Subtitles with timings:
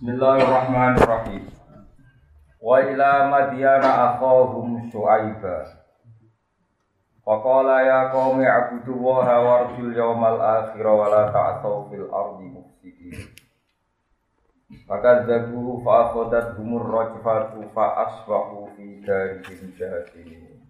[0.00, 1.52] Bismillahirrahmanirrahim.
[2.56, 5.76] Wa ila madyana akhahum syu'aiba.
[7.20, 13.28] Faqala ya qaumi abudu waha warjul yawmal akhir wa la ta'thaw fil ardi mufsidin.
[14.88, 20.64] Fakadzabuhu fa akhadat humur rajfatu fa asbahu fi darihim jahilin.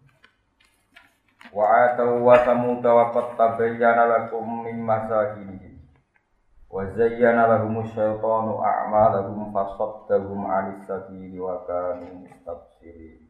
[1.54, 5.69] Wa atau wa samud wa qad tabayyana lakum min masakinihim.
[6.70, 13.26] Wa zayyana lahum syaitanu a'malahum fasaddahum 'anis sabili wa kanu mustabsirin.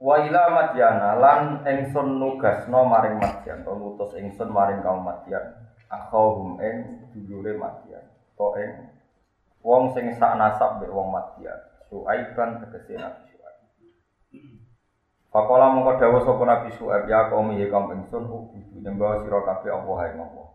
[0.00, 5.52] Wa ila Madyana lan ingsun nugasno maring Madyan, to ngutus ingsun maring kaum Madyan.
[5.92, 8.08] Akhahum ing dulure Madyan.
[8.40, 8.88] To ing
[9.60, 11.60] wong sing sak nasab mbek wong Madyan.
[11.92, 13.56] Suaiban tegese Nabi Suaib.
[15.28, 19.68] Pakola mongko dawuh sapa Nabi Suaib ya kaum ya kaum ingsun ubudu nyembah sira kabeh
[20.08, 20.53] ing Allah.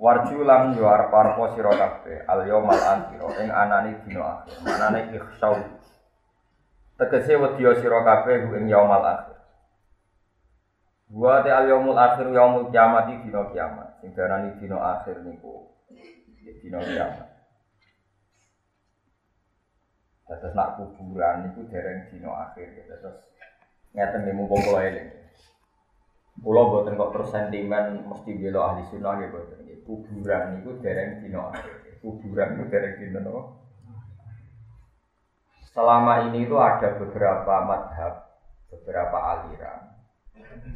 [0.00, 4.56] Warju lan yo arep-arep sira kabeh al yaumal akhir ing anane dina akhir.
[4.64, 5.60] Manane ikhsau.
[6.96, 9.36] Tegese wedi sira kabeh ing yaumal akhir.
[11.12, 14.00] Wa ta al yaumul akhir yaumul kiamat dina kiamat.
[14.00, 15.68] Sing darani dina akhir niku
[16.48, 17.28] ya dina kiamat.
[20.32, 22.72] Terus nak kuburan niku dereng dina akhir.
[22.88, 23.20] Terus
[23.92, 25.19] ngeten nggih mumpung kula.
[26.40, 29.58] Kula mboten kok terus sentimen mesti bela ahli sunnah nggih mboten.
[29.84, 32.00] Kuburan niku dereng akhir.
[32.00, 33.42] Kuburan niku dereng dina napa?
[35.70, 38.26] Selama ini itu ada beberapa madhab,
[38.72, 40.00] beberapa aliran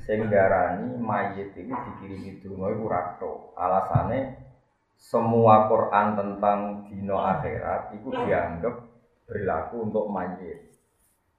[0.04, 3.32] sing darani mayit itu dikirimi donga iku rato.
[3.56, 4.18] Alasane
[4.94, 8.74] semua Quran tentang dino akhirat itu dianggap
[9.24, 10.73] berlaku untuk mayit.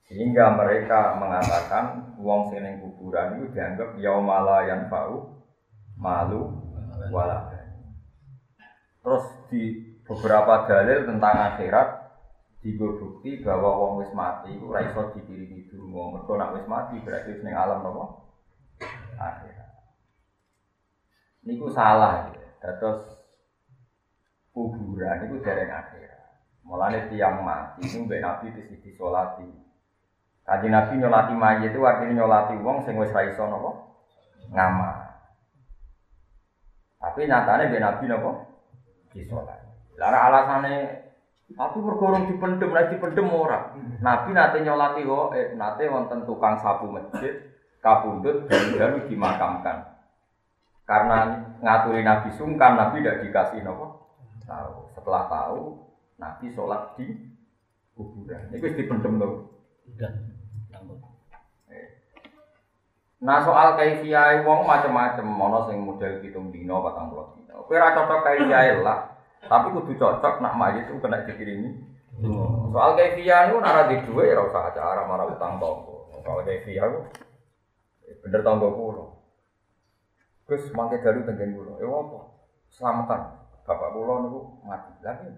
[0.06, 5.42] Sehingga mereka mengatakan wong sing kuburan itu dianggap yaumala yang bau
[5.98, 6.54] malu
[7.10, 7.50] wala.
[9.02, 11.90] Terus di beberapa dalil tentang akhirat
[12.62, 12.98] digo
[13.46, 16.18] bahwa wong wis mati iku ora iso dikirimi donga.
[16.18, 18.06] Mergo nek wis mati berarti wis alam napa?
[19.18, 19.70] Akhirat.
[21.46, 22.74] Niku salah ya.
[22.78, 23.06] Terus
[24.54, 26.26] kuburan itu dereng akhirat.
[26.66, 29.65] Mulane tiang mati itu mbek Nabi di disolati.
[30.46, 33.72] Kaji Nabi nyolati mayit itu artinya nyolati wong sing wis ra iso napa?
[34.54, 34.96] Ngamal.
[37.02, 38.32] Tapi nyatane mbek Nabi napa?
[39.10, 39.98] Disolati.
[39.98, 41.06] Lah alasane
[41.46, 43.70] Tapi bergorong dipendem, nek dipendem ora.
[44.02, 47.54] Nabi nate nyolati kok, eh, nate wonten tukang sapu masjid,
[47.86, 49.78] kapundut dan dimakamkan.
[50.90, 54.10] Karena ngaturi Nabi sungkan, Nabi tidak dikasih nopo.
[54.50, 54.90] Tahu.
[54.98, 55.86] Setelah tahu,
[56.18, 57.14] Nabi sholat di
[57.94, 58.50] kuburan.
[58.50, 59.54] Wis dipendem loh.
[63.26, 67.66] Nah soal kaifiyah wong macam-macam, mono sing model hitung dino, patang puluh dino.
[67.66, 69.00] Kowe ora cocok kaifiyah lah.
[69.50, 71.74] Tapi kudu cocok nak mayit itu kena dikirimi.
[72.22, 72.70] Hmm.
[72.70, 76.14] Soal kaifiyah itu nara di dua ya usah acara marah utang tonggo.
[76.22, 77.02] Soal kaifiyah itu
[78.22, 79.06] bener tonggo kulo.
[80.46, 81.82] Gus mangke dalu tenggen kulo.
[81.82, 82.20] Eh apa?
[82.70, 83.22] Selamatan.
[83.66, 84.94] Bapak kulo niku mati.
[85.02, 85.34] Lagi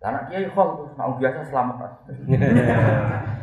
[0.00, 1.90] anak kiai khol mau biasa selamatan.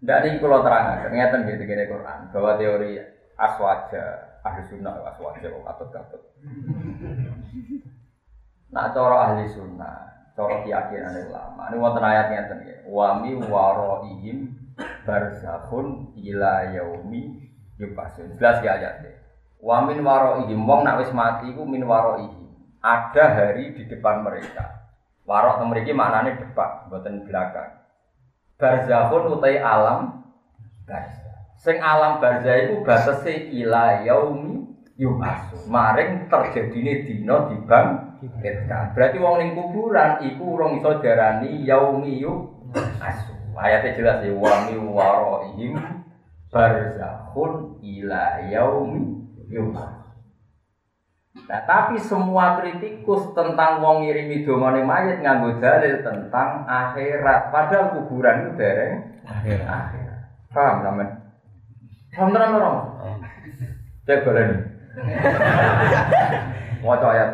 [0.00, 2.98] Nih kalau terang, ternyata gitu gini Quran bahwa teori
[3.36, 4.04] aswaja
[4.40, 6.22] ahli sunnah aswaja kok katut katut.
[8.72, 12.76] Nah cara ahli sunnah, cara keyakinan ulama, ini wonten ayat ngeten ya.
[12.88, 14.56] Wami waroihim
[15.04, 18.40] barzakhun ila yaumi yubasun.
[18.40, 19.20] Jelas ya ayatnya.
[19.60, 22.48] Wamin waroihim wong nak wis mati iku min waroihim.
[22.80, 24.79] Ada hari di depan mereka.
[25.30, 27.70] Warok mereka maknanya depan, buatan belakang.
[28.58, 30.26] Barzakhun utai alam
[30.82, 31.54] barzah.
[31.54, 35.70] Sing alam barzah iku batese ila yaumi yubasu.
[35.70, 38.90] Maring terjadine dina dibangkitkan.
[38.98, 43.30] Berarti wong ning kuburan iku urung iso diarani yaumi yubasu.
[43.54, 45.78] Ayatnya jelas ya wa mi waraihim
[46.50, 49.99] barzakhun ila yaumi yubasu.
[51.50, 57.50] Nah, tapi semua kritikus tentang wong ngirimi dongane mayit nganggo dalil tentang akhirat.
[57.50, 59.66] Padahal kuburan itu dereng akhirat.
[59.66, 60.20] akhirat.
[60.54, 61.10] Paham sampean?
[62.14, 62.70] Paham tenan ora?
[64.06, 64.50] Cek balen.
[66.86, 67.30] Maca ayat.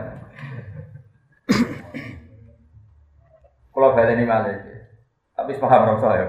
[3.68, 4.56] Kalau baleni malih.
[5.36, 6.26] Tapi paham ora saya.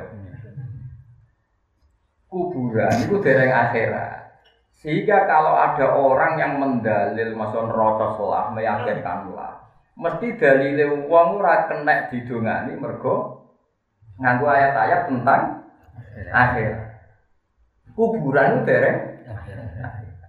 [2.27, 4.26] Kuburan itu dereng akhirat.
[4.77, 9.57] Sehingga kalau ada orang yang mendalil maksud neraka lah meyakinkan lah,
[9.97, 13.41] mesti dalile wong ora kena didongani mergo
[14.21, 15.41] nganggo ayat-ayat tentang
[16.29, 16.85] akhirat.
[17.97, 18.97] Kuburan itu dereng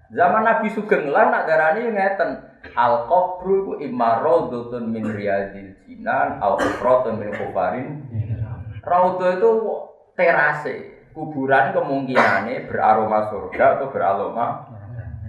[0.08, 2.40] Zaman Nabi Sugeng lah nak darani ngeten.
[2.72, 8.08] Al qabru iku imma raudhatun min riyadil jinan au ufratun min kufarin.
[8.80, 9.50] Raudhah itu
[10.16, 10.97] terase.
[11.18, 14.70] Kuburan kemungkinannya beraroma surga atau beraroma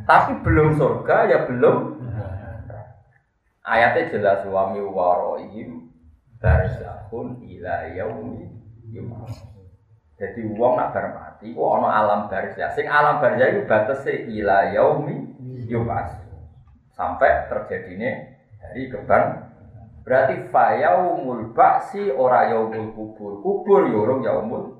[0.05, 2.01] tapi belum surga ya belum
[3.61, 5.89] ayatnya jelas wa mi waroihim
[6.41, 8.49] barzahun ila yaumi.
[10.17, 12.73] Jadi uang nak bar mati ku ana alam barzah.
[12.73, 15.29] Sing alam barzah iku batese ila yaumi
[15.69, 16.17] yub'ats.
[16.97, 19.45] Sampai terjadinya dari keban
[20.05, 23.45] berarti fayaumul ba'si ora yaumul kubur.
[23.45, 24.78] Kubur ya urung yaumul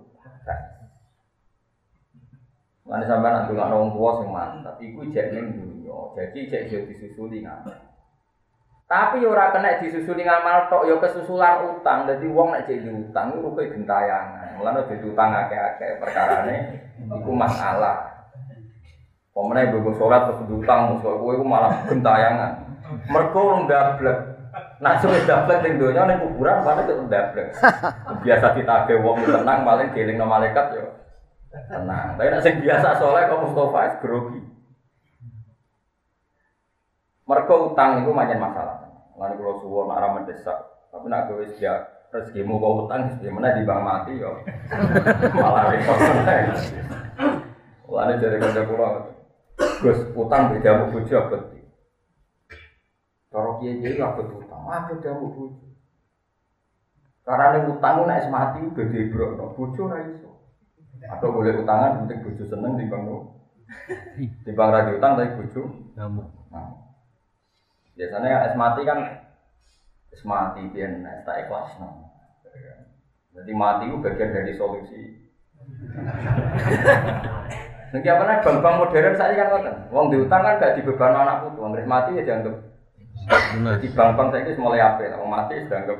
[2.89, 6.79] Mana sampai nanti nggak nong tua sing mantap, iku jek ning dunia, jadi jek yo
[6.89, 7.77] disusuli ngamal.
[8.89, 12.09] Tapi ora kena disusuli ngamal tok, yo kesusulan utang.
[12.09, 14.57] Jadi uang nek jadi utang, itu rugi gentayangan.
[14.57, 16.57] Mulane jadi utang akeh-akeh perkarane,
[16.97, 18.25] iku masalah.
[19.29, 22.65] Pemenang ibu sholat terus utang, musuh gue itu malah gentayangan.
[23.13, 24.17] Mereka orang dablek.
[24.81, 27.53] Nah, sudah dablek di dunia, ini kuburan, mana itu dablek.
[28.25, 30.89] Biasa kita wong tenang, paling giling no malaikat yo.
[31.49, 32.13] Tenang.
[32.13, 34.41] Tapi nak sing biasa soleh kok Mustafa es grogi.
[37.25, 38.77] Mereka utang itu macam masalah.
[39.17, 40.57] Lalu kalau suwon nak ramah mendesak,
[40.89, 41.75] tapi nak gue ya
[42.09, 44.33] rezekimu kau utang, gimana di bank mati yo.
[45.37, 46.41] Malah repot meneh.
[47.85, 49.13] Lalu dari kerja pulau,
[49.59, 51.63] Gus utang beda bujuk apa sih?
[53.29, 54.61] Kalau kiai kiai apa utang?
[54.65, 55.69] Apa mau bujuk?
[57.27, 60.28] Karena ini utang nak mati udah dibrok, bujuk raiso.
[61.07, 63.07] Atau boleh utangan, penting bujuk seneng di bang
[64.45, 65.67] di bang radio utang tapi bujuk.
[65.95, 66.67] Nah,
[67.95, 68.99] biasanya es mati kan
[70.09, 72.11] es mati biar es tak ikhlas no.
[73.29, 75.01] Jadi mati itu bagian dari solusi.
[77.89, 79.75] Nanti apa nih bank-bank modern saya kan ngoten.
[79.89, 81.59] Wong diutang kan gak dibeban anak putu.
[81.65, 82.55] Wong mati ya dianggap.
[83.57, 85.17] Jadi bank-bank saya ini mulai apa?
[85.17, 85.99] Wong mati dianggap.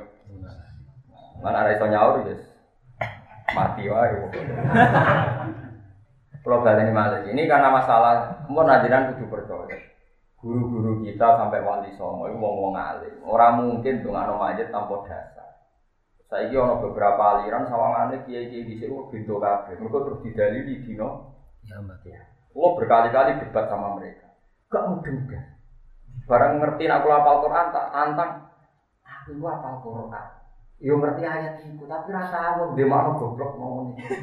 [1.39, 2.35] Mana ada iso nyaur ya.
[3.55, 4.15] Mati wae.
[6.39, 9.75] Kalau balik ini malah ini karena masalah mau najiran kudu percaya.
[10.39, 13.19] Guru-guru kita sampai wali songo itu ngomong alim.
[13.27, 15.51] Orang mungkin tuh nggak majid tanpa dasar.
[16.31, 19.75] Saya ini ono beberapa aliran sawangane kiai-kiai di sini bintu kabeh.
[19.75, 21.35] Mereka terus didalili dino
[21.67, 21.75] Ya.
[22.55, 24.31] Lo berkali-kali debat sama mereka.
[24.71, 25.43] Gak mudeng kan.
[26.25, 28.31] Barang ngerti aku apal Quran tak tantang.
[29.03, 30.38] Aku apal Quran.
[30.79, 34.15] Yo ngerti ayat itu, tapi rasa awam dia mau goblok ngomong ini.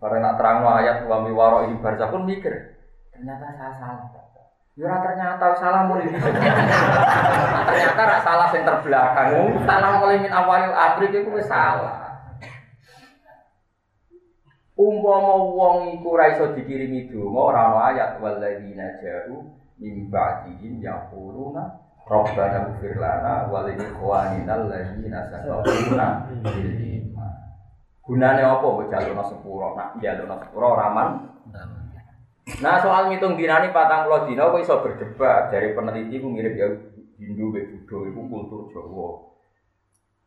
[0.00, 2.80] Barang nak terang ayat wa mi waro ini barza pun mikir.
[3.12, 4.08] Ternyata saya salah.
[4.72, 9.28] Yo ternyata salah mulai ternyata rak salah yang terbelakang.
[9.68, 12.08] Salah mulai min awalil abrik itu salah.
[14.78, 19.42] Umpama wong iku ora iso dikirimi donga ora ayat walladzina ja'u
[19.82, 26.72] min ba'dihim yaquluna Rabbana ighfir lana wa li ikhwanina alladzina sabaquna bil
[27.04, 27.32] iman.
[28.00, 29.76] Gunane apa mbok jalurna sepuro?
[29.76, 31.08] Nak jalurna sepuro ora man.
[32.64, 36.68] Nah soal ngitung dinani patang puluh dina kok iso berdebat dari peneliti ku mirip ya
[37.20, 39.28] Hindu be Buddha iku kultur Jawa.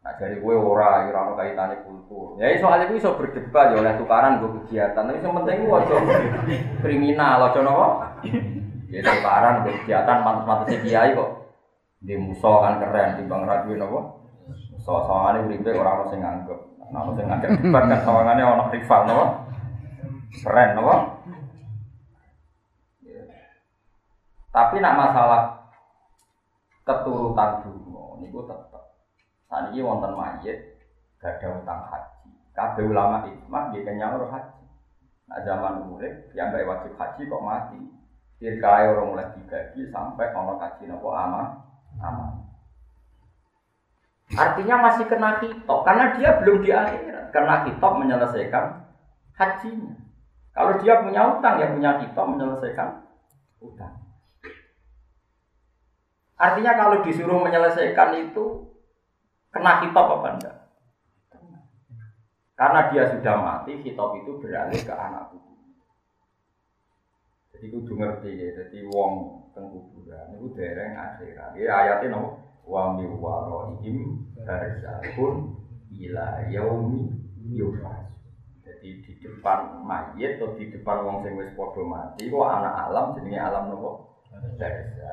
[0.06, 2.38] Nah dari gue ora, ora ono kaitane kultur.
[2.38, 5.01] Ya soal itu iso berdebat ya oleh tukaran gue kegiatan.
[5.01, 5.98] Tapi yang penting aja
[6.86, 8.06] kriminal, aja nopo.
[8.94, 11.40] Ya tukaran kegiatan mantus-mantus kiai kok.
[12.01, 13.99] Di musuh kan keren di bang radio nopo.
[14.81, 16.59] Soal-soalnya uripe orang sing nganggep.
[16.90, 19.25] Nah, ono sing ngajak debat kan sawangane ono rival nopo.
[20.42, 20.95] Keren nopo.
[24.52, 25.42] Tapi nak masalah
[26.83, 28.83] keturutan dulu, niku tetap.
[29.47, 30.75] Saat ini wonten mayit,
[31.23, 32.35] gak ada utang haji.
[32.52, 34.64] Kabeh ulama ikmah dia kenyang haji.
[35.31, 37.80] Nah zaman urip, yang gak wajib haji kok mati.
[38.44, 41.70] Dirkai orang mulai dibagi sampai ono haji nopo ama
[42.01, 42.41] ama.
[44.31, 47.35] Artinya masih kena hitop karena dia belum di akhirat.
[47.35, 48.91] Kena hitop menyelesaikan
[49.35, 49.95] hajinya.
[50.51, 53.07] Kalau dia punya utang, ya punya hitop menyelesaikan
[53.63, 53.93] utang.
[56.35, 58.71] Artinya kalau disuruh menyelesaikan itu
[59.51, 60.57] kena hitop apa enggak?
[62.55, 65.53] Karena dia sudah mati, hitop itu beralih ke anak cucu.
[67.57, 71.51] Jadi kudu ngerti ya, jadi wong teng kuburan itu dereng akhirat.
[71.55, 72.21] Ya ayatnya no
[72.67, 75.35] wa mi warohim barzahun
[75.91, 77.11] ila yaumi
[77.51, 78.07] yubas.
[78.61, 83.05] Jadi di depan mayit atau di depan wong sing wis padha mati kok anak alam
[83.17, 83.91] jenenge alam nopo?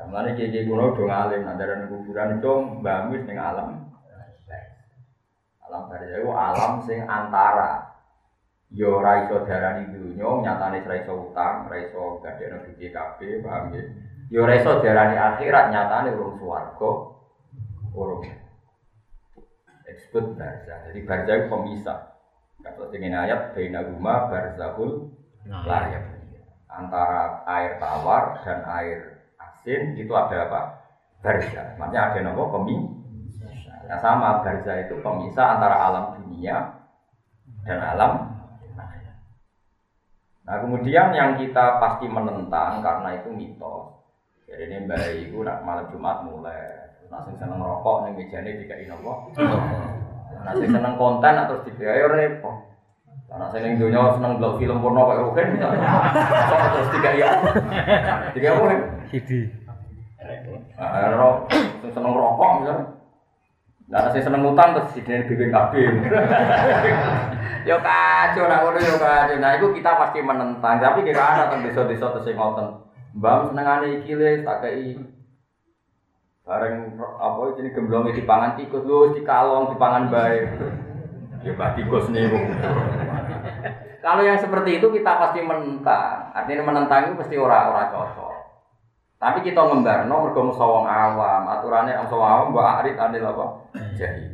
[0.09, 3.69] Mulane kiye kuno do ngalim nang dalan kuburan itu mbamis ning alam.
[5.69, 7.93] Alam barya iku alam sing antara
[8.73, 13.81] yo ora iso darani dunya, nyatane ora iso utang, ora iso gadekno duwe paham ya?
[14.29, 16.89] Yo reso darani akhirat nyatane urung swarga.
[17.97, 18.21] Urung.
[19.89, 20.85] Disebut barza.
[20.85, 21.99] Jadi barza itu pemisah.
[22.61, 25.09] Kalau dengan ayat baina guma barzahul
[25.49, 26.13] layak
[26.69, 30.61] antara air tawar dan air asin itu ada apa?
[31.25, 31.73] Barza.
[31.81, 33.49] Maksudnya ada nama pemisah.
[33.89, 36.77] Nah sama barza itu pemisah antara alam dunia
[37.65, 38.13] dan alam
[40.49, 43.98] Nah kemudian yang kita pasti menentang karena itu mitos.
[44.49, 48.89] Jadi ini mbak ibu nak malam Jumat mulai, nasi seneng rokok nih mejanya tiga ini
[48.89, 49.13] apa?
[50.49, 52.57] Nasi seneng konten atau tiga ayo repot.
[53.29, 55.47] Karena saya dunia seneng belok film porno kayak Rugen,
[56.73, 57.29] terus tiga ya,
[58.33, 58.65] tiga apa?
[59.13, 59.53] Hidi.
[60.81, 61.45] Nah,
[61.93, 62.85] seneng rokok misalnya.
[63.89, 65.73] Nah, saya seneng utang terus di BPKB.
[67.69, 69.37] yo kacau nak ngono yo kacau.
[69.37, 70.77] Nah, itu kita pasti menentang.
[70.81, 72.88] Tapi kira ada teng desa-desa terus ngoten.
[73.17, 74.97] Mbam senengane iki le tak kei.
[76.45, 80.49] Bareng apa ini gemblong di pangan tikus lu di kalong di pangan baik
[81.45, 82.25] ya bah tikus nih
[84.03, 86.33] kalau yang seperti itu kita pasti menentang.
[86.33, 88.33] Artinya menentang itu pasti ora-ora cocok.
[89.19, 91.43] Tapi kita ngembar no mergo musawang awam.
[91.51, 93.45] Aturannya yang musawang awam mbak arit adil apa?
[93.99, 94.25] Jadi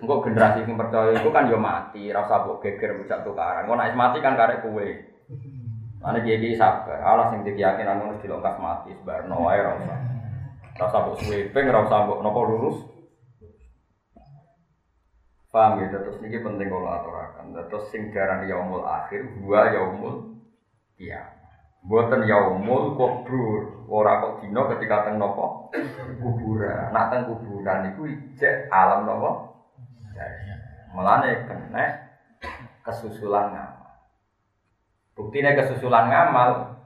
[0.00, 3.68] Enggak generasi yang percaya itu kan yo mati, rasa mbok geger bujak tukaran.
[3.68, 4.64] Engko nek mati kan karek
[5.98, 9.98] Ane jadi sabar, alas yang keyakinan harus dilongkas mati, wae ora usah.
[10.78, 12.78] Rasa mbok sweeping, ora usah mbok napa lurus.
[15.50, 17.50] Paham ya, terus ini penting kalau aturakan.
[17.66, 20.38] Terus sing darani yaumul akhir, gua yaumul
[21.00, 21.34] iya.
[21.82, 25.72] Buatan yaumul kubur, ora kok dino ketika teng nopo
[26.20, 26.94] kuburan.
[26.94, 29.56] Nak teng kuburan itu ijek alam nopo
[30.92, 31.84] Melane kena
[32.82, 33.87] kesusulan ngamal.
[35.18, 36.78] Buktinya kesusulan ngamal,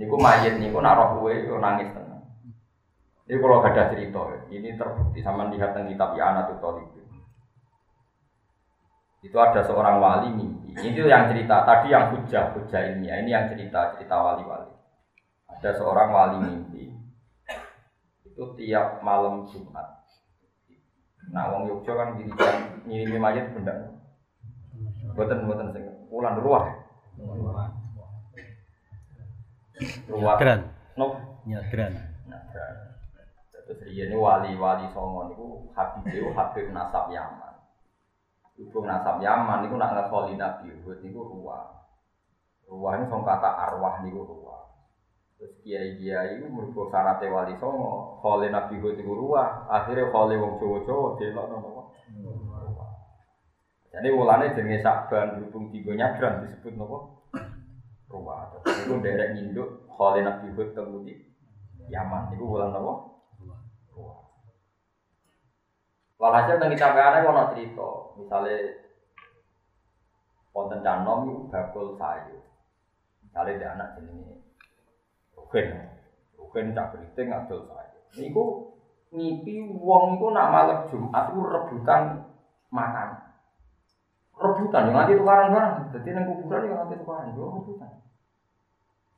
[0.00, 2.24] niku mayit niku nak roh kuwe nangis tenang.
[3.28, 7.00] Ini kalau gak ada cerita, ini terbukti sama lihat tentang kitab Yana Tutol itu.
[9.24, 10.72] Itu ada seorang wali mimpi.
[10.76, 13.24] Ini tuh yang cerita tadi yang hujah hujah ilmiah.
[13.24, 14.72] Ini yang cerita cerita wali-wali.
[15.48, 16.92] Ada seorang wali mimpi.
[18.28, 20.04] Itu tiap malam Jumat
[21.32, 23.96] Nah, wong Yogyo kan dirikan ngirimi mayat benda.
[25.16, 26.68] Buatan buatan sing ulan ruah.
[26.68, 26.83] Ruah.
[30.10, 30.60] Nyadran.
[30.98, 31.06] No.
[31.46, 31.92] Nyadran.
[32.26, 32.74] Nyadran.
[33.64, 37.54] Terus ini wali-wali songo niku Habib itu Habib nasab Yaman.
[38.60, 41.88] Ibu nasab Yaman niku nak ngekoli Nabi Hud niku ruah.
[42.68, 44.64] Ruah ini song kata arwah niku ruah.
[45.40, 50.38] Terus kiai kiai itu mergo syaratnya wali songo, khole nabi gue tiga ruah, akhirnya khole
[50.38, 50.56] wong
[51.18, 51.73] dia lo nopo.
[53.94, 56.98] Jadi ulane jenenge sakban berhubung tiga nyabran disebut nopo.
[58.10, 61.14] Terus itu derek nyinduk khole nabi gue temu di
[61.90, 62.92] Yaman, itu bulan nopo
[63.94, 64.18] ruah.
[66.18, 68.56] Walhasil tentang ada kalau cerita, misalnya
[70.54, 72.38] konten canom itu bakul sayu,
[73.22, 74.42] misalnya dia anak jenenge
[75.34, 75.66] Rugen.
[76.38, 77.98] Rugen cak beriting ngadol saya.
[78.18, 78.74] Niku
[79.10, 82.02] ngipi wong iku nak malam Jumat iku rebutan
[82.70, 83.33] makan.
[84.44, 85.74] Rebutan yang nanti tukaran barang.
[85.96, 87.90] Jadi nang kuburan yang nanti tukaran yo rebutan.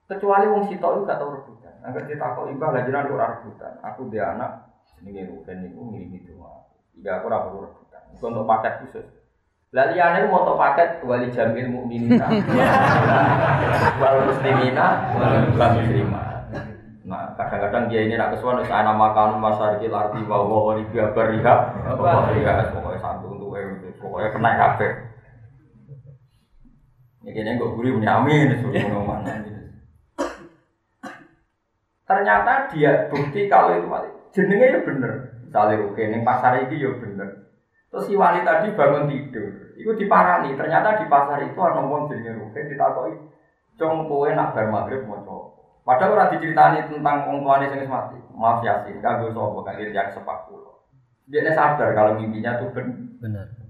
[0.07, 1.75] Kecuali wong sitok itu gak tau rebutan.
[1.83, 3.73] Angger ditakok ibah lah jenengan ora rebutan.
[3.83, 6.71] Aku dia anak jenenge Rugen niku ngirimi doa.
[6.95, 8.03] Iya aku perlu rebutan.
[8.15, 9.07] Iku untuk paket khusus.
[9.75, 12.31] Lah liyane mau untuk paket wali jamil mukminina.
[13.99, 16.37] Wal muslimina wal muslimat.
[17.07, 21.15] Nah, kadang-kadang dia ini nak kesuwan wis ana makan masarikil arti wa wa wa riba
[21.15, 21.55] bariha.
[21.95, 23.55] Pokoknya pokoknya satu untuk
[24.03, 24.91] pokoknya kena kabeh.
[27.27, 29.35] Ini kayaknya gue gurih punya amin, suruh mana
[32.07, 34.07] Ternyata dia bukti kalau itu mati.
[34.31, 35.43] Jenenge ya bener.
[35.43, 37.51] Misalnya oke, neng pasar ini ya bener.
[37.91, 40.55] Terus si wali tadi bangun tidur, itu diparani.
[40.55, 43.19] Ternyata di pasar itu ada ngomong jenenge ruke, ditakoi,
[43.75, 45.51] cong kowe nak bar maghrib mau.
[45.83, 48.19] Padahal orang diceritani tentang orang tuanya yang mati.
[48.39, 50.79] Maaf ya sih, kagak sopo kagak yang sepak pulau.
[51.27, 52.71] Dia sadar kalau mimpinya itu
[53.19, 53.66] benar.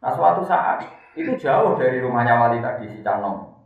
[0.00, 0.84] Nah suatu saat
[1.16, 3.56] itu jauh dari rumahnya wali tadi si Canom.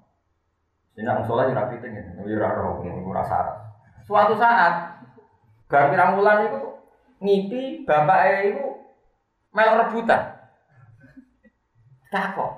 [0.94, 3.56] Ini nang sholat jurah piting ya, jurah roh, jurah syarat.
[4.04, 5.00] Suatu saat,
[5.70, 6.60] gak pirang bulan itu
[7.22, 8.20] ngipi bapak
[8.52, 8.64] itu
[9.54, 10.22] melok rebutan.
[12.10, 12.50] Tak kok,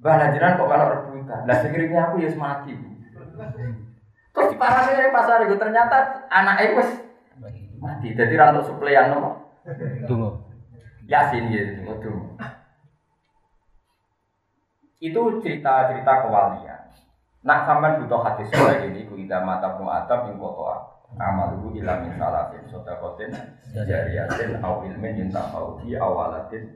[0.00, 1.40] Mbah kok melok rebutan.
[1.50, 2.72] Lah sekiranya aku ya mati.
[4.34, 6.82] Terus di parane yang pasar itu ternyata anak itu
[7.78, 8.14] mati.
[8.14, 9.30] Jadi rantau suplean nopo.
[10.06, 10.30] Tunggu.
[11.06, 12.38] Yasin gitu, tunggu.
[15.04, 16.80] Itu cerita-cerita kewalian.
[17.44, 20.80] Nak sampean butuh hadis kayak gini, ku ida mata pun atap ing kotoa.
[21.20, 23.30] Amal itu ilang min salatin sodakotin
[23.70, 26.72] jariyatin au ilmin yintafau fi awalatin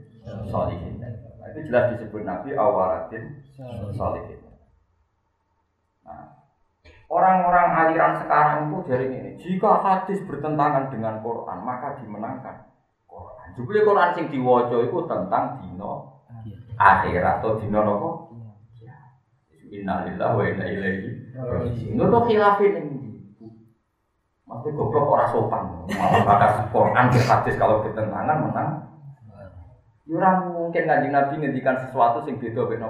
[0.47, 1.01] solihin.
[1.01, 3.49] Nah, itu jelas disebut Nabi awalatin
[3.97, 4.45] solihin.
[6.05, 6.37] Nah,
[7.09, 12.69] orang-orang aliran sekarang itu dari ini, jika hadis bertentangan dengan Quran, maka dimenangkan
[13.09, 13.57] Quran.
[13.57, 16.18] Jubli Quran sing diwaca itu tentang dino
[16.79, 18.11] akhirat atau dino nopo
[19.69, 22.01] Innalillahi wa inna ilaihi raji'un.
[22.01, 23.09] Itu khilafin ini.
[24.49, 25.63] Maksudnya goblok orang sopan.
[25.93, 28.71] Malah bakas Quran ke hadis kalau bertentangan menang.
[30.09, 32.89] Ya Orang mungkin ngaji Nabi ngendikan sesuatu sing beda beda.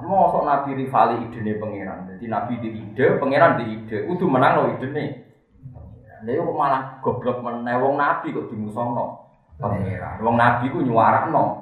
[0.00, 2.08] Mau Nabi rivali ide pangeran.
[2.08, 4.08] Jadi Nabi di ide, pangeran di ide.
[4.08, 5.10] Udah menang lo ide nih.
[6.24, 9.28] Dia kok malah goblok meneh wong Nabi kok dimusono
[9.60, 10.24] pangeran.
[10.24, 11.61] Wong Nabi ku nyuarakno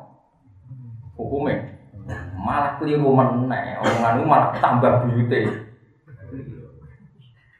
[1.20, 1.76] hukumnya
[2.34, 3.76] malah keliru meneh.
[3.84, 5.40] Omongan itu malah tambah buyute.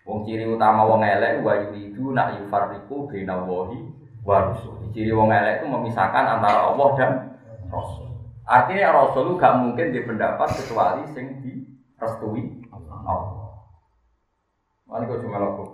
[0.08, 3.78] Wong ciri utama wong elek wa yuridu nak yufarriqu baina wahi
[4.26, 7.10] wa rusul ciri wong elek itu memisahkan antara Allah dan
[7.70, 8.10] Rasul.
[8.42, 13.62] Artinya Rasul gak mungkin di pendapat kecuali sing direstui Allah.
[14.90, 15.64] Mana kau cuma laku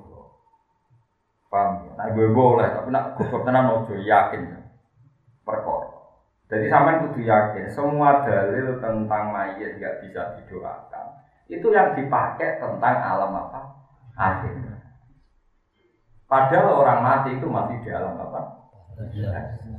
[1.47, 1.95] Paham?
[1.97, 4.61] Nah, gue boleh, tapi nak goblok tenan ojo yakin.
[5.47, 5.96] Perkor.
[6.47, 11.07] Jadi sampai kudu yakin semua dalil tentang mayat nggak bisa didoakan.
[11.51, 13.61] Itu yang dipakai tentang alam apa?
[14.15, 14.55] Akhir.
[16.31, 18.41] Padahal orang mati itu masih di alam apa?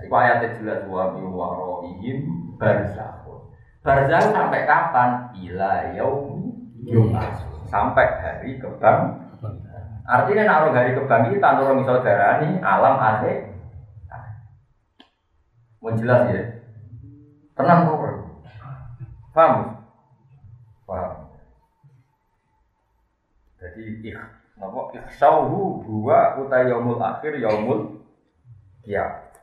[0.04, 2.18] Itu ayatnya jelas wa mi warohim
[2.60, 3.52] barzahun.
[3.84, 5.10] Barzahun sampai kapan?
[5.40, 6.52] Ila yaumi
[6.84, 7.48] yumas.
[7.72, 9.24] Sampai hari kebang.
[10.08, 13.56] Artinya nak hari kebang ini tanpa orang saudara ini alam akhir.
[15.84, 16.57] Mau jelas ya?
[17.58, 18.00] Tenang kok.
[19.34, 19.54] Paham?
[20.86, 21.14] Paham.
[23.58, 24.22] Jadi ikh
[24.62, 28.06] napa ikhsauhu huwa uta yaumul akhir yaumul
[28.86, 29.34] kiamat.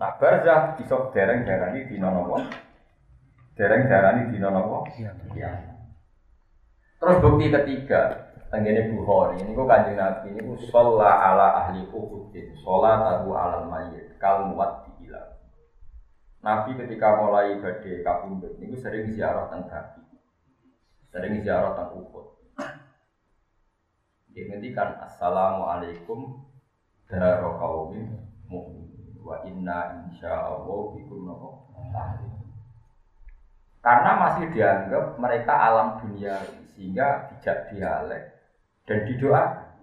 [0.00, 2.48] Nah, barzah iso dereng-derani dina napa?
[3.60, 4.88] Dereng-derani dina napa?
[4.96, 5.76] Kiamat.
[6.96, 12.56] Terus bukti ketiga, tenggene Bukhari ini kok kanjeng Nabi ini ku sholat ala ahli uhudin,
[12.64, 14.83] sholat tahu alal mayyit, kal muat dihilang.
[16.44, 19.64] Nabi ketika mulai badai kapundut ini sering ziarah tentang
[19.96, 20.04] kaki,
[21.08, 22.26] sering ziarah tentang uhud.
[24.36, 26.36] Dia ngendikan assalamualaikum
[27.08, 28.12] daro kaumin
[28.44, 28.92] mu'min
[29.24, 31.64] wa inna insyaallah bikum nopo
[33.84, 36.40] karena masih dianggap mereka alam dunia
[36.72, 38.24] sehingga tidak dialek
[38.84, 39.73] dan didoakan.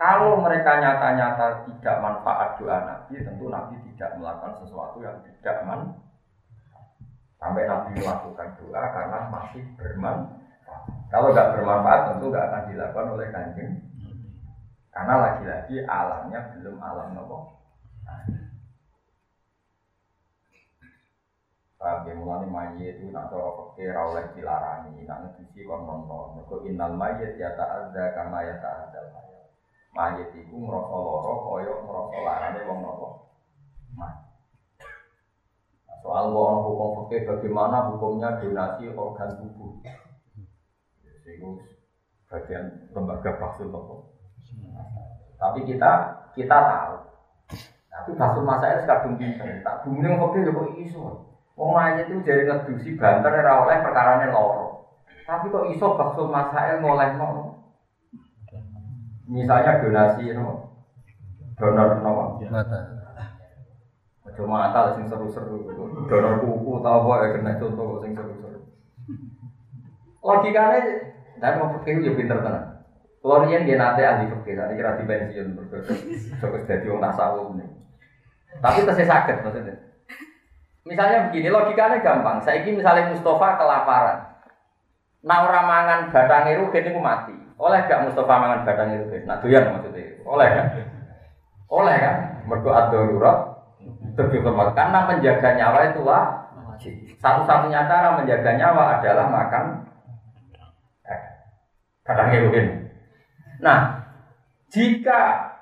[0.00, 5.92] Kalau mereka nyata-nyata tidak manfaat doa Nabi, tentu Nabi tidak melakukan sesuatu yang tidak man.
[7.36, 10.88] Sampai Nabi melakukan doa karena masih bermanfaat.
[11.12, 13.72] Kalau nggak bermanfaat, tentu nggak akan dilakukan oleh kanjeng.
[14.88, 17.60] Karena lagi-lagi alamnya belum alam nopo.
[21.80, 26.40] Ya mulane mayit itu nak cara fakir ora oleh dilarani, nak ngedisi kon nonton.
[26.40, 29.29] Mergo innal mayit ya ta'adza kama ya ta'adzal
[29.94, 30.28] mayit.
[30.34, 33.08] Iku ngrasa lara kaya ngrasa larane wong napa.
[33.94, 34.22] Mati.
[35.86, 39.70] Nah, Soal wong hukum fakir bagaimana hukumnya donasi organ tubuh.
[41.30, 41.62] Itu
[42.30, 44.06] bagian lembaga baksul nopo.
[45.38, 45.90] Tapi kita
[46.34, 46.94] kita tahu.
[47.90, 49.62] Tapi baksul masanya kadung pinter.
[49.66, 51.02] Tak bumi yang fakir ya kok iso.
[51.58, 54.86] Wong mayit itu jadi ngedusi banter ora oleh perkarane loro.
[55.26, 57.49] Tapi kok iso baksul masail ngolehno.
[59.30, 60.74] Misalnya donasi no.
[61.54, 62.42] Donor no.
[62.50, 62.80] Mata.
[64.26, 65.70] Aja mata sing seru-seru.
[66.10, 68.60] Donor kuku tau apa ya kena contoh kok sing seru-seru.
[70.20, 70.80] Logikanya
[71.38, 72.82] dan mau pikir ya pinter tenan.
[73.20, 75.92] Kalau riyen dia nate ahli fikih, tadi kira di pensiun berdosa,
[76.40, 77.68] fokus jadi orang tasawuf nih.
[78.64, 79.76] Tapi tesih sakit maksudnya.
[80.88, 82.40] Misalnya begini, logikanya gampang.
[82.40, 84.18] Saya ini misalnya Mustafa kelaparan.
[85.20, 86.00] Nah orang mangan
[86.64, 87.36] rugen itu mati.
[87.60, 89.28] Oleh gak Mustafa mangan batangnya rugen?
[89.28, 90.16] Nah doyan maksudnya.
[90.24, 90.66] Oleh kan?
[91.68, 92.16] Oleh kan?
[92.48, 93.38] Berdoa darurat.
[94.16, 94.40] Lebih.
[94.72, 96.94] Karena menjaga nyawa itu wajib.
[97.20, 99.64] Satu-satunya cara menjaga nyawa adalah makan
[102.00, 102.66] batangnya rugen.
[103.60, 104.08] Nah,
[104.72, 105.52] jika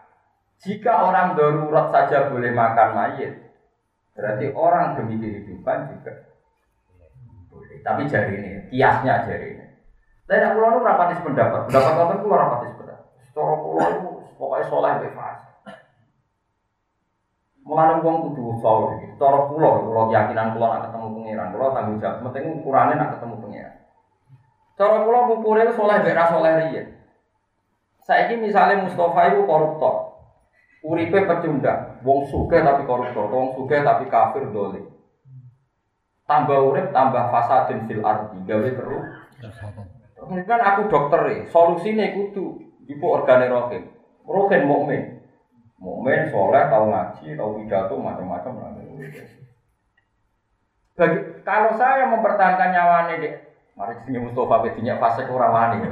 [0.62, 3.48] jika orang darurat saja boleh makan mayit,
[4.18, 6.26] Berarti orang demi kehidupan juga
[7.54, 7.78] boleh.
[7.86, 9.66] Tapi jari ini, kiasnya jari ini.
[10.28, 13.08] Dan aku lalu rapatis pendapat, pendapat kamu itu rapatis pendapat.
[13.24, 15.36] Secara pulau itu pokoknya soleh bebas.
[17.64, 19.14] Mengenai uang kudu usah gitu.
[19.16, 22.20] Cara pulau, pulau keyakinan pulau nak ketemu pangeran, pulau tanggung jawab.
[22.28, 23.74] Penting ukurannya nak ketemu pangeran.
[24.76, 26.86] Cara kula ngukure soleh ra soleh riyen.
[28.04, 30.16] Saiki misalnya Mustafa itu koruptor.
[30.80, 34.86] Uripe pecundang, wong sugih tapi koruptor, wong sugih tapi kafir dolim.
[36.24, 39.02] Tambah urip tambah fasadin fil ardi, gawe keruh.
[40.18, 42.58] Kan aku dokter e, solusine kudu
[42.90, 43.86] iku organe rohin.
[44.26, 45.02] Rohin mukmin.
[45.78, 48.70] Mukmin soleh tau ngaji, tau pidato macam-macam lah.
[50.98, 53.34] Bagi, kalau saya mempertahankan nyawane dek,
[53.78, 55.86] mari sini Mustafa bedinya fase kurang wani.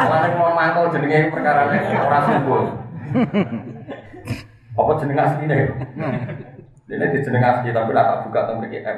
[0.00, 2.64] Malah mau mangkal jenenge perkara orang subuh.
[4.80, 5.76] Apa jeneng asline?
[6.88, 8.96] Ini di jeneng asli tapi tak buka tentang.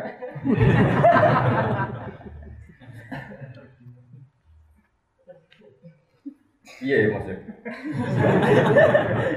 [6.83, 7.39] Iya ya maksudnya.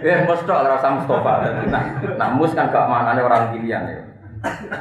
[0.02, 1.34] Ya mesti tak rasa Mustafa.
[1.70, 1.84] Nah,
[2.18, 4.02] nah mus kan gak mana orang pilihan ya.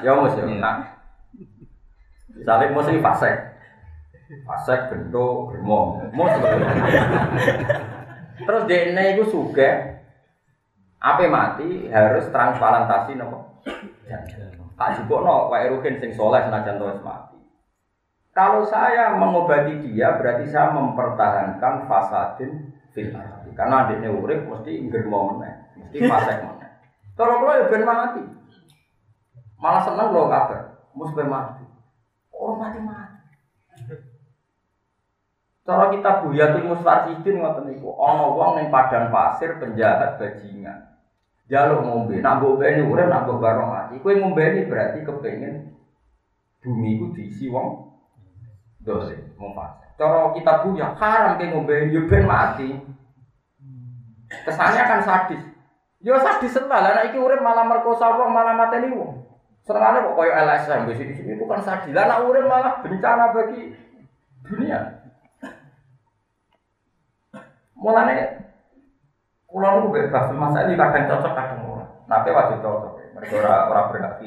[0.01, 0.49] Ya mus ya.
[0.49, 0.81] Nah,
[2.33, 3.37] misalnya mus ini fasek,
[4.49, 6.33] fasek bentuk germo, mus.
[8.35, 10.01] Terus DNA itu suka,
[10.99, 13.63] apa mati harus transplantasi nopo.
[14.75, 17.34] Tak cukup no, Pak Erukin sing soleh senajan terus mati.
[18.35, 23.55] Kalau saya mengobati dia berarti saya mempertahankan fasadin fil ardi.
[23.55, 26.71] Karena adiknya urip mesti germo meneh, mesti fasek meneh.
[27.19, 28.23] Kalau kalau ya ben mati.
[29.55, 31.63] Malah seneng loh kabar, mus ben mati.
[32.35, 33.19] Orang mati mati.
[35.63, 40.99] Cara kita buyatul mustarsidin ngoten niku, ana wong ning padang pasir penjahat bajingan.
[41.47, 44.03] Jaluk ngombe, nak ngombe ini urip nak ngombe mati.
[44.03, 45.71] Kowe ngombe ini berarti kepengen
[46.67, 47.94] bumi ku diisi wong
[48.85, 49.89] dosa, wong fasik.
[49.97, 52.77] Cara kita punya haram ke ngombe yo ben mati.
[54.45, 55.43] Kesannya kan sadis.
[56.05, 59.25] Yo sadis sental, anak iki urip malah merkosa wong, malah mateni wong.
[59.65, 61.97] Senengane kok koyo LSM di sini itu kan sadis.
[61.97, 63.73] Lah anak urip malah bencana bagi
[64.45, 64.81] dunia.
[67.81, 68.17] Mulane
[69.49, 71.87] kula niku bebas masa ini kadang cocok kadang ora.
[72.05, 72.93] Tapi wajib cocok.
[73.17, 74.21] Mereka ora ora berhak.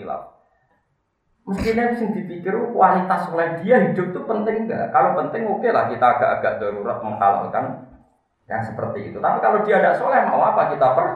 [1.47, 4.91] Mestinya sing dipikir oh, kualitas oleh dia hidup itu penting enggak?
[4.91, 7.87] Kalau penting oke lah kita agak-agak darurat menghalalkan
[8.51, 9.23] yang seperti itu.
[9.23, 11.07] Tapi kalau dia tidak soleh mau apa kita per?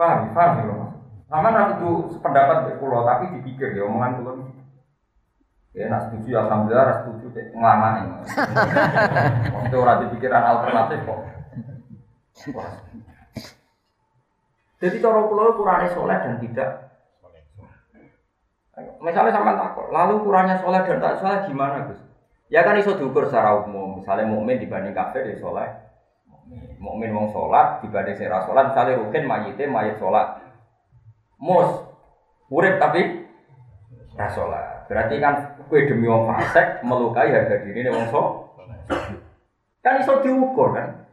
[0.00, 0.92] Paham, paham ya mas.
[1.28, 4.64] Sama aku tuh sependapat di pulau tapi dipikir ya omongan pulau ini.
[5.76, 8.12] Ya, nak setuju alhamdulillah, nak setuju deh ngelama ini.
[9.60, 11.20] Waktu orang dipikiran alternatif kok.
[14.80, 16.70] Jadi cara pulau kurangnya soleh dan tidak.
[19.04, 22.00] Misalnya sama takut, lalu kurangnya soleh dan tak soleh gimana Gus?
[22.48, 24.00] Ya kan iso diukur secara umum.
[24.00, 25.68] Misalnya mukmin dibanding kafir ya soleh.
[26.80, 28.72] Mukmin wong sholat dibanding sira sholat.
[28.72, 30.40] Misalnya rukin mayite mayit sholat.
[31.36, 31.86] Mus
[32.48, 33.28] urip tapi
[34.16, 34.88] ra sholat.
[34.88, 38.48] Berarti kan kue demi wong fasik melukai harga diri wong sholat.
[39.84, 41.04] Kan iso diukur kan?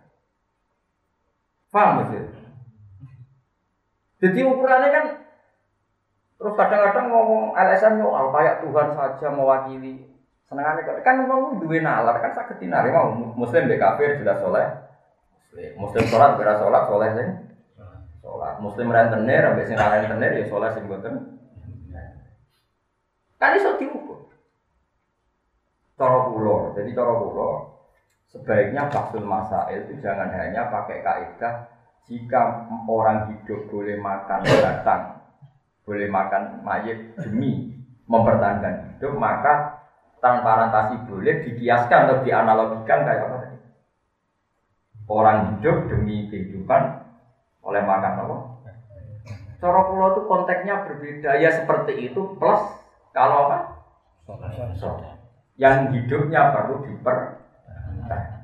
[1.69, 2.36] Paham maksudnya?
[4.17, 5.05] Jadi ukurannya kan
[6.37, 10.05] terus kadang-kadang ngomong LSM yo kayak Tuhan saja mewakili.
[10.47, 14.65] Senengannya kan ngomong duwe nalar kan sakit tinari mau muslim be kafir jelas soleh.
[15.77, 17.29] Muslim sholat bera sholat soleh sing.
[18.25, 18.57] Sholat.
[18.63, 21.37] Muslim rentenir ambek sing rentenir ya soleh sing boten.
[23.37, 24.33] Kan iso diukur.
[25.93, 27.49] Cara kula jadi cara kula
[28.33, 31.76] sebaiknya baksul masail itu jangan hanya pakai kaidah
[32.07, 35.19] jika orang hidup boleh makan batang,
[35.83, 37.75] boleh makan mayat demi
[38.07, 39.83] mempertahankan hidup, maka
[40.23, 43.57] transparantasi boleh dikiaskan atau dianalogikan kayak apa tadi?
[45.07, 47.03] Orang hidup demi kehidupan
[47.63, 48.35] oleh makan apa?
[49.57, 52.61] Cara pulau itu konteksnya berbeda ya seperti itu plus
[53.11, 53.83] kalau apa?
[55.57, 58.36] Yang hidupnya perlu dipertahankan.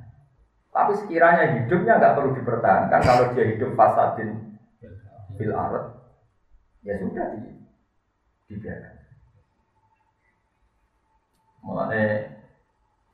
[0.73, 4.57] Tapi sekiranya hidupnya nggak perlu dipertahankan, kalau dia hidup fasadin
[5.37, 5.93] fil ard,
[6.81, 7.53] ya sudah di,
[8.49, 8.95] dibiarkan.
[11.61, 12.03] Mulane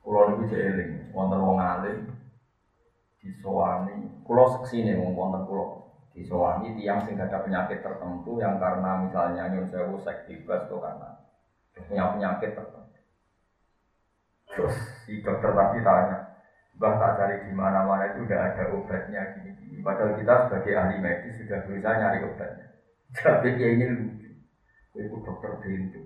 [0.00, 1.98] pulau niku jeeling, wonten wong alim
[3.20, 9.52] disowani, pulau seksine wong wonten pulau disowani tiang sing ada penyakit tertentu yang karena misalnya
[9.52, 11.20] nyun sewu seks bebas atau karena
[11.76, 13.00] punya penyakit tertentu.
[14.50, 16.18] Terus si dokter tadi tanya,
[16.80, 19.84] Bah tak cari di mana-mana itu udah ada obatnya gini-gini.
[19.84, 22.66] Padahal kita sebagai ahli medis sudah berusaha nyari obatnya.
[23.20, 24.30] Tapi dia ini lucu.
[24.96, 26.00] Itu dokter pintu.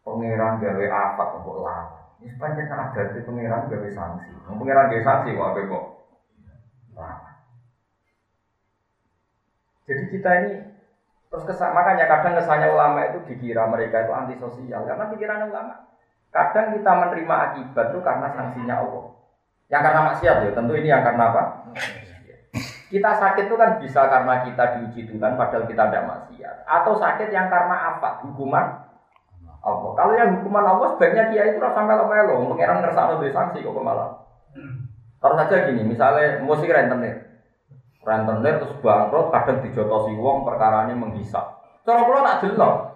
[0.00, 2.00] Pangeran gawe apa kok lama.
[2.16, 4.32] Ini sepanjang ada itu pangeran gawe sanksi.
[4.48, 5.84] Pangeran gawe sanksi kok apa kok
[6.96, 7.30] lama.
[9.84, 10.50] Jadi kita ini
[11.26, 15.74] Terus kesan, makanya kadang kesannya ulama itu dikira mereka itu antisosial karena pikiran ulama.
[16.30, 19.15] Kadang kita menerima akibat itu karena sanksinya Allah.
[19.66, 21.42] Yang karena maksiat ya, tentu ini yang karena apa?
[22.86, 26.56] Kita sakit itu kan bisa karena kita diuji Tuhan padahal kita tidak maksiat.
[26.70, 28.22] Atau sakit yang karena apa?
[28.22, 28.86] Hukuman
[29.66, 29.90] Allah.
[29.98, 34.22] Kalau yang hukuman Allah sebaiknya dia itu sampai melo, pengiran ngerasa lebih sanksi kok malah.
[35.18, 37.26] Terus saja gini, misalnya musik rentenir,
[38.06, 41.42] rentenir terus bangkrut, kadang dijotosi wong perkara ini menghisap.
[41.82, 42.94] Cara kalau tak jelas,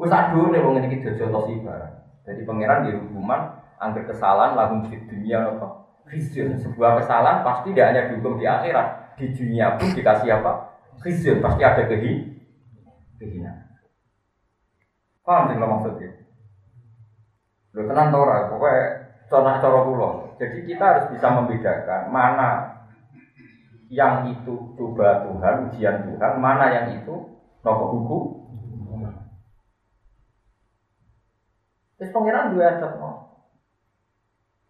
[0.00, 1.94] wis aduh nih wong ini dijotosi barang.
[2.24, 5.89] Jadi pangeran di hukuman, angker kesalahan langsung di dunia apa?
[6.10, 10.74] Kristian sebuah kesalahan pasti tidak hanya dihukum di akhirat, di dunia pun dikasih apa?
[10.98, 12.34] Kristian pasti ada kehi,
[13.22, 13.70] kehinaan.
[15.22, 16.10] Paham sih maksudnya?
[17.70, 18.82] Lo tenang tau ora, pokoknya
[19.30, 20.12] contoh cara pulau.
[20.42, 22.50] Jadi kita harus bisa membedakan mana
[23.86, 27.14] yang itu coba Tuhan, ujian Tuhan, mana yang itu
[27.62, 28.22] nopo hukum.
[32.00, 32.96] Terus pangeran dua ada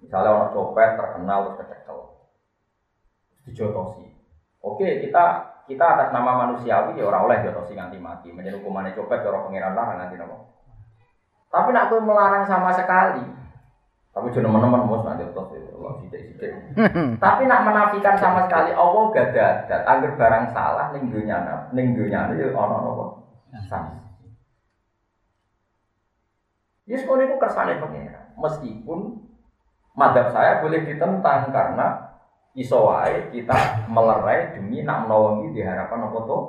[0.00, 1.98] Misalnya orang copet terkenal terus kecekel,
[3.44, 4.08] dijotosi.
[4.60, 5.24] Oke, kita
[5.68, 8.28] kita atas nama manusiawi ya orang oleh jotosi nganti mati.
[8.34, 10.50] Menjadi hukumannya copet orang pangeran lah nanti nopo.
[11.50, 13.22] Tapi nak aku melarang sama sekali.
[14.10, 16.22] Tapi jangan teman-teman mau nanti terus ya Allah sidik
[17.24, 19.76] Tapi nak menafikan sama sekali Allah gak ada.
[19.86, 23.04] Angger barang salah ning dunia ning dunia ya ono nopo.
[23.70, 24.00] Sama.
[26.90, 28.34] Yes, kalau itu kersane pangeran.
[28.34, 29.30] Meskipun
[30.00, 32.16] madhab saya boleh ditentang karena
[32.56, 36.42] iso wae kita melerai demi nak menolongi di harapan apa tuh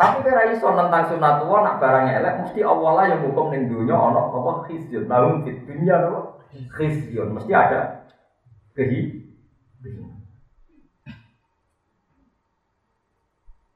[0.00, 3.68] tapi kira iso tentang sunat tua nak barangnya elek mesti Allah lah yang hukum ning
[3.68, 4.64] dunia ono apa?
[4.64, 5.04] Khizyun.
[5.04, 5.60] Lahum fit
[6.72, 7.36] khizyun.
[7.36, 8.08] Mesti ada
[8.72, 9.28] kehi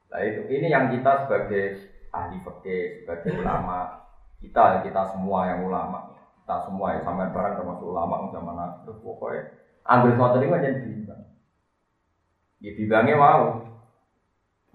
[0.09, 4.07] Nah itu ini yang kita sebagai ahli fikih, sebagai ulama,
[4.39, 6.15] kita kita semua yang ulama,
[6.45, 9.49] kita semua yang sampai barang termasuk ulama zaman akhir pokoknya
[9.89, 11.23] ambil motor ini menjadi bimbang.
[12.61, 13.45] Ya bimbangnya mau.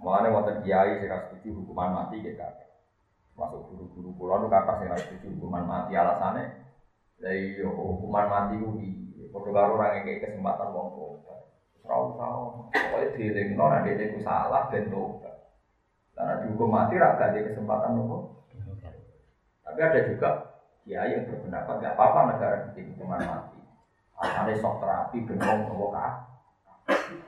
[0.01, 2.58] Mulanya wonten kiai sing setuju hukuman mati gitu kan.
[3.38, 6.58] Masuk guru-guru pulau itu kata sing setuju hukuman mati alasannya
[7.21, 8.89] dari iya, hukuman mati ku di
[9.29, 11.53] padha karo orang yang kesempatan wong tobat.
[11.86, 12.29] Ora usah
[12.73, 15.38] pokoke dielingno nek dhewe ku salah ben tobat.
[16.17, 18.41] Karena dihukum mati ra gak kesempatan nopo.
[19.69, 20.48] Tapi ada juga
[20.89, 23.62] kiai yang berpendapat gak apa-apa negara bikin hukuman mati.
[24.17, 26.25] Asalnya sok terapi ben wong kah.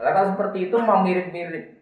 [0.02, 1.78] Kalau seperti itu mau mirip-mirip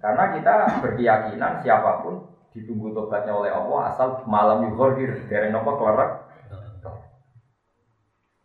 [0.00, 2.24] karena kita berkeyakinan siapa pun
[2.56, 6.24] ditunggu tobatnya oleh Allah asal malam yuhordir dari nopo keluar.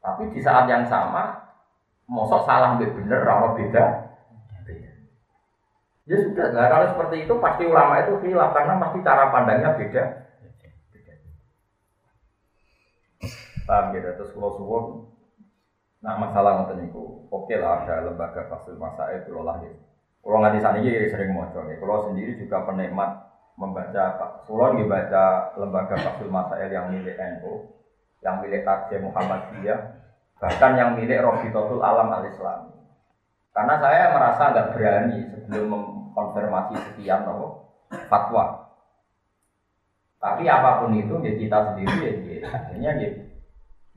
[0.04, 1.32] Tapi di saat yang sama,
[2.12, 4.12] mosok salah lebih bener, kalau beda.
[6.04, 10.04] Ya sudah, kalau seperti itu pasti ulama itu khilaf karena pasti cara pandangnya beda.
[13.64, 14.86] Paham gitu, terus kalau suwon,
[16.04, 19.80] nah masalah nonton itu, oke lah ada lembaga fasil masa itu lah gitu.
[20.24, 21.76] Kalau nggak sana ini sering mau ya.
[21.76, 23.12] Kalau sendiri juga penikmat
[23.60, 24.04] membaca
[24.48, 25.24] Pulau nggak baca
[25.60, 27.68] lembaga Fasul Masail yang milik NU,
[28.24, 29.80] yang milik Tarjih Muhammadiyah,
[30.40, 31.20] bahkan yang milik
[31.52, 32.72] Totul Alam Al Islam.
[33.52, 37.68] Karena saya merasa nggak berani sebelum mengkonfirmasi sekian nopo
[38.08, 38.64] fatwa.
[40.24, 43.10] Tapi apa pun itu ya kita sendiri ya, ya akhirnya ya,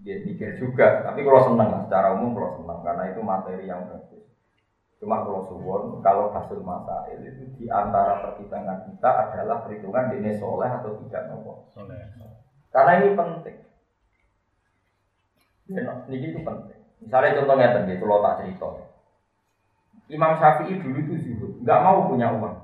[0.01, 1.05] dia pikir juga.
[1.05, 4.25] Tapi kalau senang secara umum kalau senang karena itu materi yang bagus.
[4.97, 10.73] Cuma kalau suwon, kalau hasil masail itu di antara pertimbangan kita adalah perhitungan ini soleh
[10.73, 11.69] atau tidak nopo.
[12.73, 13.57] Karena ini penting.
[15.69, 16.81] Ini itu penting.
[17.05, 18.69] Misalnya contohnya tadi, kalau tak cerita.
[20.07, 22.57] Imam Syafi'i dulu itu zuhud, nggak mau punya uang.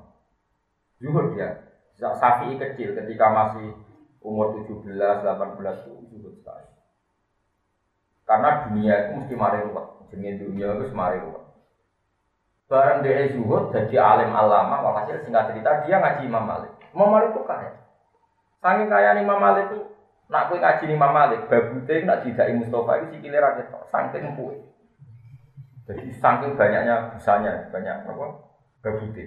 [1.03, 1.59] Zuhud ya.
[1.99, 3.77] Syafi'i kecil ketika masih
[4.23, 6.67] umur 17, 18 itu zuhud sekali.
[8.23, 9.87] Karena dunia itu mesti mari ruwet.
[10.15, 11.43] Jenis dunia itu mari ruwet.
[12.73, 16.73] Barang dia zuhud jadi alim alama, walhasil singkat cerita dia ngaji Imam Malik.
[16.97, 17.73] Imam Malik itu kaya.
[18.65, 19.93] Saking kaya Imam Malik itu,
[20.33, 24.57] nak kue ngaji Imam Malik, babute nak tidak Mustafa itu sikile ra ketok, saking kue.
[25.85, 28.41] Jadi saking banyaknya busanya, banyak apa?
[28.81, 29.25] Babute.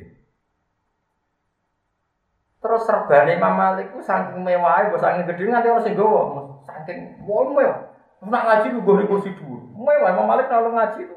[2.65, 5.93] Terus serbane Imam Malik itu saking mewah, bos saking gede nganti orang sing
[6.65, 7.84] saking mewah.
[8.25, 9.61] Nak ngaji lu gue kursi dulu.
[9.77, 11.15] Mewah Imam Malik kalau ngaji itu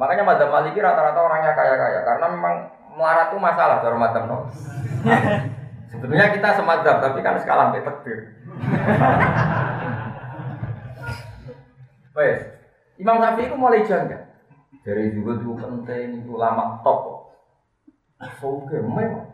[0.00, 2.54] Makanya madzhab Maliki rata-rata orangnya kaya-kaya karena memang
[2.94, 4.48] melarat itu masalah dalam madzhab no.
[5.90, 8.18] Sebetulnya kita semadzhab tapi kan skala sampai takdir.
[12.16, 12.40] Wes,
[12.96, 14.18] Imam Syafi'i itu mulai jangka.
[14.86, 17.28] Dari juga itu penting itu lama top.
[18.40, 19.28] Soge memang.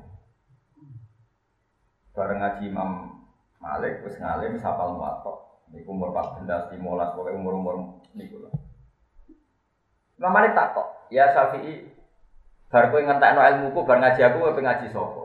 [2.16, 3.12] bareng ngaji Imam
[3.60, 5.55] Malik wis ngalim wis hafal muwatta.
[5.74, 6.78] Niku umur 14, 15,
[7.18, 7.74] pokoke umur-umur
[8.14, 8.54] niku lah.
[10.16, 11.90] Imam Malik takok, "Ya Syafi'i,
[12.70, 15.24] bar kowe ngentekno ilmuku bar ngaji aku kowe ngaji sapa?"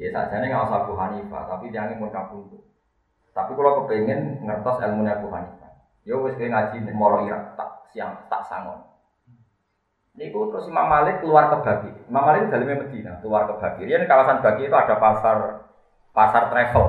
[0.00, 2.64] Ya sajane ngawas Abu Hanifah, tapi jangan mun kabundut.
[3.36, 5.72] Tapi kalau kepengen ngertos ilmu Abu Hanifah,
[6.08, 8.80] ya wis kowe ngaji Moro Irak tak siang tak sangon.
[10.16, 11.90] Niku terus Imam Malik keluar ke Bagi.
[12.08, 13.84] Imam Malik dalamnya Medina, keluar ke Bagi.
[13.86, 15.68] Ini kawasan Bagi itu ada pasar
[16.10, 16.86] pasar travel.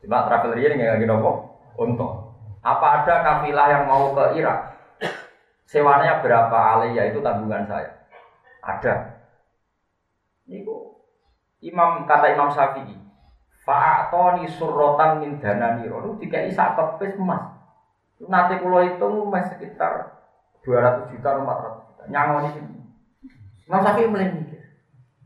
[0.00, 2.30] Cuma travel ini nggak lagi nopo untuk.
[2.60, 4.76] Apa ada kafilah yang mau ke Irak?
[5.70, 8.10] Sewanya berapa aliyah itu tanggungan saya.
[8.60, 9.22] Ada.
[10.50, 10.90] Niku
[11.60, 12.96] Imam kata Imam Syafi'i,
[13.68, 16.00] Fa'atoni surrotan min dana niro.
[16.00, 17.54] Itu dikai sak kepis emas.
[18.24, 20.24] Nanti kalau itu mas sekitar
[20.64, 22.76] 200 juta, 400 nyangoni sini.
[23.68, 24.60] Imam Syafi'i mulai mikir.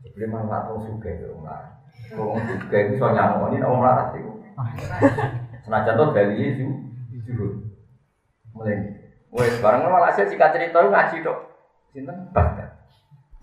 [0.03, 1.73] Jadi malah nggak tahu suka itu orang
[2.13, 4.31] Orang suka itu so nyangoni, orang larat itu.
[5.65, 6.69] Senajan tuh dari itu,
[7.25, 7.65] jujur.
[8.53, 9.01] Mulai.
[9.33, 11.39] Wes bareng malah saya jika cerita ngaji dok.
[11.91, 12.75] Sinten bahkan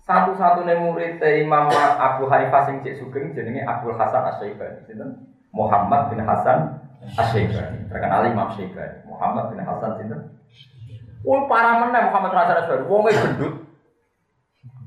[0.03, 4.83] satu-satunya murid Imam Abu Hanifah sing cek sugeng jenenge Abu Hasan Asy-Syaibani.
[4.83, 5.09] Sinten?
[5.55, 6.81] Muhammad bin Hasan
[7.15, 7.87] Asy-Syaibani.
[7.87, 9.07] Terkenal Imam Syaibani.
[9.07, 10.19] Muhammad bin Hasan sinten?
[11.23, 12.91] Wah parah mana Muhammad Hasan Asy-Syaibani.
[12.91, 13.53] Wongnya gendut.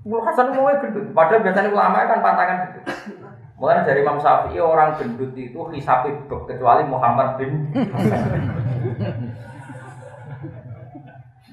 [0.05, 1.07] Wong Hasan wongnya gendut.
[1.17, 2.85] Padahal biasanya ulama kan pantangan gendut.
[3.57, 7.73] Mulai dari Imam Syafi'i orang gendut itu hisapi kecuali Muhammad bin.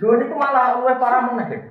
[0.04, 1.64] Lho niku malah luwih parah meneh.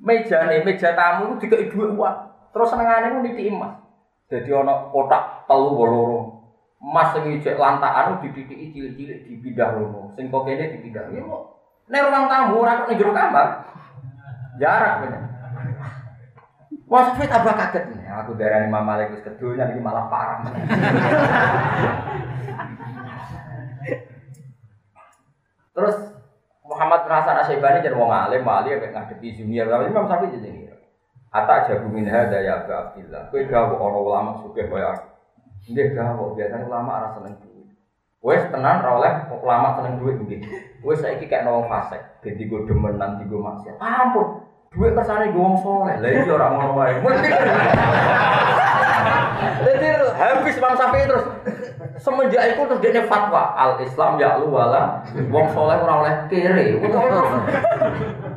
[0.00, 2.16] Meja nih, meja tamu itu dikei dhuwit uang.
[2.50, 3.78] Terus senengane ku niti emas.
[4.26, 6.20] Jadi ana kotak telu loro.
[6.82, 10.10] Emas sing ijek lantakan dididiki cilik-cilik dipindah rono.
[10.18, 11.14] Sing kok kene dipindah.
[11.14, 11.42] Ya kok
[11.86, 13.46] nek ruang tamu ora kok ning jero kamar.
[14.58, 15.29] Jarak bener.
[16.90, 18.10] Wah, saya tambah kaget nih.
[18.10, 20.42] Aku darah Imam Malik wis kedunya ini malah parah.
[25.70, 25.96] Terus
[26.66, 30.50] Muhammad bin Hasan Asyibani jadi wong alim, wali yang ngadepi Zumiyah, tapi Imam Syafi'i jadi
[30.50, 30.66] ini.
[31.30, 33.30] Ata jago min hada ya Abu Abdillah.
[33.30, 35.06] Kowe gawe ana ulama kaya aku.
[35.70, 37.70] Nggih gawe, biasanya ulama ora seneng duit.
[38.18, 40.42] Wes tenan ora oleh ulama seneng duit nggih.
[40.82, 43.78] Wes saiki kayak wong fasik, dadi go demenan digo maksiat.
[43.78, 45.98] Ampun, duit kersane go wong saleh.
[45.98, 46.94] Lah iki ora ngono wae.
[49.66, 51.26] Jadi habis Imam Syafi'i terus
[51.98, 56.78] semenjak itu terus dia fatwa al Islam ya lu wala wong soleh ora oleh kiri.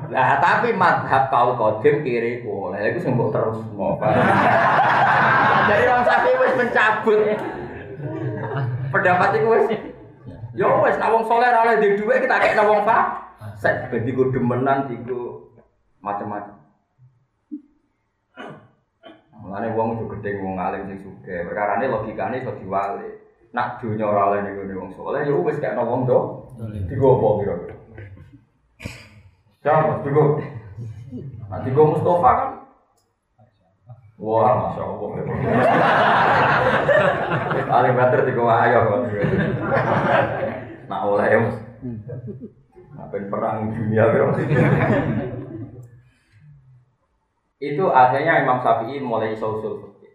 [0.10, 2.82] Nah tapi madhab kau kodim kiri boleh.
[2.82, 3.93] Itu sembuh terus mau.
[5.69, 7.19] Jadi Imam Syafi'i wis mencabut
[8.89, 9.65] pendapat itu wis.
[10.58, 13.22] Yo wis nek wong soleh ora oleh kita kek wong fa.
[13.54, 15.42] Set ben digo demenan digo
[16.04, 16.60] macam-macam.
[19.39, 21.48] Mulane wong itu gede wong alim sing sugih.
[21.48, 23.08] Perkarane logikane iso diwali.
[23.56, 26.48] Nak dunya ora oleh ning wong saleh ya wis kena wong do.
[26.60, 27.76] Apa kira-kira?
[29.63, 30.04] Siapa?
[30.04, 30.44] Digo.
[31.48, 32.52] Nah, digo Mustafa kan.
[34.20, 35.10] Wah, masya Allah.
[37.68, 38.80] Paling banter digo ayo.
[40.88, 41.39] Nak oleh ya.
[42.94, 44.28] Ngapain perang dunia kira
[47.63, 50.12] itu akhirnya Imam Syafi'i mulai usul fikih.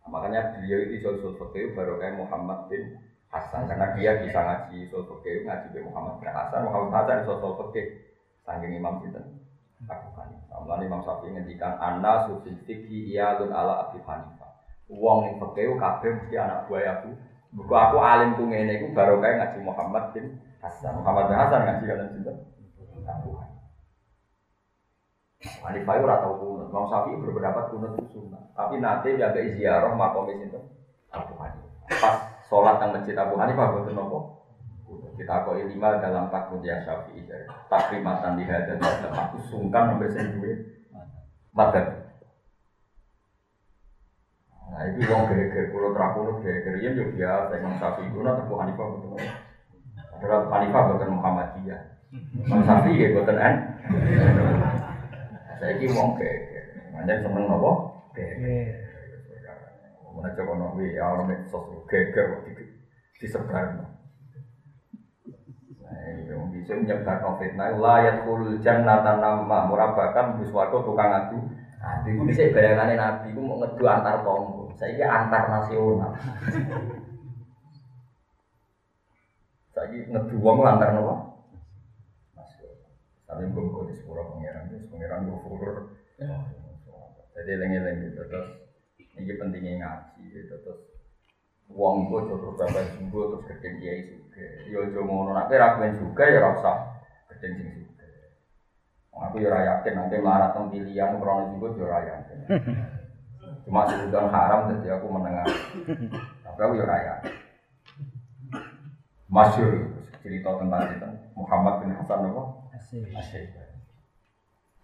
[0.00, 2.96] Nah, makanya beliau itu usul fikih baru kayak Muhammad bin
[3.28, 7.52] Hasan karena dia bisa ngaji usul fikih ngaji bin Muhammad bin Hasan Muhammad Hasan usul
[7.60, 8.00] fikih
[8.48, 9.36] saking Imam Sinten
[9.84, 10.56] Abu Hanifah.
[10.64, 14.56] Mulai Imam Syafi'i ngendikan anna susil fikih iyalun ala Abu Hanifah.
[14.88, 17.12] Uang yang fikih kabeh mesti anak buah aku.
[17.52, 20.96] Buku aku alim ku ngene iku baru kayak ngaji Muhammad bin Hasan.
[21.04, 22.36] Muhammad bin Hasan ngaji kan Sinten
[23.04, 23.45] Abu Hanifah.
[25.44, 26.72] Hanifah itu rata kunut.
[26.72, 28.40] Imam Syafi'i berpendapat kunut itu sunnah.
[28.56, 30.56] Tapi nanti jaga ziarah makom itu
[31.12, 31.70] Abu Hanifah.
[32.00, 32.16] Pas
[32.48, 34.18] sholat yang masjid Abu Hanifah betul nopo.
[35.16, 37.28] Kita koi lima dalam takut ya Syafi'i.
[37.68, 40.58] Takrimatan di hadat dan aku sungkan sampai duit.
[41.56, 41.86] Madat.
[44.66, 48.86] Nah itu wong geger pulau terapunut geger ya juga biasa Imam Syafi'i itu Abu Hanifah
[48.88, 49.28] betul nopo.
[50.16, 51.80] Adalah Hanifah betul Muhammadiyah.
[52.40, 53.54] Imam Syafi'i ya betul an.
[55.56, 57.70] Saya ini mau geger, makanya seneng nopo
[58.12, 58.76] geger.
[60.16, 62.52] Mana coba nabi ya orang medsos geger di
[63.20, 63.72] disebar.
[63.76, 63.92] Nah,
[66.28, 71.36] yang bisa menyebar covid nah layat kul jannatan nama murabakan biswako tukang adu.
[71.76, 74.72] Nah, itu bisa bayangannya nabi, itu mau ngedu antar tonggo.
[74.76, 76.12] Saya ini antar nasional.
[79.72, 81.35] Saya ini ngedu wong antar nopo.
[83.36, 85.76] Tapi gue kok di sepura pangeran, di pangeran gue furur.
[87.36, 88.48] Jadi lengi-lengi terus
[88.96, 90.80] Ini pentingnya ngaji gitu terus
[91.72, 94.44] uang itu terus berapa sembuh terus gede kiai juga.
[94.68, 96.72] Yo ngono nak kira ben juga ya rasa
[97.32, 98.08] gede sing juga.
[99.16, 102.38] Aku ya yakin nanti marah tentang pilihan krono juga yo yakin.
[103.64, 105.48] Cuma sudah haram jadi aku menengah.
[106.44, 107.34] Tapi aku ya yakin.
[109.32, 109.72] Masyur
[110.20, 112.65] cerita tentang itu Muhammad bin Hasan apa?
[112.76, 113.56] Asyik.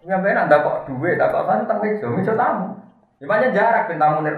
[0.02, 2.74] Nyampe nak kok duit, tak kok tentang meja, meja tamu.
[3.22, 4.34] Gimana jarak ben tamu nih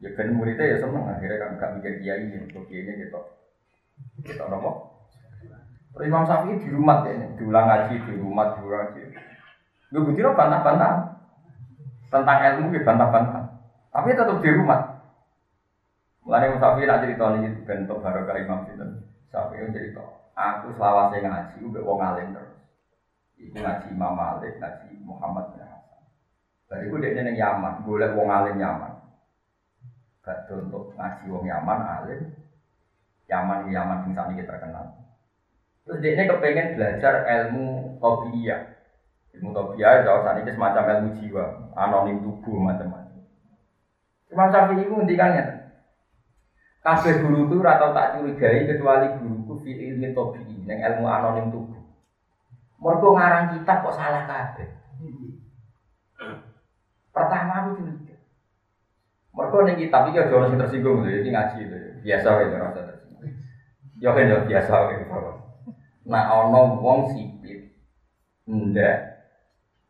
[0.00, 3.20] Ya kan muridnya ya seneng akhirnya kan gak mikir kiai ini untuk kiai gitu.
[4.24, 4.96] Kita nopo.
[5.92, 9.12] Terus Imam Syafi'i di rumah ya, diulang ngaji di rumah, diulang ngaji.
[9.92, 10.92] Gue bukti bantah-bantah
[12.08, 13.44] tentang ilmu ya bantah-bantah.
[13.92, 14.80] Tapi tetap di rumah.
[16.24, 18.64] Mulai Imam Syafi'i nak cerita ini bentuk barokah Imam
[19.28, 20.19] Syafi'i cerita.
[20.40, 22.56] Aku selawase ngaji, gue wong alim terus.
[23.36, 26.00] Iku ngaji Imam Malik, ngaji Muhammad bin Hasan.
[26.64, 29.04] Dari itu dia neng Yaman, boleh wong alim Yaman.
[30.24, 32.20] Gak untuk ngaji wong Yaman alim.
[33.28, 34.96] Yaman Yaman sing saat ini terkenal.
[35.84, 38.64] Terus dia kepengen belajar ilmu tobiyah.
[39.36, 41.44] Ilmu tobiyah, jauh saat ini semacam ilmu jiwa,
[41.76, 43.20] anonim tubuh macam-macam.
[44.32, 45.59] Imam Syafi'i itu ngendikannya.
[46.80, 51.76] Kabeh guru itu atau tak curigai kecuali guruku fi ilmi tobi, yang ilmu anonim tubuh.
[52.80, 54.68] Mereka ngarang kitab kok salah kabeh.
[57.12, 58.16] Pertama aku curiga.
[59.36, 63.28] Mereka nih kitab ini ada orang tersinggung loh, ini ngaji itu biasa ya rasa tersinggung.
[64.00, 64.96] Ya kan ya biasa ya.
[66.08, 67.76] Nah ono wong sipit,
[68.48, 68.96] ndak,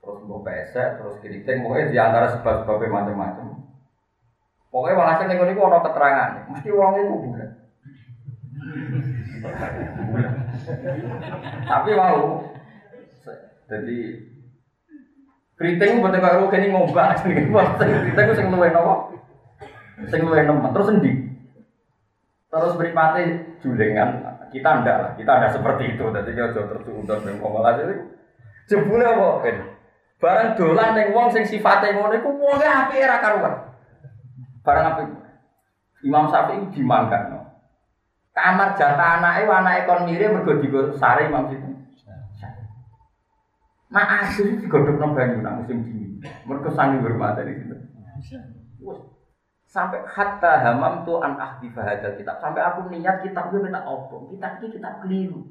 [0.03, 3.60] terus mau pesek, terus keriting, pokoknya di antara sebab-sebabnya macam-macam.
[4.71, 7.51] Pokoknya walhasil nih ini ono keterangan, mesti uang itu bulan.
[11.67, 12.47] Tapi mau,
[13.67, 13.99] jadi
[15.59, 19.19] keriting buat kayak lu kini ngombak, keriting itu sing luwe nopo,
[20.07, 21.13] sing luwe nemen, terus sendi,
[22.47, 24.23] terus beripati julengan,
[24.55, 28.07] kita ndak lah, kita ndak seperti itu, jadi kita jauh dan ngomong aja itu,
[28.71, 29.43] jebule apa?
[30.21, 33.70] Barang dolan neng wong sing sifatnya ngono iku wonge apike ra karuan.
[34.71, 35.07] Barang apik.
[36.07, 37.43] Imam Syafi'i dimangkano.
[38.31, 41.75] Kamar jatah anake anake kon mirip mergo digo sare Imam Syafi'i.
[43.91, 46.23] Mak asli digodhogno banyu nak musim dingin.
[46.47, 47.75] Mergo sangi hormat dari situ.
[49.67, 52.39] Sampai hatta hamam tu an ahdi bahadal kitab.
[52.39, 54.31] Sampai aku niat kitab gue minta opo.
[54.31, 55.43] Kitab ini kitab keliru.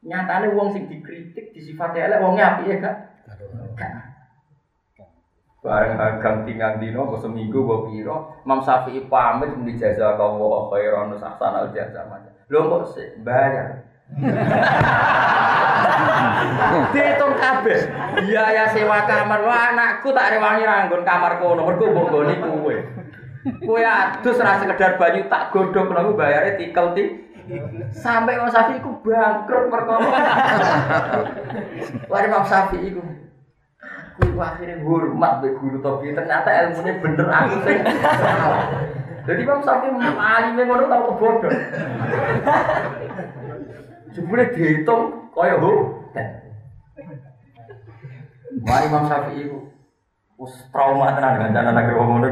[0.00, 2.96] Nyatane wong sing dikritik disifati elek wonge apike gak?
[5.60, 11.12] Bareng agang tinggal dino, kok seminggu, kok piro, Imam Syafi'i pamit muni jasa kawo khairan
[11.12, 12.32] nusaksan al jasa macam.
[12.48, 13.84] Lho kok sih bayar.
[16.96, 17.80] Dihitung kabeh.
[18.24, 19.44] Biaya sewa kamar.
[19.44, 21.68] Wah, anakku tak rewangi ranggon kamar kono.
[21.68, 22.76] Mergo mbok nggoni kowe.
[23.60, 27.04] Kowe adus ra sekedar banyu tak godhog nang bayare tikel ti.
[27.92, 30.08] Sampai Imam Syafi'i iku bangkrut perkara.
[32.10, 32.96] Wah, Imam Syafi'i
[34.24, 37.78] iku akhirnya hormat be guru topi ternyata ilmunya bener aku sih.
[39.20, 41.52] Jadi Imam Syafi'i alim ngono tau kebodoh.
[44.16, 45.72] Jebule dihitung kaya ho.
[48.60, 49.58] Mari Imam Syafi'i iku
[50.40, 52.28] wis trauma tenan dengan anak wong ngono.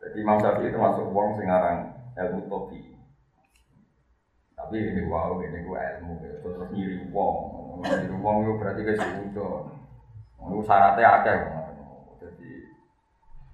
[0.00, 2.96] Jadi Imam Syafi'i itu masuk wong sing aran ilmu topi.
[4.56, 6.32] Tapi ini wow, ini gua ilmu ya.
[6.40, 9.76] Terus nyiri wong, nyiri wong itu berarti ke suudon.
[10.46, 11.32] Itu syaratnya ada
[12.22, 12.50] Jadi,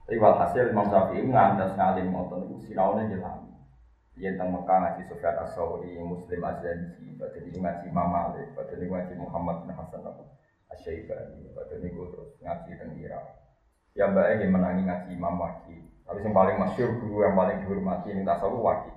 [0.04, 3.42] tapi walhasil Imam Syafi'i ngandas ngalim ngotot itu sinaunya jelas.
[4.12, 9.64] Dia tentang Mekah ngaji Sufyan As-Sawri, Muslim Az-Zanji, ini ngaji Imam Malik, ini ngaji Muhammad
[9.64, 10.04] bin Hasan
[10.68, 13.24] Asy-Syaibani, pada ini gue terus ngaji tentang Irak.
[13.96, 15.76] Ya mbak yang menangi ngaji Imam Waki.
[16.04, 18.92] Tapi yang paling masyur guru yang paling dihormati ini tasawuf Waki.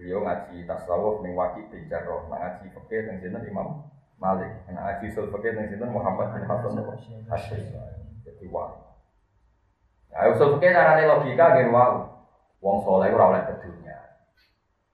[0.00, 3.91] Beliau ngaji tasawuf ning Waki bin Jarrah, ngaji fikih teng Imam
[4.22, 6.78] Malik, nah usul fikih teng sinten Muhammad bin Hasan
[7.26, 8.22] Asy-Syaibani.
[8.22, 8.70] Jadi wah.
[10.14, 12.06] Nah, usul fikih carane logika nggih wau.
[12.62, 13.98] Wong soleh ora oleh kedunya.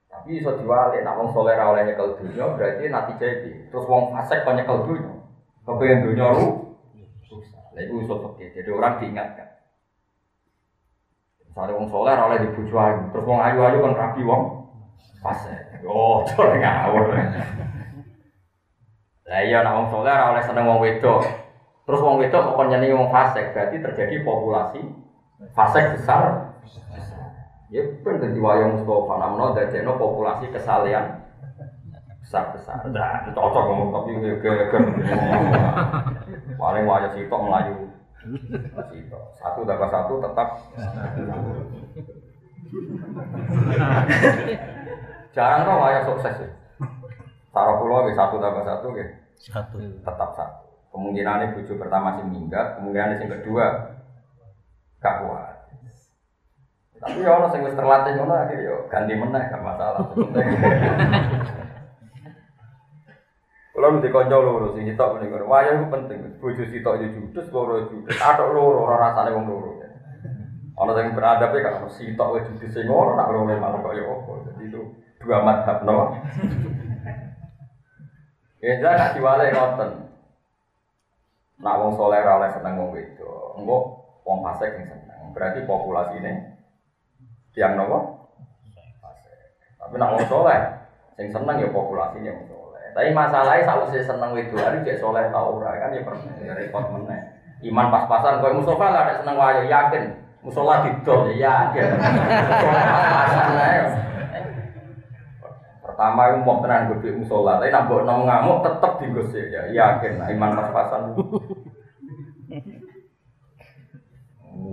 [0.09, 2.17] Tapi iso diwalik, nak wong soleh ora oleh nyekel
[2.57, 3.69] berarti nanti jadi.
[3.69, 5.13] Terus wong fasik kok nyekel dunya.
[5.69, 6.49] Kepengen dunya ru.
[7.77, 8.49] Lah iku usul fikih.
[8.57, 9.49] Jadi orang diingatkan.
[11.45, 14.73] Misalnya wong soleh ora oleh ayu, terus wong ayu-ayu kan rapi wong
[15.21, 15.85] fasik.
[15.85, 17.13] Oh, cara ngawur.
[19.29, 21.21] Lah iya nak wong soleh ora oleh seneng wong wedok.
[21.85, 24.81] Terus wong wedok kok nyenengi wong fasik, berarti terjadi populasi
[25.53, 26.53] fasik besar.
[27.69, 31.21] Ya pun dadi wayang Mustafa namno dadekno populasi kesalehan
[32.25, 32.81] besar-besar.
[32.89, 34.69] Nah, cocok ngomong tapi geger.
[36.57, 37.93] Paling wayang sitok melayu
[38.97, 39.21] itu.
[39.37, 40.49] Satu tambah satu tetap.
[45.37, 46.49] Jarang kok wayang sukses ya.
[47.53, 49.05] Taruh pulau ke satu tambah satu ke
[49.39, 49.77] Satu.
[49.81, 50.69] tetap satu.
[50.93, 53.65] Kemungkinan buju pertama sih minggat, kemungkinan yang kedua
[54.99, 55.55] gak kuat.
[56.99, 60.03] Tapi ya orang wis terlatih ngono akhirnya yo ganti meneh gak masalah.
[63.79, 65.47] Kalau nanti konco loro sing sitok muni ngono.
[65.47, 66.19] Wayang itu penting.
[66.43, 68.19] Bojo sitok yo judes, loro judes.
[68.19, 69.79] Atok loro ora rasane wong loro.
[70.75, 74.05] Ana sing beradab ya kalau sitok wis judes sing ngono nak loro malah kok yo
[74.19, 74.33] apa.
[74.51, 74.83] Jadi itu
[75.23, 76.11] dua madhab no.
[78.59, 79.91] Ya jangan nak diwale ngoten.
[81.63, 83.55] Nak wong soleh ora oleh seneng wong wedo.
[83.55, 83.79] Engko
[84.27, 85.31] wong fasik sing seneng.
[85.31, 86.33] Berarti populasi ini
[87.55, 87.99] tiang nopo?
[89.79, 90.59] Tapi nak wong soleh
[91.15, 92.87] sing seneng ya populasinya wong soleh.
[92.99, 96.03] Tapi masalahnya saya seneng wedoan cek soleh tau ora kan ya
[96.43, 97.39] ya repot meneh.
[97.63, 100.15] Iman pas-pasan kowe Mustafa lah ada seneng wayo yakin.
[100.43, 101.99] Musola didol ya yakin.
[102.63, 104.08] Soleh pas-pasan ae.
[105.99, 110.31] Pertama itu mau tenan gede musola, tapi nak nang ngamuk tetep digosip ya yakin nah,
[110.31, 111.19] iman pas-pasan.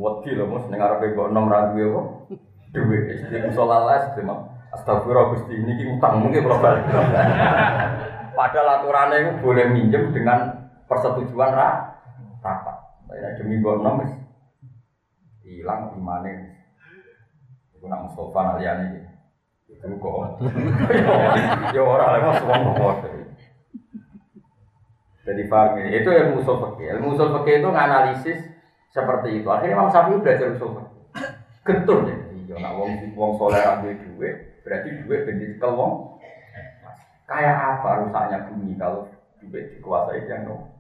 [0.06, 2.02] Wedi lho Mus ning arepe mbok nom ra duwe apa?
[2.78, 3.26] Duwe.
[3.26, 4.70] Jadi musola las mah.
[4.78, 6.94] Astagfirullah Gusti ini ki utang mungkin kalau balik.
[8.38, 12.06] Padahal aturannya itu boleh minjem dengan persetujuan ra
[12.46, 12.78] rapat.
[13.10, 13.98] Tapi demi mbok nom
[15.42, 16.54] hilang imane.
[17.74, 19.05] Iku nak Mustafa aliyane iki.
[19.84, 20.40] Itu kok.
[21.76, 22.98] Ya ora lek wong wong
[25.26, 25.84] Jadi paham ya?
[26.00, 26.88] Itu ilmu usul fikih.
[26.98, 28.40] Ilmu usul fikih itu nganalisis
[28.94, 29.48] seperti itu.
[29.50, 30.94] Akhirnya Imam Syafi'i belajar usul fikih.
[31.66, 32.16] Getun ya.
[32.46, 36.22] Iya, nak wong wong soleh ambil duit, berarti duit ben dicekel wong.
[37.26, 39.10] Kayak apa rusaknya bumi kalau
[39.42, 40.72] duit dikuasai yang no?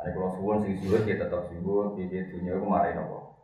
[0.00, 3.38] Ada kalau suwun sing suwun dia tetap suwun, di dia dunia kemarin nopo.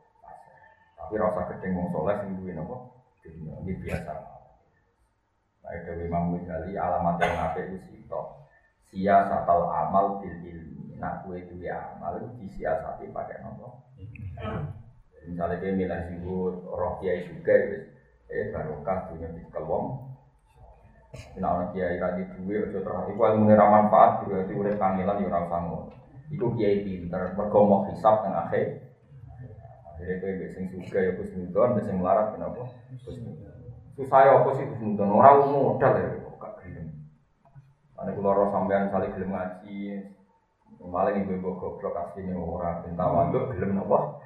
[0.99, 2.98] Tapi rasa gedeng wong soleh sing duwe nopo?
[3.37, 4.13] Ini biasa.
[5.65, 7.99] Nah, itu Imam Ghazali alamat yang apa itu sih
[8.89, 10.97] siasatal amal bil ilmi.
[10.97, 13.85] Nak kue duwe amal itu disiasati pakai nopo?
[15.29, 17.53] Misalnya dia milih zuhud roh kiai juga
[18.29, 20.09] eh barokah dunia di kelwong
[21.41, 25.29] Nah, orang kiai radi duwe ojo terus iku ilmu ra manfaat di urip kangelan ya
[25.33, 25.89] ora usah ngono.
[26.29, 28.88] Iku kiai pinter mergo mau hisab nang akhir.
[29.99, 32.71] Akhirnya kowe mbek sing suga ya Gus Nudon, mbek sing melarat kenapa?
[33.03, 33.59] Gus Nudon.
[33.99, 35.11] Susah ya apa sih Gus Nudon?
[35.11, 36.87] Ora modal ya kok gak gelem.
[37.99, 39.79] Ane kula ora sampean saling gelem ngaji.
[40.79, 44.23] Malah ibu ibu goblok asline ora pinta waduk gelem napa?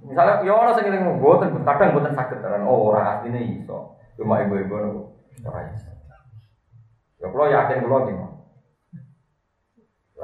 [0.00, 4.00] Misalnya ya ora sing ngeling mboten kadang mboten saged tenan oh ora asline iso.
[4.16, 5.00] Cuma ibu-ibu napa
[5.44, 5.92] ora iso.
[7.20, 8.16] Ya kula yakin kula iki.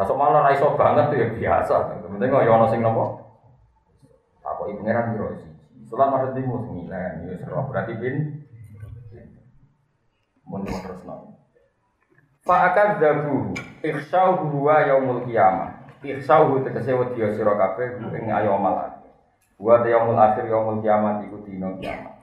[0.01, 2.09] Lah sok malah ora iso banget tuh ya biasa.
[2.09, 3.20] Penting kok ya ana sing napa?
[4.51, 5.51] Apa ibu pangeran biro siji.
[5.87, 8.17] Sulam ada di mus sembilan, ya serah berarti bin.
[10.47, 11.39] Mun terus nang.
[12.43, 13.55] Fa'akad dabu
[13.87, 15.95] ikhsau huwa yaumul qiyamah.
[16.03, 19.15] Ikhsau tegese wedi sira kabeh ing ayamal akhir.
[19.61, 22.21] Wa yaumul akhir yaumul qiyamah iku dina kiamat.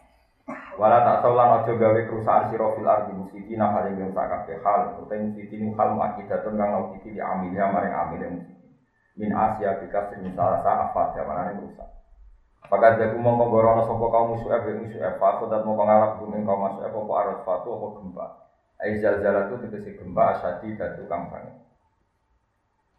[0.78, 4.62] Wala tak saulan aja gawe kerusakan sira fil ardi musiki nah hal yang rusak kabeh
[4.62, 8.28] hal utawa musiki nu hal akidatun kang musiki di amilnya maring amile.
[9.18, 11.97] Min Asia bika sing salah sa apa jamanane rusak.
[12.66, 16.42] Pakat jago mongko gorono sapa kaum musuh ebe musuh ebe aku dan mongko ngalap bumi
[16.48, 18.26] kaum musuh ebe apa arus fatu apa gempa.
[18.82, 21.54] Aizal zalatu tegese gempa asadi dan tukang banget.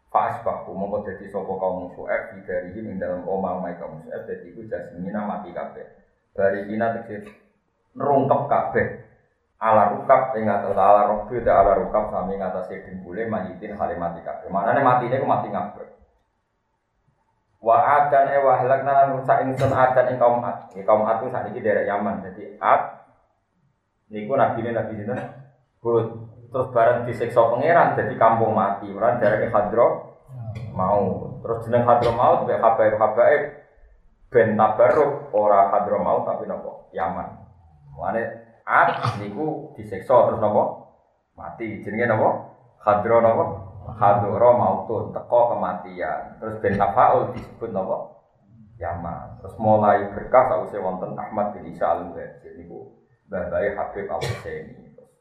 [0.09, 4.09] Fa'as baku mongko dadi sapa kaum musuh ebe dari ing dalam omah omah kaum musuh
[4.15, 5.85] ebe dadi iku jasmina mati kabeh.
[6.33, 7.29] Bari ina tegese
[7.93, 8.87] nerungkep kabeh.
[9.59, 14.23] Ala rukap ing atas ala dan ala rukap sami ing atas dengkule mayitin hale mati
[14.23, 14.47] kabeh.
[14.47, 15.98] Maknane matine ku mati ngabeh.
[17.59, 20.71] Wa adan e wa halakna lan rusak ingsun adan ing kaum ad.
[20.71, 22.23] Ya kaum ad ku sakniki daerah Yaman.
[22.23, 23.03] Jadi ad
[24.07, 25.19] niku nabi nabi sinten?
[25.83, 26.07] Hud.
[26.49, 28.87] Terus bareng disiksa pangeran jadi kampung mati.
[28.89, 29.87] Ora daerah Hadro
[30.71, 31.35] mau.
[31.43, 33.41] Terus jeneng Hadro mau mbek habaib habaib
[34.31, 36.89] ben tabarruk ora Hadro mau tapi nopo?
[36.95, 37.27] Yaman.
[37.99, 38.23] Mane
[38.63, 40.95] ad niku disiksa terus nopo?
[41.35, 41.83] Mati.
[41.83, 42.29] Jenenge nopo?
[42.87, 43.68] Hadro nopo?
[43.97, 46.37] Hadoro mautun teko kematian.
[46.37, 48.19] Terus ben tafaul disebut nopo?
[48.79, 49.43] Yaman.
[49.43, 54.95] Terus mulai berkah sausé wonten Ahmad bin Isa al Jadi niku babai Habib al Husaini.
[54.95, 55.11] Terus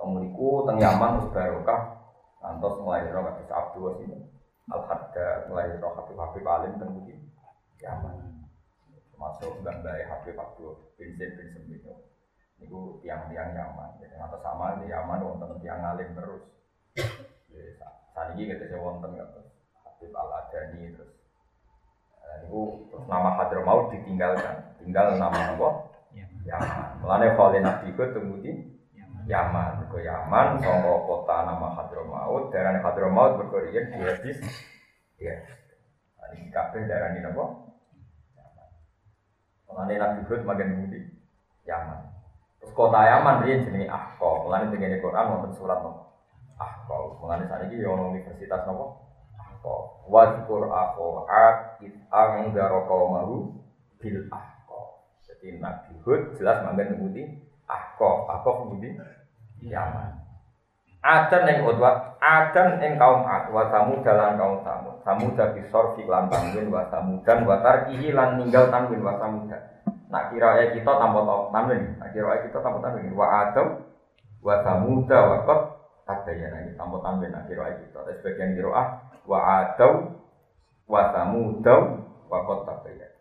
[0.00, 1.80] temuniku teng Yaman terus barokah
[2.42, 4.18] antos mulai ro kados Abdul sini.
[4.72, 7.20] Al Hadda mulai ro Habib Habib alim teng mriki
[7.84, 8.16] Yaman.
[9.12, 11.84] Termasuk babai Habib Abdul bin Zaid bin Semit.
[12.64, 14.00] Niku tiang-tiang Yaman.
[14.00, 16.42] Jadi atau sama di Yaman wonten tiang alim terus.
[18.12, 19.48] Saniki kita sing wonten kados
[19.80, 21.12] Habib Al Adani terus
[22.20, 22.60] eh, itu
[22.92, 24.76] terus nama Hadramaut ditinggalkan.
[24.76, 25.68] Tinggal nama apa?
[26.42, 27.00] Yaman.
[27.00, 28.52] Melane Khalil Nabi itu tunggu di
[29.30, 29.88] Yaman.
[29.88, 34.38] Ke Yaman sangka kota nama Hadramaut daerah Hadramaut berkorian di hadis
[35.16, 35.38] ya
[36.32, 37.44] ini kabeh daerah ini apa
[39.72, 41.00] Mulane Nabi Hud makin budi
[41.64, 42.00] Yaman.
[42.60, 44.44] Terus kota Yaman dia jenenge Ahqa.
[44.44, 46.11] Mulane tengene Quran wonten surat nopo?
[46.58, 46.96] Ahqa.
[47.20, 49.06] Mulane saiki ono universitas nopo?
[49.38, 49.74] Ahqa.
[50.08, 53.54] Wa dzikur Ahqa at it angdara qaumahu
[54.00, 54.80] bil Ahqa.
[55.28, 57.22] Jadi Nabi Hud jelas makin budi
[57.68, 58.10] Ahqa.
[58.28, 58.96] Ahqa budi
[59.62, 60.22] Yaman.
[61.02, 65.02] Adan ing utwa, adan ing kaum Ad, wa samud dalan kaum samud.
[65.02, 69.58] Samud dari sorfi lan tanwin wa samudan wa tarkihi lan ninggal tanwin wa samudan.
[70.06, 73.10] Nak kira kita tanpa tanwin, nak kira kita tanpa tanwin.
[73.18, 73.82] Wa adam
[74.46, 75.38] wa samuda wa
[76.02, 77.98] qad tabayyana ini tanpa tanwin nak kira kita.
[78.02, 78.88] Tapi sebagian kira ah
[79.26, 79.94] wa adam
[80.90, 81.76] wa samuda
[82.26, 83.18] wa qad tabayyana.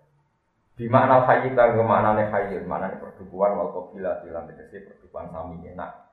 [0.75, 6.11] Di makna hayy kan maknane hayy, maknane perdukuan wal qabila dilan tegese perdukuan sami enak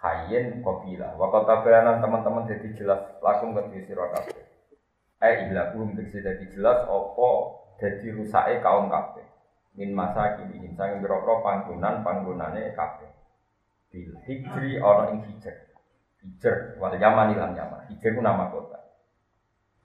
[0.00, 4.44] hayyin qabila wa kota bayanan teman-teman jadi jelas langsung ke sira kabeh.
[5.20, 9.24] Eh ilah belum jadi jelas opo jadi rusake kaum kabeh.
[9.76, 13.12] Min masa kini insang biro panggonan panggonane kabeh.
[13.92, 15.56] Bil hijri ing hijr
[16.20, 18.80] hijr wal yaman ilang yaman hijr ku nama kota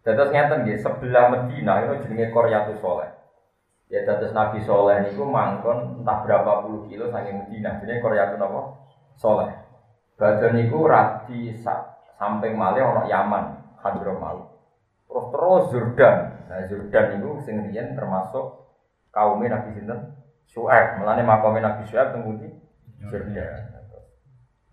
[0.06, 3.10] Dados ngeten nggih sebelah Medina itu jenenge Qaryatu Soleh.
[3.90, 7.82] Ya dados Nabi Soleh niku mangkon entah berapa puluh kilo saking Medina.
[7.82, 8.86] Jenenge Qaryatu napa?
[9.18, 9.50] Soleh.
[10.14, 11.58] Badan itu radi
[12.16, 13.46] samping malih orang Yaman,
[13.82, 14.54] Hadramaut.
[15.10, 16.16] Terus terus Jordan.
[16.54, 18.46] Nah Jordan itu sing termasuk
[19.10, 20.14] kaum Nabi sinten?
[20.46, 21.02] Su'aib.
[21.02, 22.30] Mulane makome Nabi Su'aib teng?
[23.10, 23.75] Jordan.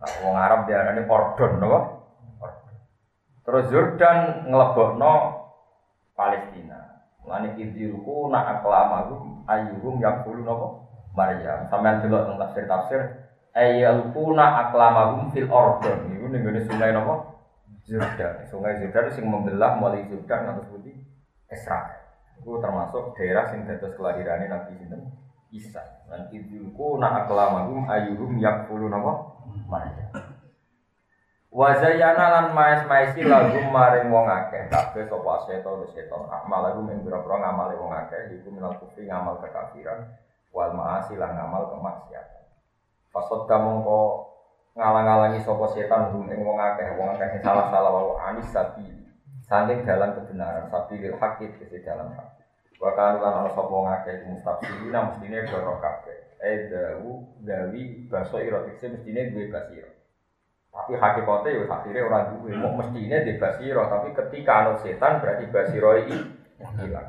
[0.03, 1.81] Nah, wong Arab diarani Ordon napa?
[3.47, 5.13] Terus Jordan nglebokno
[6.19, 7.07] Palestina.
[7.23, 10.67] Mulane idziruku nak aklamahum ayyuhum yaqulu napa?
[11.15, 11.71] Maryam.
[11.71, 13.23] Sampeyan delok teng tafsir-tafsir
[13.53, 17.37] ayyalquna aklamahum fil ordon niku ning ngene sungai napa
[17.85, 20.93] Jordan sungai Jordan sing membelah mulai Jordan ngantos pundi
[21.53, 22.01] Israel
[22.41, 25.05] itu termasuk daerah sing dados kelahirannya Nabi sinten
[25.53, 29.37] Isa dan idzulku na aklamahum ayyuhum yakfulu napa?
[29.69, 30.33] Maryam
[31.53, 34.73] Wazayana lan maes maesi lagu maring wong akeh.
[34.73, 39.37] Kabeh sapa seto seto amal lagu ing pira-pira ngamale wong akeh iku minal kufri ngamal
[39.37, 40.17] kekafiran
[40.49, 42.49] wal maasi lan ngamal kemaksiatan.
[43.13, 44.11] Kamu kok
[44.81, 46.97] ngalang-alangi sopo setan ing wong akeh.
[46.97, 48.89] Wong akeh salah-salah wa anis sapi
[49.45, 50.73] saking dalam kebenaran.
[50.73, 52.42] Sapi lil hakik ke dalam hak
[52.83, 56.19] wa kan lan ana sapa wong akeh mustafsirina mestine doro kabeh.
[56.43, 60.03] Eh dawu gawi baso ira tekse mestine duwe basira
[60.73, 62.57] tapi hakikate yo akhirnya ora duwe.
[62.57, 66.17] Mau mestine di basira tapi ketika ana setan berarti basira iki
[66.81, 67.09] hilang.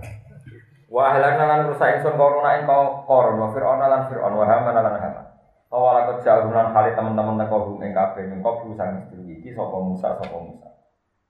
[0.91, 2.69] Wa halana lan rusak ingsun korona ing
[3.07, 5.25] koron wa fir'auna lan fir'aun wa haman lan haman.
[5.73, 10.21] Awal aku jalunan kali teman-teman teko bumi kabeh ning kok bisa sedulur iki sapa Musa
[10.21, 10.69] sapa Musa.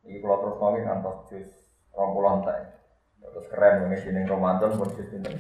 [0.04, 1.48] Iki kula terus nongi ngantos jus
[1.96, 2.60] 20 entek.
[3.24, 5.40] Terus keren ini sini Ramadan pun jus pinten.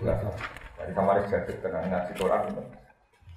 [0.00, 0.24] Jelas.
[0.80, 2.62] Dari kemarin jadi tengah ngaji Quran itu.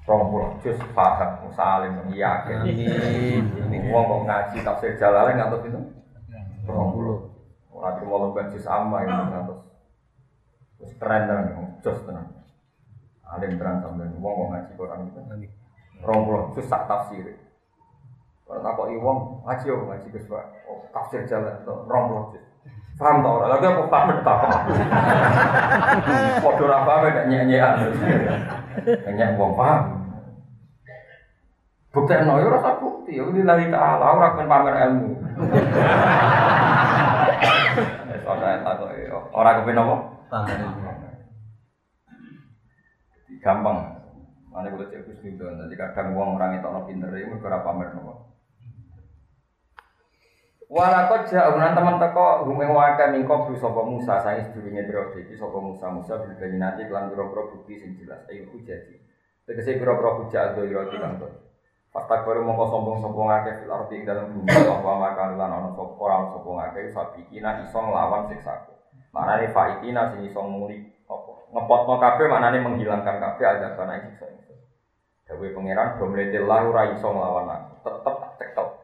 [0.06, 2.64] Rompul jus paham salim yakin.
[2.64, 5.80] Ini wong kok ngaji tafsir Jalalain ngantos itu.
[6.66, 7.36] Rompul.
[7.76, 9.60] Nanti mau lomba jus amma ini ngantos.
[10.80, 12.26] Terus keren tenan, jus tenan.
[13.26, 15.20] Alim terang sampai wong wong ngaji Quran itu.
[16.06, 17.40] Rong puluh susah tafsir.
[18.46, 20.20] Kalau tak kok iwong ngaji yo ngaji ke
[20.70, 22.26] oh, tafsir jalan rong puluh
[22.96, 23.50] Paham tau orang?
[23.52, 24.62] Lagi aku paham tak paham.
[26.44, 27.92] Podo apa beda nyanyian.
[28.88, 29.82] Nyanyi wong paham.
[31.92, 33.20] Bukti no yo rasa bukti.
[33.20, 35.12] Yo lillahi ta'ala ora kan pamer ilmu.
[38.26, 38.92] Soalnya tak kok
[39.36, 39.96] ora kepen apa?
[40.32, 40.60] Pamer
[43.46, 43.78] gampang.
[44.50, 48.34] Mana boleh cek Mido, nanti kadang uang orang itu orang pinter itu berapa pamer nopo.
[50.66, 55.62] Walakot jauhan teman teko humeng wakai mingkop lu sopo Musa saya sedurungnya biro iki sopo
[55.62, 58.98] Musa Musa berbagi nanti kelan biro biro bukti sing jelas ayo hujati.
[59.46, 61.38] Tegese biro biro hujat do iro di kantor.
[61.94, 66.02] Pastak baru mongko sombong sombong ngake fil arti dalam bumi bahwa makan lan ono sopo
[66.02, 68.74] orang sombong ngake sapi kina iso nglawan siksaku.
[69.14, 70.82] Mana nih faikina sing iso nguri
[71.54, 74.54] ngepotno kabeh maknane menghilangkan kabeh ada kana siksa itu.
[75.30, 77.72] Dewe pangeran domletillah ora iso nglawan aku.
[77.86, 78.75] Tetep tak cekel.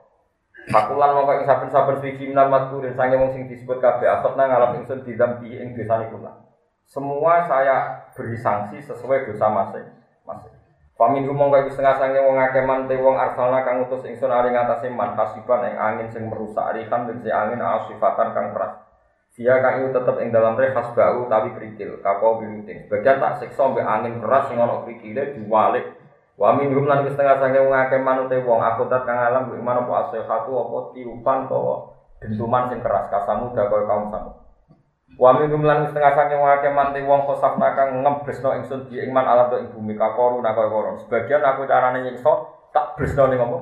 [0.69, 4.77] Fakulan mongko ing saben-saben suci minal madkurin sange wong sing disebut kabeh akot nang alam
[4.77, 6.37] ingsun didampi ing dosane kula.
[6.85, 9.89] Semua saya beri sanksi sesuai dosa masing
[10.21, 10.53] masing.
[10.93, 14.53] Pamin humong kaya setengah sange wong akeh man te wong arsalna kang utus ingsun ari
[14.53, 18.77] ngatasé man kasiban ing angin sing merusak rihan tegese angin asifatan kang keras.
[19.31, 22.85] Dia iku tetep ing dalam reh bau tapi kerikil, kapau biluting.
[22.85, 26.00] Bagian tak siksa mbek angin keras sing ana kerikile diwalik.
[26.39, 29.61] Wa min hum lan setengah sange wong akeh man te wong akutat kang alam kuwi
[29.61, 31.59] mana apa asihatu apa tiupan to
[32.21, 34.31] dentuman sing keras kasamu da koyo kaum samu.
[35.19, 39.25] Wa minhum lan setengah saking wong akeh manti wong khosafna kang ngebresno ingsun di iman
[39.27, 40.95] alam ing bumi kakoru koyo koron.
[41.03, 42.31] Sebagian aku carane nyiksa
[42.71, 43.57] tak bresno ning apa?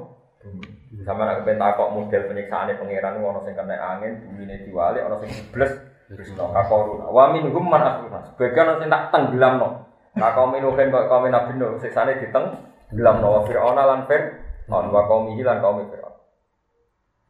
[0.45, 0.67] Bumi.
[1.03, 5.31] Sama nak kepen takok model penyiksaane pangeran ono sing kena angin, bumine diwalik, ono sing
[5.31, 5.73] dibles
[6.11, 7.01] bresno kakoru.
[7.09, 8.19] Wa minhum man asruna.
[8.29, 9.88] Sebagian sing tak tenggelamno.
[10.17, 15.01] Nah kaum minuhin kok kaum nabi nuh siksane diteng gelamno wa fir'auna lan fir'aun wa
[15.05, 16.15] kaum lan kaum fir'aun.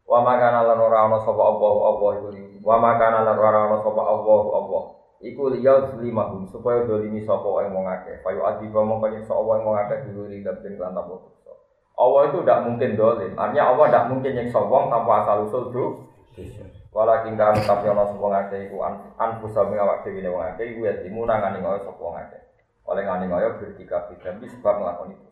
[0.10, 2.30] Wa makana lan ora ana sapa Allah Allah iku
[2.66, 4.84] Wa makana lan ora ana sapa Allah Allah.
[5.20, 8.24] Iku liyal limahum supaya dolimi sapa ing wong akeh.
[8.26, 11.20] Payu adi mongko nyiksa Allah ing wong akeh duluri dabin lan tanpa
[12.00, 13.32] Allah itu tidak mungkin dolim.
[13.36, 15.86] Artinya Allah tidak mungkin nyiksa wong tanpa asal usul do.
[16.90, 18.82] Walakin kan tapi ana sapa ngakeh iku
[19.20, 22.42] anfusa ing awak dhewe wong akeh iku ya dimuna ngani ngoyo sapa ngakeh.
[22.90, 25.30] Oleh ngani ngoyo bertika bidam sebab nglakoni itu.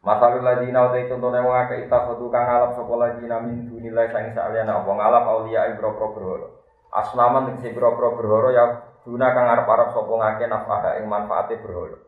[0.00, 4.82] Masalul ladina utai contohnya wong akeh itakhadu kang ngalap sapa ladina min dunilai sang saliyana
[4.82, 6.48] wong ngalap aulia ibro-pro berhala.
[6.90, 8.64] Asnaman tegese ibro-pro berhala ya
[9.04, 12.00] guna kang arep-arep sapa ngakeh nafah ing manfaate berhala.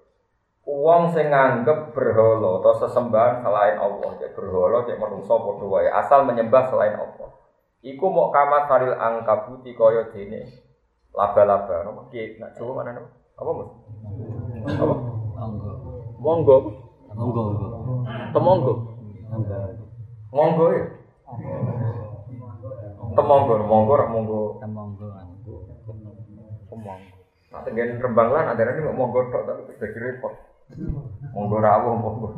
[0.65, 6.23] Wong sing nganggep berhala atau sesembahan selain Allah, cek berhala cek menungso padha wae, asal
[6.25, 7.29] menyembah selain Allah.
[7.83, 10.49] Iku mau kamat saril angkabuti kaya dene
[11.13, 11.83] laba-laba.
[11.83, 13.22] Nopo ki nak coba mana nopo?
[13.39, 13.71] Apa Mas?
[14.77, 14.95] Apa?
[15.37, 15.73] Monggo.
[16.21, 16.61] Monggo.
[17.13, 17.43] Monggo.
[18.33, 18.73] Temonggo.
[20.33, 20.87] Monggo ya.
[23.13, 24.41] Temonggo, monggo rak monggo.
[24.61, 25.07] Temonggo.
[26.69, 27.13] Temonggo.
[27.53, 30.33] Nah, tengen rembang lan ada ini monggo tok tapi jadi repot.
[31.37, 32.29] Monggo rawuh monggo.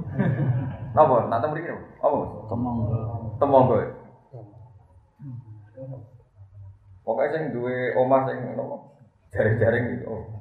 [0.95, 1.30] Napa?
[1.30, 1.70] Nak temriki
[2.03, 2.18] apa?
[2.51, 2.86] Temonggo.
[3.38, 3.74] Temonggo.
[3.78, 3.88] Ya?
[7.05, 8.76] Pokoknya sing duwe omah sing napa?
[9.30, 10.07] Jaring-jaring gitu.
[10.11, 10.34] Oh.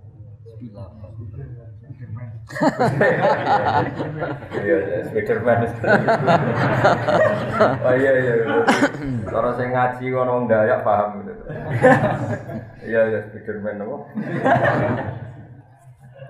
[4.54, 5.60] Iya, iya, Spiderman.
[7.84, 8.34] Oh iya iya.
[9.30, 11.34] Cara saya ngaji kono wong Dayak paham gitu.
[12.84, 13.98] Iya iya Spiderman apa?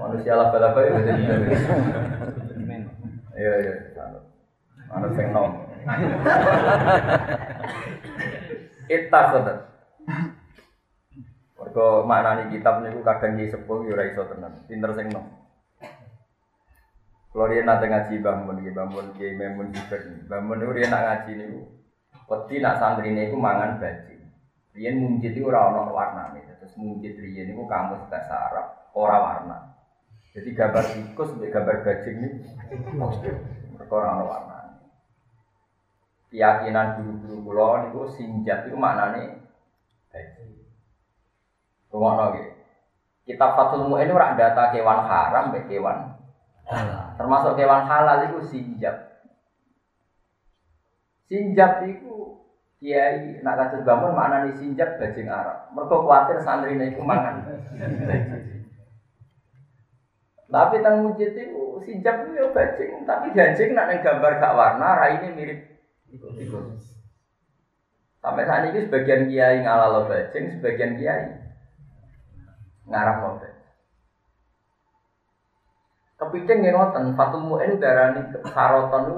[0.01, 0.93] Manusia laba-laba ya
[3.33, 3.73] Iya iya.
[4.93, 5.51] Ana sing nom.
[8.89, 9.57] Ittakhadhat.
[11.73, 14.61] Mergo maknani kitab niku kadang ki sepuh ya ora iso tenan.
[14.69, 15.25] Pinter sing nom.
[17.33, 19.97] Kalau dia nanti ngaji bangun, dia bangun dia memun juga.
[20.29, 21.65] Bangun itu dia nak ngaji nih.
[22.29, 24.15] Peti nak santri nih, mangan baju.
[24.77, 26.45] Dia mungkin itu orang warna nih.
[26.61, 29.57] Terus mungkin dia ini kamu bahasa Arab, orang warna.
[30.37, 32.29] Jadi gambar tikus, gambar bajing ini,
[33.73, 34.57] mereka orang warna.
[36.29, 39.41] Keyakinan guru-guru pulau itu sinjat itu maknanya
[40.13, 40.52] bajing.
[41.93, 42.43] Rumah lagi.
[43.29, 46.17] Kitab Fatul Mu'in itu data kewan haram, kewan
[47.13, 49.13] Termasuk kewan halal itu sinjab.
[51.29, 52.41] Sinjab itu
[52.81, 55.71] kiai nak kados bangun mana nih sinjab bajing Arab.
[55.71, 57.45] Mereka khawatir santri itu mangan.
[60.49, 65.27] Tapi tang mujid itu sinjab itu ya bajing, tapi bajing nak gambar gak warna, ini
[65.33, 65.59] mirip
[68.21, 71.42] Sampai saat ini sebagian kiai ngalalo bajing, sebagian kiai
[72.87, 73.49] ngarap lobe.
[76.19, 79.17] Kepiting yang ngoten, Fatul Mu'in darani saroton itu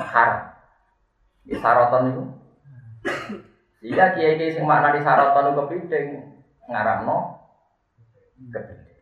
[0.00, 0.42] haram.
[1.44, 2.22] Di saroton itu.
[3.86, 6.06] Iya kiai kiai sing makna di saroton itu kepiting
[6.66, 7.38] ngaramno
[8.50, 8.98] kepiting.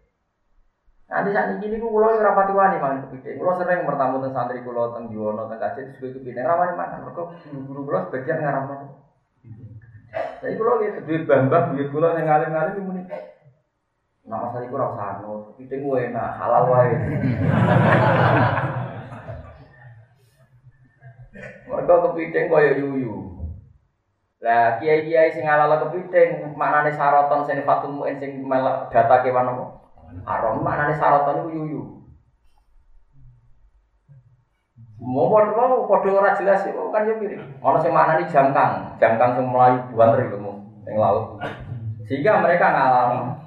[1.09, 3.39] Nanti saat ini ku kulo rapati wani mangan kepiting.
[3.39, 6.45] Kulo sering bertamu tentang santri kulo tentang Jiwono tentang kajian sebagai kepiting.
[6.45, 6.99] Rawani makan.
[7.07, 8.75] Mereka guru-guru kulo sebagian ngaramno.
[10.43, 13.03] Jadi kulo gitu duit bambang, duit kulo yang ngalim-ngalim ini
[14.25, 16.97] Nah masalah itu rasa anu, piting gue enak, halal wae.
[21.69, 23.37] Mereka kepiting kaya yuyu.
[24.41, 29.65] Lah kiai-kiai sing halal kepiting, maknane saroton sing fatul muin sing melak data kewan apa?
[30.25, 31.81] Aron maknane saroton iku yuyu.
[35.05, 37.61] Mau mau kode ora jelas itu kan ya piring.
[37.61, 41.45] Ono sing maknane jangkang, jangkang sing melayu buan iku ing laut.
[42.09, 43.44] Sehingga mereka ngalam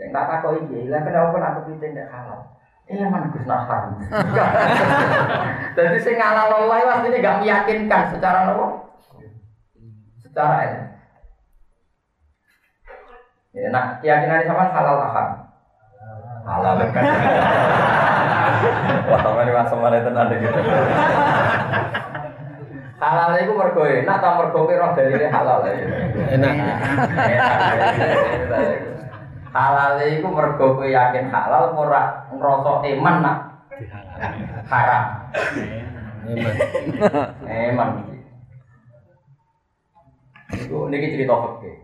[0.00, 0.16] kepiting.
[0.16, 2.40] Tak takut iki, lah kenapa kena kepiting tidak halal?
[2.90, 3.94] Iya man Gus Nahar.
[5.78, 8.90] Jadi sing halal Allah pasti gak meyakinkan secara nopo?
[10.18, 10.80] Secara ini.
[13.50, 15.28] Ya, nah keyakinan sama halal aham.
[16.40, 17.04] halal kan.
[19.10, 20.60] Wah, teman ini masuk mana tenan gitu.
[23.00, 25.74] Halal itu mergo enak ta mergo kira dalile halal ya.
[26.34, 26.54] Enak.
[29.50, 33.38] Halal itu mergo kowe yakin halal ora ngrasa iman nak
[34.70, 35.04] haram.
[37.46, 38.16] Eman iki.
[40.66, 41.76] Iku niki cerita fikih.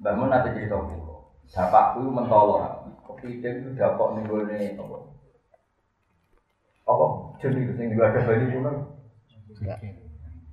[0.00, 1.16] Mbah Mun ate cerita kula.
[1.52, 2.56] Bapakku iku mentolo.
[3.04, 4.96] Kepiting itu dapok ning gone apa?
[6.88, 7.06] Apa?
[7.40, 8.72] Jenenge sing diwadah bali kuno.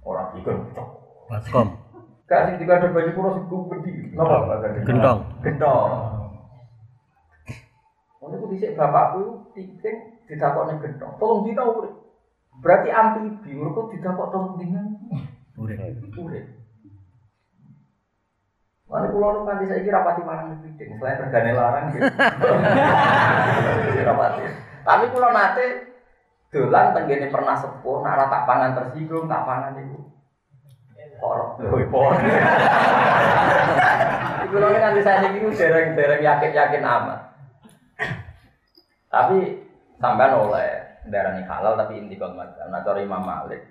[0.04, 0.58] Ora ikut.
[1.32, 1.83] Baskom.
[2.24, 3.92] Gak sing diwadah bali kuno sing gede.
[4.16, 4.64] Napa?
[4.88, 5.20] Gentong.
[5.44, 5.90] Gentong.
[8.24, 9.98] Ono ku dhisik bapakku iku piting
[10.32, 11.12] didakokne gentong.
[11.20, 11.94] Tolong dina urip.
[12.64, 14.82] Berarti amfibi, mereka didakok tolong dina
[15.60, 15.78] Urip.
[16.16, 16.46] urip.
[18.88, 22.06] Mana pulau nu nanti saya kira pati mangan piting, selain regane larang gitu.
[23.98, 24.42] Kira pati.
[24.86, 25.68] Tapi pulau nate
[26.54, 29.98] dolan tenggene pernah sepuh, nak ora tak pangan tersinggung, tak pangan itu.
[31.24, 32.20] Porok, lho porok.
[34.44, 37.20] Iku lho nanti saya iki dereng-dereng yakin-yakin amat.
[39.08, 39.64] Tapi
[40.04, 42.68] sampean oleh darani halal tapi inti macam.
[42.68, 43.64] Nah cara Imam Malik,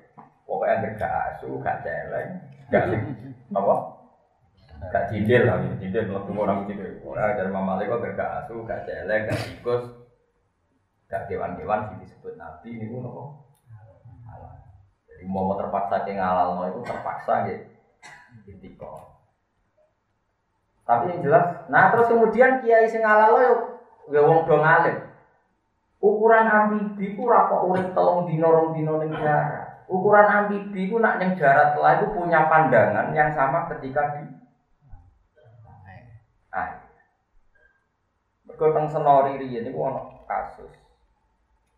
[0.49, 2.41] pokoknya gak asu, gak celeng,
[2.73, 2.89] gak
[3.53, 3.77] apa?
[4.89, 6.89] gak cindil lah, cindil mlebu orang cindil.
[7.05, 9.85] Ora dari Imam Malik kok gak asu, gak celeng, gak tikus,
[11.13, 13.42] gak kewan-kewan sing disebut nabi niku nopo?
[15.27, 17.65] Mau terpaksa ke ngalalno itu terpaksa gitu.
[18.49, 19.13] Intiko.
[20.83, 23.53] Tapi yang jelas, nah terus kemudian kiai sing halal yo
[24.11, 24.99] ya wong do ngalim.
[26.03, 29.87] Ukuran amfibi ku ora kok urip telung dina rong ning darat.
[29.87, 34.27] Ukuran amfibi ku nak ning darat lah itu punya pandangan yang sama ketika di
[36.51, 36.83] air.
[38.43, 40.75] Mergo teng senori niku ana kasus.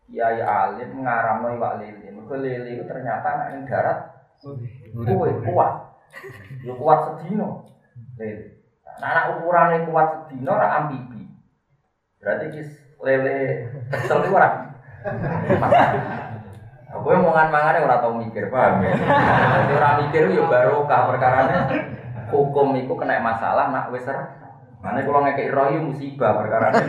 [0.05, 2.07] Kiai alim ngaramno iwak lele.
[2.13, 3.99] Mergo lele itu ternyata nak ning darat
[4.93, 5.73] kuwe kuat.
[6.61, 7.65] Yo kuat sedino.
[8.21, 8.61] Lele.
[9.01, 11.25] Nah, anak ukurannya kuat sedino ora amfibi.
[12.21, 12.69] Berarti kis
[13.01, 14.49] lele kecil itu ora.
[16.95, 18.93] Aku yang mangan mangan ora tau mikir paham ya.
[18.93, 21.57] Jadi ora mikir yo barokah perkarane
[22.29, 24.05] hukum itu kena masalah nak wis.
[24.85, 26.85] Mana kalau ngekek roh musibah perkarane.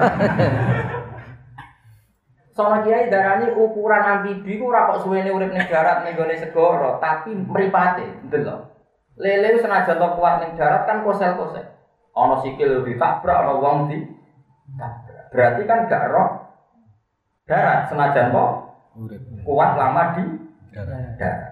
[2.57, 6.97] Soalnya kiai darani ukuran amfibi ku ora kok suwene urip ning darat ning gone segara,
[6.97, 8.57] tapi mripate, lho.
[9.21, 11.69] Lele senajan to kuat ning darat kan kosel-kosel.
[12.17, 14.09] Ana sikil ditabrak, ana wong di
[14.81, 15.29] tabrak.
[15.37, 16.29] Berarti kan gak roh
[17.45, 19.45] darat senajan Urip.
[19.45, 20.25] kuat lama di
[20.73, 21.45] darat.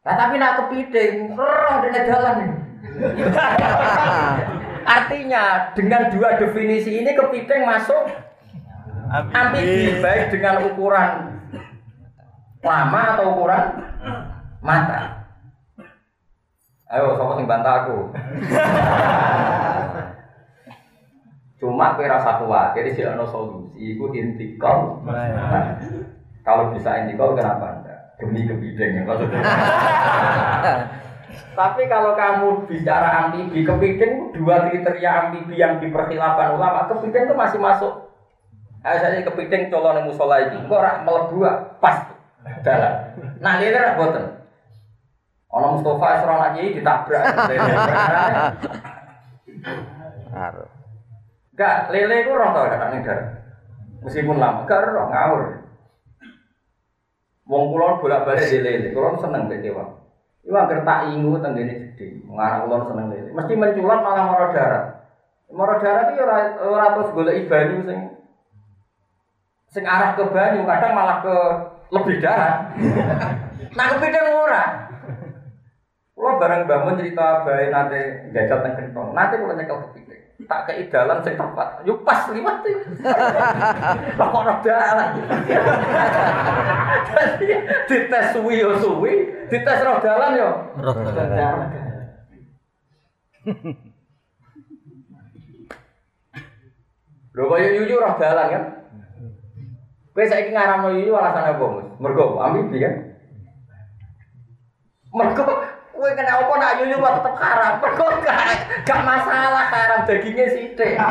[0.00, 2.50] Nah, tapi nak kepiting, roh dene jalan nih.
[4.96, 8.25] Artinya dengan dua definisi ini kepiting masuk
[9.10, 11.10] amfibi baik dengan ukuran
[12.62, 13.64] lama atau ukuran
[14.62, 15.00] mata.
[16.86, 18.14] Ayo, siapa sing bantah aku?
[21.58, 25.02] Cuma kira satu khawatir sih ono solusi, itu intikal.
[26.46, 27.98] Kalau bisa intikal kenapa enggak?
[28.22, 29.42] Demi kepiting ya maksudnya.
[31.58, 37.34] Tapi kalau kamu bicara amfibi, kepiting itu dua kriteria amfibi yang diperkhilafkan ulama, kepiting itu
[37.34, 38.05] masih masuk.
[38.86, 42.06] Ayo saya kepiting colone musola iki, kok ora mlebu ah, pas
[42.62, 43.18] dalan.
[43.42, 44.46] Nah, lele ra boten.
[45.50, 47.22] Ana Mustafa Isra lagi ditabrak.
[50.30, 50.64] Karo.
[51.50, 53.28] Enggak, lele itu roh tau ning darat.
[54.06, 55.42] Meskipun lama, gak roh ngawur.
[57.50, 59.98] Wong kula bolak-balik di lele, kula seneng mbek dewa.
[60.46, 63.34] Iku anggere tak ingu tenggene gede, mengarah kula seneng lele.
[63.34, 64.84] Mesti menculat malah mara darat.
[65.50, 68.15] Mara darat iki ora ora terus golek sing
[69.70, 71.36] sing arah ke banyu, kadang malah ke
[71.90, 72.74] lebih darat.
[73.76, 74.64] nah kepiting ora.
[76.16, 79.12] Kula bareng bangun cerita bae nate jajal teng kentong.
[79.12, 80.22] Nate kula nyekel kepiting.
[80.46, 81.84] Tak kei dalan sing tepat.
[81.84, 82.82] Yo pas liwat iki.
[84.18, 85.10] Kok ora dalan.
[87.88, 89.14] Dites suwi yo suwi,
[89.48, 90.50] dites ro dalan yo.
[90.80, 91.70] Roh darah.
[97.36, 98.64] Lho kaya yuyu roh dalan kan.
[100.16, 101.92] Kowe saiki ngaramno yuyu alasane apa, Mus?
[102.00, 102.94] Mergo ambibi kan?
[105.12, 105.44] Mergo
[105.92, 107.72] kowe kena apa nak yuyu kok tetep haram.
[107.84, 108.40] Mergo gak
[108.88, 110.96] gak masalah haram dagingnya sithik.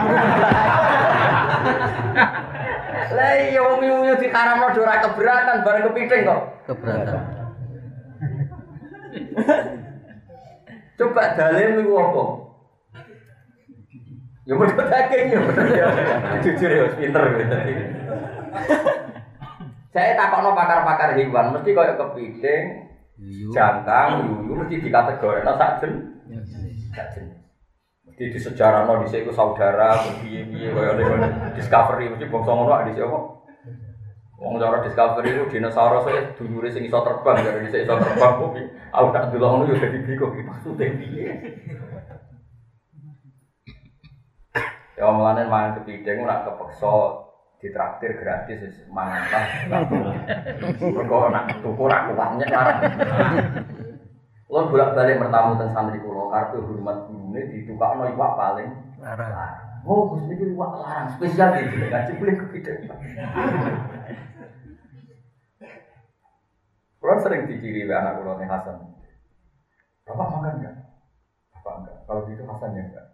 [3.14, 6.42] Lah iya wong yuyu diharamno ora keberatan bareng kepiting kok.
[6.66, 7.22] Keberatan.
[10.98, 12.45] Coba dalil niku apa?
[14.46, 15.88] Ya mergo daging ya bener ya.
[16.46, 17.56] Jujur ya pinter gitu.
[19.90, 22.64] Saya takokno pakar-pakar hewan mesti koyo kepiting,
[23.50, 25.92] jangkang, yuyu mesti dikategorikno sak jen.
[26.30, 26.40] Ya,
[26.94, 27.26] Sak jen.
[28.06, 33.02] Mesti di sejarah no di iku saudara, piye-piye koyo ngene discovery mesti bangsa ngono di
[33.02, 33.20] apa?
[34.36, 38.52] Wong cara discovery itu dinosaurus saya dulure sing iso terbang dari dhisik iso terbang kok.
[38.94, 41.26] Aku tak delok ngono yo dadi bingung iki maksudnya piye.
[44.96, 46.92] Ya mulane mangan kepiting ora kepeksa
[47.60, 49.46] ditraktir gratis wis mangan lah.
[50.80, 52.74] Mergo nak tuku ra kuatnya cara.
[54.46, 58.70] Kulo bolak-balik bertamu teng santri kula kartu hormat gurune ditukakno iwak paling
[59.04, 59.84] Larang.
[59.84, 62.88] Oh, Gus niki iwak larang spesial iki kan ciplik kepiting.
[67.04, 68.80] Kulo sering diciri oleh anak kulo ning Hasan.
[70.08, 70.76] Bapak makan enggak?
[71.52, 71.98] Bapak enggak.
[72.08, 73.06] Kalau gitu Hasan ya enggak.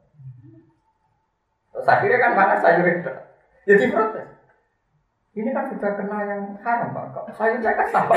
[1.72, 3.12] Terus akhirnya kan makan sayur itu.
[3.68, 4.28] Jadi protes.
[5.32, 7.06] Ini kan sudah kena yang haram pak.
[7.16, 8.16] Kok sayurnya kan sama.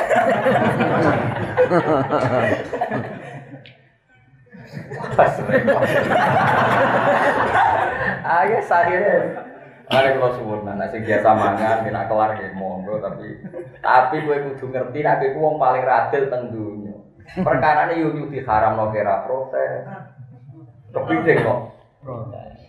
[8.24, 9.16] Ayo akhirnya.
[9.84, 13.36] Ada kalau suwun, nah sing biasa mangan, kena kelar ya monggo, tapi
[13.84, 16.96] tapi gue kudu ngerti, nek gue wong paling radil teng dunya.
[17.44, 19.84] Perkara ini yuk di haram no kira protes.
[20.88, 21.60] Kepiting kok.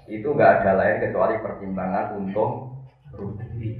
[0.05, 2.83] Itu nggak ada lain kecuali pertimbangan untung
[3.13, 3.79] rugi.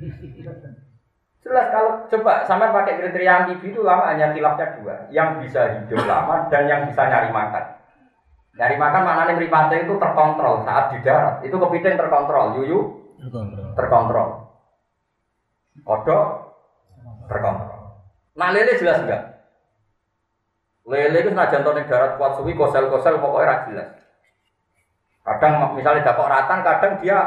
[1.46, 6.02] Jelas kalau coba sampai pakai kriteria amfibi itu lama hanya khilafnya dua, yang bisa hidup
[6.10, 7.64] lama dan yang bisa nyari makan.
[8.58, 12.80] Nyari makan mana nih meripate itu terkontrol saat di darat, itu kepiting terkontrol, yuyu
[13.22, 13.78] Terkontrol.
[13.78, 14.28] terkontrol,
[15.86, 16.24] kodok
[17.30, 17.82] terkontrol.
[18.34, 19.22] Nah lele jelas enggak?
[20.90, 23.90] Lele itu senajan to ning darat kuat suwi kosel-kosel pokoknya jelas.
[25.26, 27.18] Kadang misalnya dapat ratan, kadang dia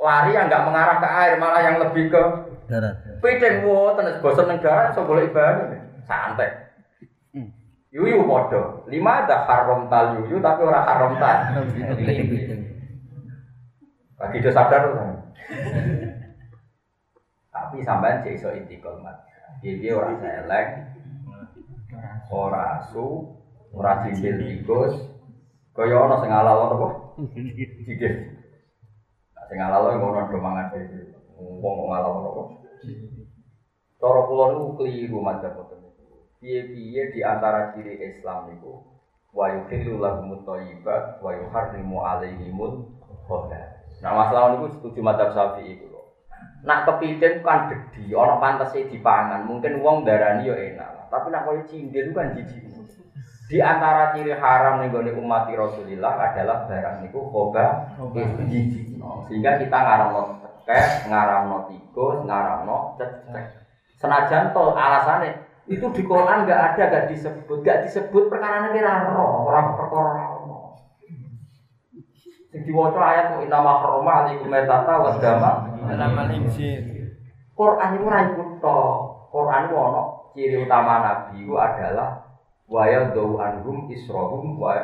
[0.00, 2.22] lari yang nggak mengarah ke air, malah yang lebih ke
[2.66, 2.98] Darat.
[3.22, 5.70] Piting wo tenes bosen ning darat iso golek ibadah.
[6.02, 6.50] Santai.
[7.94, 8.82] Yuyu podo.
[8.90, 11.62] Lima ada haram tal yuyu tapi ora haram tal.
[14.18, 15.14] Bagi dia sadar tuh.
[17.54, 19.22] Tapi sampean cek iso intikal mat.
[19.62, 20.66] Dia ora selek,
[22.28, 23.30] ora asu,
[23.70, 25.06] ora cincin tikus.
[25.72, 27.05] Kaya ana sing apa?
[27.16, 27.96] Sing
[29.56, 31.16] halal ngono do mangan dhewe.
[31.36, 32.42] Wong kok halal apa?
[33.96, 36.28] Cara kula niku keliru madzhab boten niku.
[36.44, 38.84] Piye-piye di antara ciri Islam niku
[39.32, 42.84] wa yuhillu lahumut thayyibat wa yuharrimu alaihimul.
[44.04, 46.04] Nah, masalah niku setuju madzhab Syafi'i kula.
[46.68, 51.08] Nak kepiting kan gede, ana pantese dipangan, mungkin wong darani yo enak.
[51.08, 52.76] Tapi nak koyo cindil kan jijik.
[53.46, 57.94] Di antara ciri haram nih gone umat Rasulillah adalah barang niku khoba
[58.42, 58.98] jijik.
[59.30, 63.46] Sehingga kita ngaramno tekek, ngaramno tikus, ngaramno cecek.
[64.02, 69.46] Senajan to alasannya itu di Quran nggak ada, nggak disebut, nggak disebut perkara ini roh,
[69.46, 70.26] orang perkara.
[72.50, 75.52] Sing diwaca ayat mu inama harrama alaikum metata wa dama.
[77.56, 78.78] Quran itu iku to.
[79.30, 80.02] Quran itu ono
[80.34, 82.25] ciri utama nabi itu adalah
[82.66, 84.74] wa yadau anhum israhum wa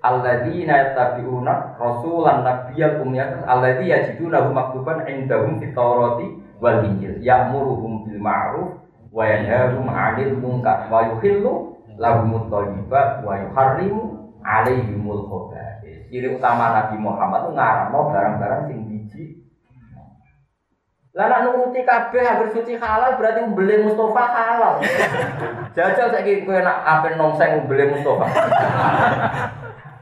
[0.00, 8.18] alladzina yattabi'una rasulan nabiyyal ummiyatan alladzi yajidunahu maktuban indahum fit tawrati wal injil ya'muruhum bil
[8.22, 8.70] ma'ruf
[9.10, 14.02] wa yanhahum 'anil munkar wa yuhillu lahumut thayyibat wa yuharrimu
[14.40, 16.08] 'alaihimul khaba'ith.
[16.10, 18.78] Ciri utama Nabi Muhammad itu ngaramno barang-barang sing
[21.10, 24.78] lah nak nuruti kabeh hampir suci halal berarti mbeli Mustafa halal.
[25.76, 28.30] Jajal saiki kowe nak ape nongseng mbeli Mustafa.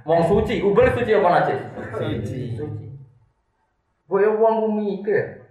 [0.05, 1.61] Wong suci, ubel suci apa najis?
[1.97, 2.41] Suci.
[2.61, 2.87] Suci.
[4.05, 5.49] Kowe wong mikir.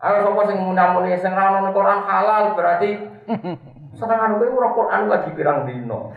[0.00, 2.96] Ayo sapa sing munamuni sing ra ono Quran halal berarti
[4.00, 6.16] senengan kowe ora Quran lagi pirang dino.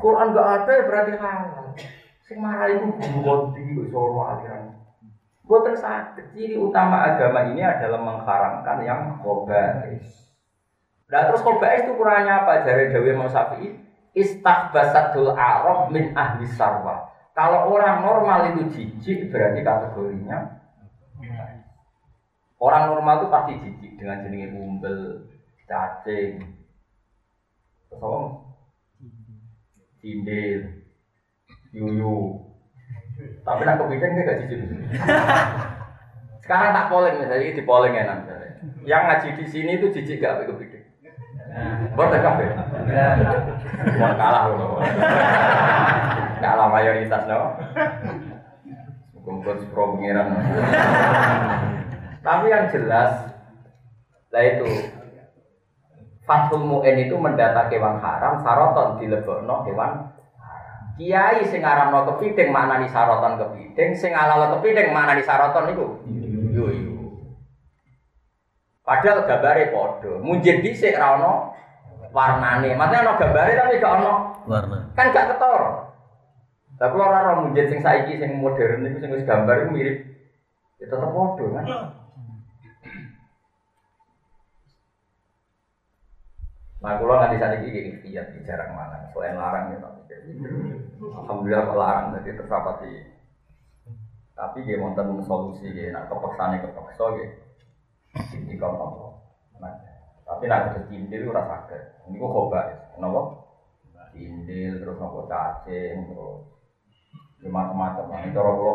[0.00, 1.76] Quran enggak ada berarti halal.
[2.30, 4.70] Sing marah itu guru di Solo aliran.
[5.50, 6.30] Buatan sakit.
[6.30, 10.30] Ciri utama agama ini adalah mengharamkan yang khobais.
[11.10, 12.62] Nah terus khobais itu kurangnya apa?
[12.62, 13.74] Dari Dewi Imam Syafi'i,
[14.14, 17.10] istahbasatul arab min ahli sarwa.
[17.34, 20.62] Kalau orang normal itu jijik berarti kategorinya
[22.60, 25.24] Orang normal itu pasti jijik dengan jenis umbel,
[25.64, 26.44] cacing,
[27.88, 28.20] terus apa?
[31.70, 32.40] Yuyu.
[33.44, 34.60] Tapi nak kepiting dia gak jijik.
[36.40, 38.18] Sekarang tak polling misalnya, ini di polling enak.
[38.84, 40.84] Yang ngaji di sini itu jijik gak sampai kepiting?
[41.98, 42.48] Boten kabeh.
[43.98, 44.78] Mau kalah loh.
[46.40, 47.58] Kalah mayoritas no.
[49.20, 50.32] Kumpul pro pengiran.
[52.20, 53.32] Tapi yang jelas,
[54.32, 54.68] lah itu
[56.24, 60.14] Fathul Mu'in itu mendata kewan haram, saroton dilebokno kewan
[61.00, 65.86] Kiai sing aramno kepiting maknani saroton kepiting, sing alalo kepiting maknani saroton iku.
[66.52, 66.92] Yo yo.
[68.84, 70.20] Padahal gambare padha.
[70.20, 71.56] Munjid dhisik ra ono
[72.12, 72.76] warnane.
[72.76, 74.12] Maksudnya ono gambare tapi gak ono
[74.44, 74.78] Warna.
[74.92, 75.62] kan gak ketor.
[76.76, 79.96] Lah kula ora ora munjid sing saiki sing modern iku sing wis gambar iku mirip
[80.76, 81.64] ya tetep padha kan.
[86.80, 90.00] Nah, kula nanti saat ini ikhtiar di jarang mana, selain larang ya tapi.
[91.00, 92.94] Alhamdulillah kok larang, jadi tersapati.
[94.32, 97.28] Tapi dia wonten solusi dia, nak kepeksane kepeksa dia.
[98.32, 98.72] Ini kau?
[99.60, 99.76] Nah,
[100.24, 102.08] tapi nak ada cindil ora sakit.
[102.08, 102.60] Ini kok coba,
[102.96, 103.20] kenapa?
[104.16, 106.42] Cindil terus nopo cacing terus
[107.44, 108.08] ya macam-macam.
[108.08, 108.72] Nah, ini cara kula.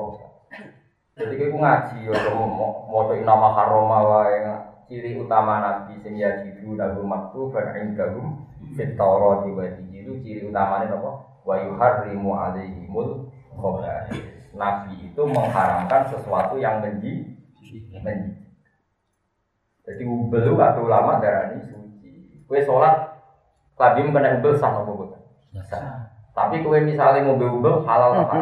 [1.15, 4.37] Jadi kayak ngaji, ya mau mau nama haroma wae
[4.85, 8.45] ciri utama nabi sing yajidu lahu maktuban indahum
[8.77, 11.11] fit Taurat wa Injil ciri utamanya apa?
[11.45, 14.21] Wa yuharrimu alaihimul khaba'is.
[14.55, 17.37] Nabi itu mengharamkan sesuatu yang menji
[18.01, 18.33] menji.
[19.85, 22.41] Jadi ubel atau ulama darani suci.
[22.49, 23.21] Kue sholat
[23.77, 25.21] tadi kena ubel boten?
[25.65, 26.09] Sah.
[26.33, 28.37] Tapi kue misalnya mau ubel halal apa?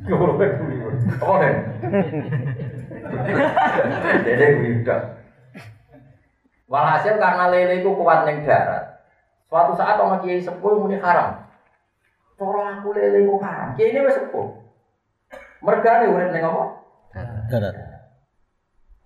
[1.20, 1.54] Apa kan?
[4.24, 5.19] Jadi gue udah.
[6.70, 9.02] Walhasil karena lele itu kuat neng darat.
[9.50, 11.50] Suatu saat orang kiai sepuh muni haram.
[12.38, 13.74] Cara aku lele ku haram.
[13.74, 14.54] Kiai ini wis sepuh.
[15.66, 16.64] Mergane urip ning apa?
[17.50, 17.74] Darat.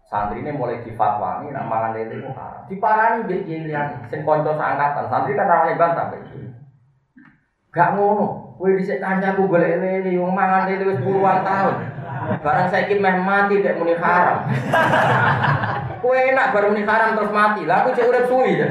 [0.04, 2.68] Santri ini mulai difatwani nak mangan lele ku haram.
[2.68, 5.08] Diparani mbek kiai liyane sing kanca seangkatan.
[5.08, 6.52] Santri kan ramane bantah kiai.
[7.72, 8.60] Gak ngono.
[8.60, 11.80] Kowe dhisik kancaku golek lele wong mangan lele wis puluhan tahun.
[12.44, 14.44] Barang saiki meh mati dek muni haram.
[16.04, 17.64] Kowe enak baru muni haram terus mati.
[17.64, 18.60] Lah aku cek urip suwi.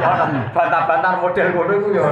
[0.00, 2.08] Ya bantah-bantah model ngono iku ya.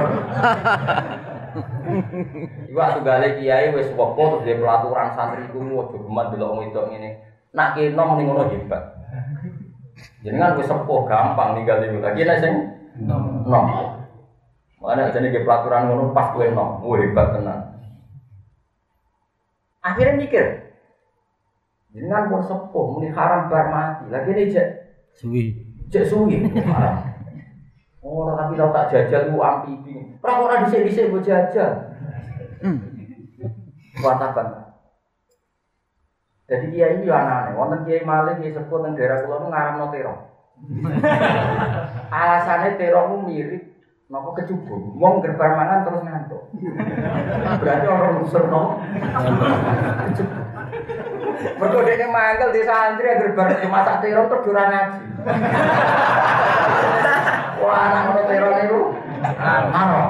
[2.69, 6.59] Iku atuh gale kiai wis wepo terus dia pelaturan santri iku ojo geman delok wong
[6.69, 7.19] wedok ngene.
[7.51, 8.83] Nak kena muni ngono hebat.
[10.21, 11.97] Jenengan wis sepuh gampang ninggal iku.
[11.99, 12.53] Lagi nek sing
[13.03, 13.65] nom.
[14.79, 16.79] Mana jadi ke pelaturan ngono pas kowe nom.
[16.85, 17.59] Wah hebat tenan.
[19.81, 20.45] Akhirnya mikir,
[21.89, 24.13] Jenengan pun sepuh, muni haram bar mati.
[24.13, 24.67] Lagi ini cek
[25.17, 25.43] Suwi.
[25.89, 26.37] cek suwi.
[28.05, 30.15] Oh, tapi tau tak jajal ku amfibi.
[30.21, 31.71] Ora ora dhisik-dhisik mbok jajal.
[33.99, 34.47] Watakan.
[36.49, 39.85] Jadi kiai iki yo anane, wonten kiai malih kiai sepuh teng daerah kula nu ngaramno
[39.93, 40.21] terong.
[42.21, 43.69] Alasane terong mirip
[44.09, 44.97] napa kecubung.
[44.97, 46.43] Wong gerbar mangan terus ngantuk.
[47.61, 48.81] Berarti orang unsur no.
[50.09, 50.47] Kecubung.
[51.39, 54.99] Mergo dene mangkel di santri agar bar masak terong terus ora ngaji.
[57.63, 58.79] Wah, anak ngono terong niku.
[59.71, 60.01] Ano.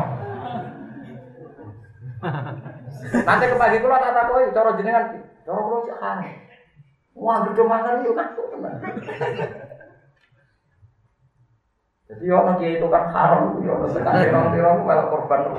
[3.25, 5.05] Nanti ke pagi kula tak takoki cara jenengan?
[5.45, 6.17] Cara kula cek kan.
[7.13, 8.73] Wah, gedhe mangan yo kan tenan.
[12.09, 15.41] Jadi ono kiai itu kan haram, yo ono tekan terong-terong malah korban.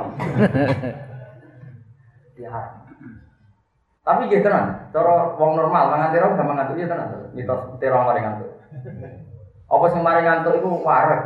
[2.40, 2.89] Haram.
[4.00, 7.30] Tapi gitu tenan, cara wong normal mangan terong gak mangan ya tenan.
[7.36, 8.48] Mitos terong mari ngantuk.
[9.68, 11.20] Apa sing mari ngantuk iku wareg.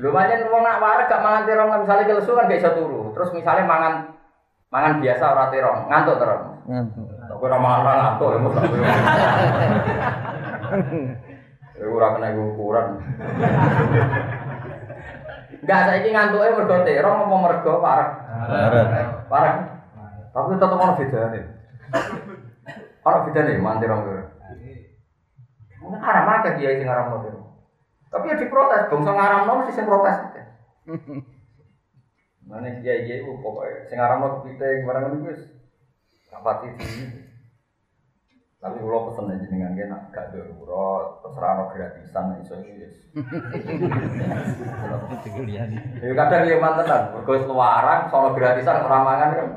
[0.00, 3.16] Lho pancen wong nak wareg gak mangan terong misalnya kelesu kan gak iso turu.
[3.16, 3.94] Terus misalnya mangan
[4.68, 6.44] mangan biasa ora terong, ngantuk terong.
[6.68, 7.08] Ngantuk.
[7.24, 8.68] Tapi ora mangan ngantuk ya mesti.
[11.80, 12.86] Ya ora kena ukuran.
[15.60, 18.10] Enggak saiki ngantuke mergo terong apa mergo wareg?
[18.48, 18.86] Darat.
[19.28, 19.54] Parah.
[20.30, 21.40] Tapi tetep ono bedane.
[23.02, 24.24] Ono bedane mantir orang kira.
[25.80, 27.34] Mungkin haram aja dia sing ngaram motor.
[28.10, 30.16] Tapi ya diprotes, bangsa ngaram mesti sing protes.
[32.44, 35.40] Mana dia dia itu pokoknya sing ngaram motor kita barang itu wis
[36.30, 37.29] rapati sini.
[38.60, 42.96] Tapi kalau pesen aja dengan dia nak gak darurat, terserah no gratisan iso itu wis.
[46.04, 49.48] Ya kadang ya mantenan, mergo wis luaran sono gratisan ora mangan kan.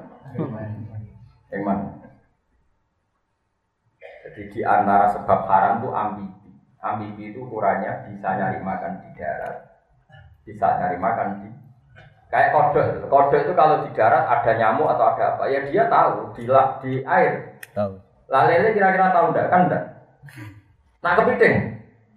[1.51, 1.83] Yang mana?
[4.23, 6.49] Jadi di antara sebab haram itu ambibi.
[6.79, 9.83] Ambibi itu ukurannya bisa nyari makan di darat,
[10.47, 11.51] bisa nyari makan di
[12.31, 13.11] kayak kodok.
[13.11, 16.47] Kodok itu kalau di darat ada nyamuk atau ada apa, ya dia tahu di
[16.79, 17.59] di air.
[17.75, 18.02] Tahu.
[18.33, 19.45] Lah lele kira-kira tahu enggak?
[19.53, 19.83] Kan enggak.
[21.05, 21.55] Nah kepiting,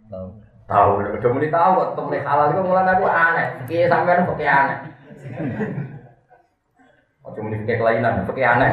[0.08, 0.26] Tahu.
[0.66, 3.46] Tahu, udah mulai tahu kok temen halal itu mulai aku aneh.
[3.68, 4.78] Fikih sampean fikih aneh.
[7.22, 8.70] Ojo muni fikih kelainan, fikih aneh.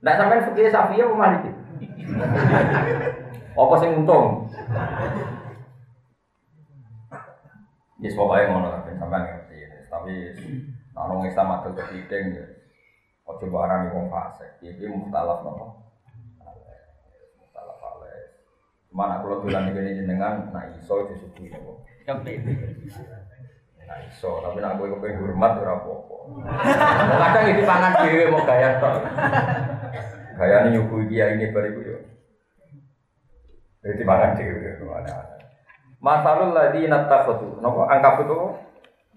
[0.00, 1.50] Ndak sampean fikih Syafi'i apa Maliki?
[3.58, 4.46] Apa sing untung?
[7.98, 9.58] Ya pokoknya ngono ben sampean ngerti.
[9.90, 10.12] Tapi
[10.94, 12.46] ana wong Islam adol kepiting ya.
[13.28, 14.62] Ojo barang wong fasik.
[14.64, 15.84] Iki mukhtalaf nopo?
[17.42, 18.24] Mukhtalaf alaih.
[18.88, 21.84] Mana kalau bilang ini jenengan, nah iso disuguhi nopo?
[23.88, 26.16] Nah iso, tapi nak gue kepengen hormat ora apa-apa.
[27.08, 29.00] Kadang itu pangan dhewe mau gaya tok.
[30.40, 31.98] Gaya ini nyuguhi kiai ini bariku yo.
[33.84, 35.36] Jadi pangan dhewe ada.
[35.98, 37.64] Masalul ladzi nattakhatu.
[37.64, 38.38] Napa angkabut itu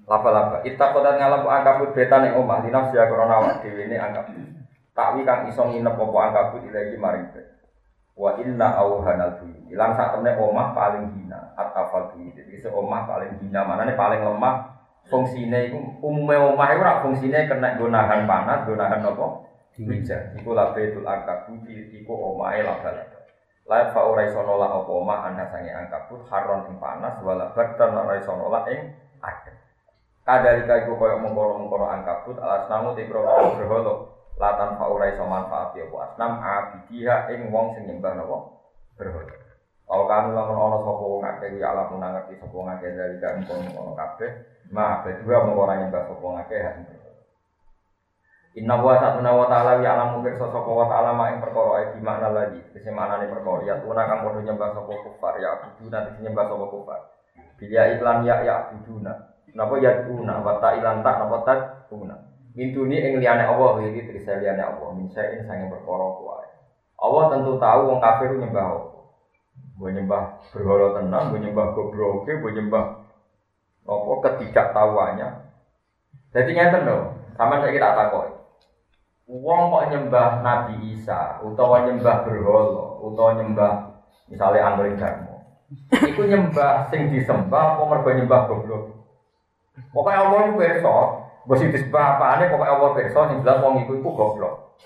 [0.08, 0.64] laba-laba.
[0.68, 4.36] Ittakhadhat ngalap angkabut betan ing omah dinas ya krana awak dhewe ne angkabut.
[4.96, 7.28] Takwi kang iso nginep apa angkabut ilahi maring.
[8.22, 9.66] Wa inna auhanal buyut.
[9.74, 12.14] Ilang sak temne omah paling hina atafal.
[12.14, 14.78] Jadi omah paling hina manane paling lemah
[15.10, 19.26] fungsine iku umume omah iku ora fungsine kena nggo nahan panas, nggo nahan apa?
[19.74, 20.38] Hujan.
[20.38, 23.26] Iku labetul angkabut iku omahe laba-laba.
[23.66, 27.98] Lain fa ora iso nolak apa omah anda sange angkabut haron ing panas wala bardan
[27.98, 28.86] ora iso nolak ing
[29.26, 29.56] adem.
[30.22, 35.76] Kadalika iku koyo mengkono-mengkono angkabut alas namu te pro berhala latan fa ora iso manfaat
[35.76, 35.98] ya apa?
[36.08, 38.38] Asnam abidiha ing wong sing nyembah napa?
[38.96, 39.36] Berhala.
[39.92, 43.44] Kalau kan lamun ana sapa wong akeh ya alam ngerti sapa wong akeh dari kan
[43.44, 44.32] kono kabeh,
[44.72, 46.64] ma juga mung ora nyembah sapa wong akeh.
[48.56, 52.00] Inna wa satuna wa ta'ala ya alam mungkir sosok wa ta'ala ma ing perkara ae
[52.00, 52.60] makna lagi.
[52.72, 56.66] Kese maknane perkara ya tuna kang padha nyembah sapa kufar ya abuduna dadi nyembah sapa
[56.72, 57.02] kufar.
[57.60, 61.60] Biya iklan ya ya abuduna Napa ya tuna wa ta'ilan tak napa tak
[61.92, 62.16] tuna
[62.52, 64.90] Mintuni ing liyane Allah iki tegese liyane Allah.
[64.96, 66.48] Min sain sange perkara kuwi
[67.02, 69.00] Allah tentu tahu wong kafir nyembah apa.
[69.82, 70.24] Mbok nyembah
[70.54, 72.86] berhala tenang, mbok nyembah gobroke, mbok nyembah
[73.82, 75.30] apa ketidaktahuannya.
[76.32, 76.98] Jadi ngeten lho,
[77.36, 78.40] sama saya kita takoki
[79.32, 83.74] Wong kok nyembah Nabi Isa, utawa nyembah berhala, utawa nyembah
[84.28, 85.40] misalnya Angling Darmo.
[85.88, 88.84] Iku nyembah sing disembah apa mergo nyembah goblok.
[89.96, 90.96] Pokoke Allah iku pirsa,
[91.58, 94.78] sing disembah apane pokoke Allah pirsa sing jelas wong iku iku goblok.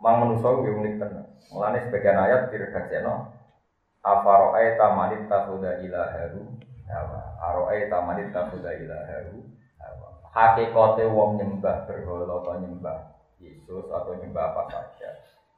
[0.00, 1.26] Mang manusa yo unik tenan.
[1.50, 3.14] Mulane sebagian ayat diredaksekno
[4.00, 6.42] afaro'aita manit takhuda ilaharu
[6.88, 7.20] hawa.
[7.38, 9.44] Aro'aita manit takhuda ilaharu
[9.78, 10.08] hawa.
[10.30, 12.98] Hakikate wong nyembah berhala atau nyembah
[13.40, 15.10] Yesus atau nyembah apa saja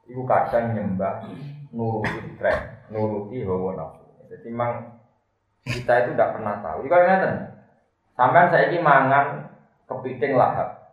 [0.07, 1.23] itu kadang nyembah
[1.71, 4.99] nuruti tren nuruti hawa nafsu jadi memang
[5.63, 7.35] kita itu tidak pernah tahu Jika ngeten
[8.19, 9.52] sampean saya ini mangan
[9.99, 10.83] kepiting lahap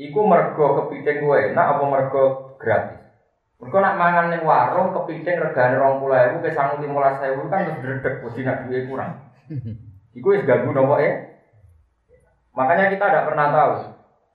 [0.00, 3.02] Iku mergo kepiting gue enak apa mergo gratis
[3.62, 8.42] Mergo nak mangan ning warung kepiting regane 20.000 ke sangu 15.000 kan terus dredeg wedi
[8.42, 9.12] nak duwe kurang.
[10.18, 11.14] Iku wis ganggu nopo ya?
[12.58, 13.72] Makanya kita tidak pernah tahu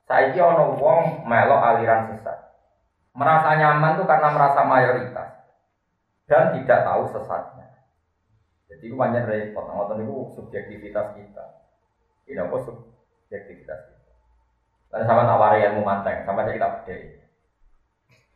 [0.08, 2.40] Saiki ono wong melok aliran sesat.
[3.12, 5.36] Merasa nyaman tuh karena merasa mayoritas
[6.32, 7.68] dan tidak tahu sesatnya.
[8.72, 9.68] Jadi itu banyak repot.
[9.68, 11.46] Ngoten itu subjektivitas kita.
[12.32, 12.97] Ini apa subjektivitas
[13.28, 13.76] kita.
[14.88, 16.96] Dan sama tawari ilmu manteng, sama aja kita beda.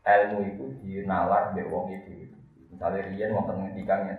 [0.01, 2.27] Ilmu itu dinalar di wong itu.
[2.67, 4.15] Misalnya Rian mau ngendikan ya.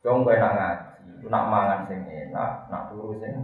[0.00, 3.34] Jong gue nak ngaji, nak mangan sing enak, nak turu sing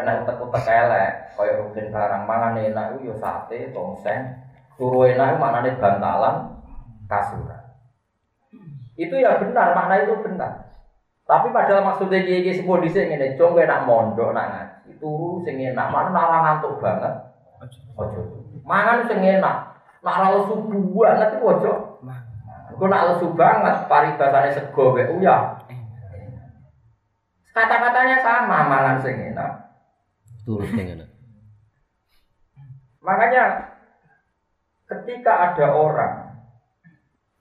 [0.00, 4.32] karena utek-utek elek, kaya rugen barang mangan enak ya sate, tongseng,
[4.80, 6.34] turu enak itu maknanya bantalan,
[7.04, 7.60] kasuran.
[8.96, 10.69] Itu ya benar, makna itu benar.
[11.30, 15.38] Tapi padahal maksudnya kiai kiai semua di sini nih, cong enak mondok nak ngaji, turu
[15.46, 17.14] sing enak, mana nara ngantuk banget,
[17.94, 18.20] ojo.
[18.66, 20.58] Mangan sing enak, nak lesu
[20.90, 22.02] banget itu ojo.
[22.74, 25.54] Aku nak lesu banget, paribasane sego be uya.
[27.54, 29.70] Kata-katanya sama, mangan sing enak.
[30.42, 31.06] Turus dengan
[33.06, 33.70] Makanya
[34.90, 36.14] ketika ada orang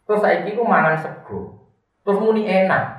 [0.06, 1.66] terus saya ku mangan sego,
[2.06, 2.99] terus muni enak.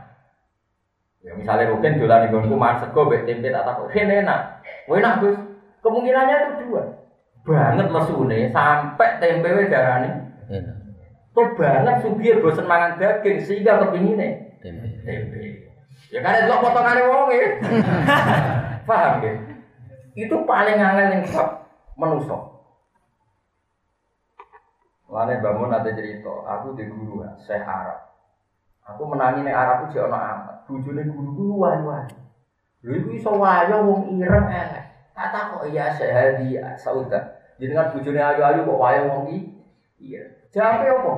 [1.20, 4.40] Ya misalnya mungkin dolan nggonku mangan sego mbek tempe tak takut, enak."
[4.88, 5.36] Oh, enak, Gus.
[5.84, 6.82] Kemungkinannya itu dua.
[7.44, 10.10] Banget mesune sampai tempe we darane.
[10.48, 10.76] enak.
[11.30, 14.86] Tuh banget sugih bosen mangan daging sehingga kepingine Tempe.
[15.06, 15.38] tempe.
[16.10, 17.48] Ya karena delok potongane wong ya.
[18.88, 19.32] Paham ya?
[20.18, 21.48] Itu paling angel yang bab
[21.94, 22.50] menuso.
[25.10, 27.98] Lane bangun ada cerita, aku di guru ya, saya Arab.
[28.94, 30.49] Aku menangi ning Arab itu ono amat.
[30.70, 32.14] Bojone guru ku wayu-wayu.
[32.86, 34.86] Lha iku iso wayu wong ireng elek.
[35.18, 37.42] Tak kok iya sehadi sauda.
[37.58, 39.40] Jenengan bojone ayu-ayu kok wayu wong iki.
[40.00, 40.22] Iya.
[40.54, 41.12] Jawabe apa?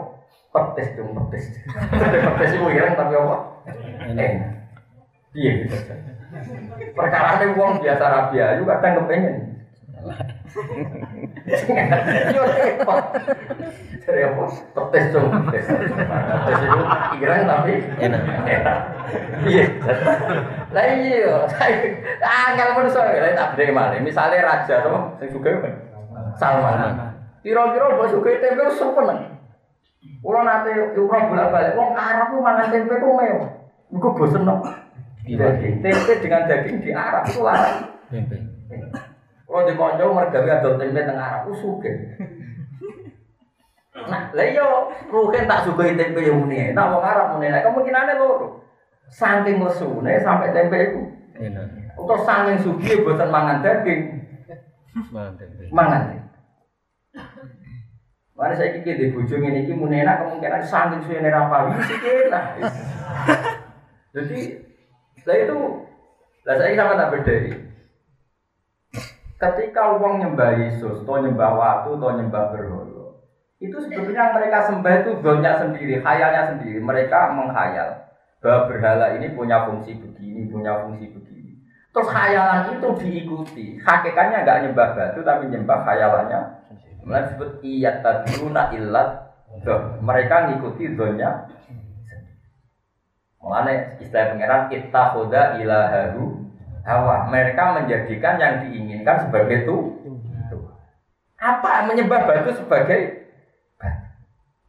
[0.52, 1.44] petis dong petis.
[2.36, 3.36] petis itu ireng tapi apa?
[4.08, 4.32] Enak.
[5.32, 5.76] Iya gitu.
[6.92, 9.51] Perkara ini uang biasa rabi ayu kadang kepengen.
[14.72, 15.20] Petis itu
[17.22, 18.22] ireng tapi Enak.
[19.46, 19.64] Iya.
[20.72, 21.34] Lah iya,
[22.22, 24.00] angel manusa lha tak bedhe malih.
[24.02, 25.74] Misale raja to sing sugih kan.
[26.38, 27.14] Salman.
[27.42, 29.38] Kira-kira bos sugih tempe wis seneng.
[30.22, 33.50] Kula nate umroh bolak-balik wong Arab ku mangan tempe ku mewah.
[33.90, 34.46] Iku bosen.
[35.22, 37.86] Jadi tempe dengan daging di Arab itu larang.
[38.10, 38.36] Tempe.
[39.52, 41.92] Kalau di konco mergawe adol tempe teng Arab ku sugih.
[43.92, 44.64] Nah, lah iya,
[45.12, 46.72] mungkin tak sugih tempe yang muni.
[46.72, 48.64] Nah, wong Arab muni, nah kemungkinannya loro.
[49.12, 51.00] Saking lesune sampai tempe itu.
[52.00, 54.16] Atau saking sugih bosan mangan daging,
[55.12, 55.68] Mangan tempe.
[55.68, 56.02] mangan.
[58.32, 61.96] Mana saya kiki di bojo ngene iki muni enak kemungkinan saking suwene ra pawi sih
[62.26, 62.44] enak.
[64.16, 64.38] Jadi
[65.28, 65.56] lah itu
[66.42, 67.34] lah saya sama tak beda
[69.42, 73.18] Ketika uang nyembah Yesus, atau nyembah waktu, atau nyembah berhala,
[73.58, 76.78] itu sebetulnya mereka sembah itu zonnya sendiri, khayalnya sendiri.
[76.78, 78.06] Mereka menghayal
[78.38, 81.58] bahwa berhala ini punya fungsi begini, punya fungsi begini.
[81.90, 83.66] Terus khayalan itu diikuti.
[83.82, 86.40] Hakikatnya nggak nyembah batu, tapi nyembah khayalannya.
[87.02, 89.08] Mulai disebut iyat taduna illat.
[90.02, 91.50] Mereka ngikuti zonnya.
[93.42, 96.41] Mulanya istilah pangeran kita khoda ilahahu
[96.86, 97.30] hawa.
[97.30, 99.76] Mereka menjadikan yang diinginkan sebagai itu.
[101.42, 103.26] Apa menyembah batu sebagai
[103.74, 104.06] batu?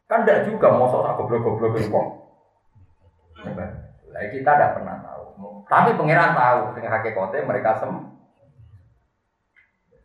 [0.10, 1.78] Kan tidak juga mau sok goblok-goblok.
[3.46, 3.70] Nyembah.
[4.14, 5.24] Lah kita tidak pernah tahu.
[5.66, 7.94] Tapi pangeran tahu dengan hakikatnya mereka sem.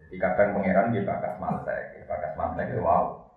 [0.01, 3.29] Jadi kadang pangeran di bakas mantek, di bakas mantek itu wow.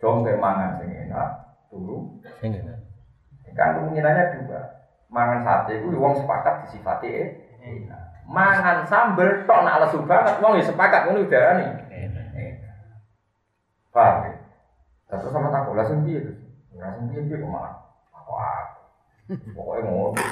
[0.00, 1.28] Dong kayak mangan sing enak,
[1.68, 2.22] turu.
[2.40, 2.78] Sing enak.
[3.52, 4.60] Kan kemungkinannya dua.
[5.10, 7.28] Mangan sate itu wong sepakat disifati eh.
[7.62, 8.02] Enak.
[8.28, 11.64] Mangan sambel tok nak lesu banget wong ya sepakat ngono udarane.
[11.88, 12.26] Enak.
[12.36, 12.74] Enak.
[13.94, 14.32] Paham ya?
[15.08, 16.38] Terus sama takut langsung piye terus?
[16.76, 17.74] Langsung piye piye kok malah
[18.12, 18.80] aku aku.
[19.56, 20.22] Pokoknya ngono.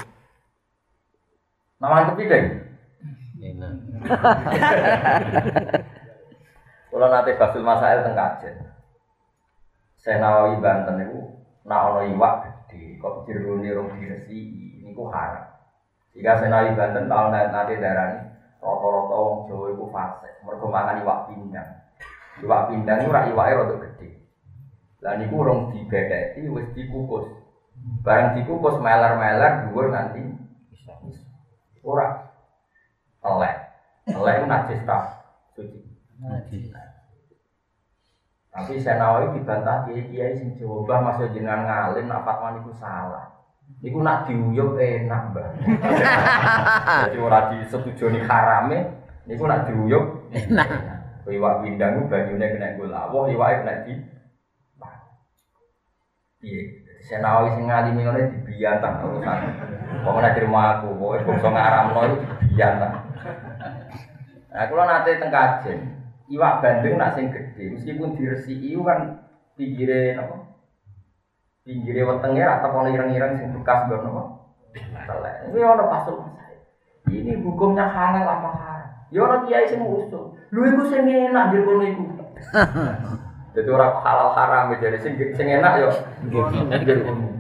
[1.81, 2.43] Nama tepi deh.
[3.37, 3.73] Enak.
[6.97, 8.57] Kalau nanti Basul Masail teng Kajen.
[10.01, 11.19] Saya Nawawi Banten itu
[11.67, 14.39] nak ono iwak gede, kok diruni rong diresi,
[14.79, 15.56] ini haram.
[16.17, 18.25] Jika saya Nawawi Banten tahun nanti darah ini,
[18.57, 21.69] rata-rata wong Jawa itu fase, mereka makan iwak pindang.
[22.41, 24.09] Iwak pindang itu rak iwaknya rada gede.
[25.05, 27.29] Lah niku rong dibedheki wis dikukus.
[28.01, 30.25] Barang dikukus meler-meler dhuwur nanti
[31.85, 32.17] ora
[33.21, 33.55] elek.
[34.09, 35.03] Elek itu najis tak
[35.53, 35.79] suci.
[36.17, 36.73] Najis.
[38.57, 43.36] Tapi saya nawawi dibantah kiai kiai sing Jawa masuk jenengan ngalim nak fatwa niku salah.
[43.85, 45.49] Niku nak diuyup enak mbah.
[47.07, 48.79] Jadi ora disetujoni harame,
[49.29, 50.69] niku nak diuyup enak.
[51.27, 53.95] Iwak pindang ku banyune kena gula, wah iwake kena di.
[56.47, 56.63] Iya,
[57.03, 59.39] saya nawawi sing ngalimi ngene dibiyantah urusan.
[60.07, 62.93] Pokoknya terima aku, pokoknya bangsa ngaramno itu dibiyantah.
[64.55, 65.79] Nah, kalau nanti teng kajen,
[66.31, 69.27] iwak bandeng nak sing gede, meskipun diresiki kan
[69.59, 70.46] pinggire apa?
[71.67, 74.23] Pinggire wetenge atau ono ireng-ireng sing bekas nggon apa?
[75.03, 75.35] Telek.
[75.51, 76.23] Ini ono pasul.
[77.11, 78.91] Ini hukumnya halal apa haram?
[79.11, 80.39] Ya ono kiai sing usul.
[80.55, 82.03] Lu iku sing enak njero kono iku.
[83.59, 85.91] Jadi orang halal haram jadi sing sing enak yo.
[86.31, 87.35] kono.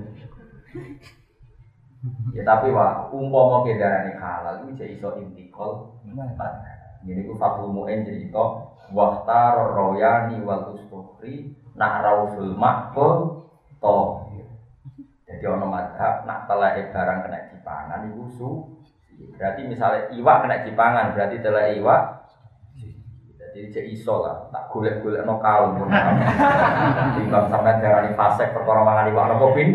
[2.34, 5.96] Ya tapi wah, umpama kendaraan halal itu jadi iso intikal
[7.06, 12.54] Jadi ku Fatul Mu'in cerita Wahtar royani wal ustufri Nak rausul
[13.76, 14.46] makbul Tohir
[15.28, 18.50] Jadi ono madhab Nak telai barang kena dipangan Itu su
[19.36, 22.02] Berarti misalnya iwak kena dipangan Berarti telai iwak
[23.36, 25.76] Jadi cek iso lah Tak golek-golek no kaum
[27.16, 29.70] Timbang sampai darani fasek Perkara mangan iwak no kopin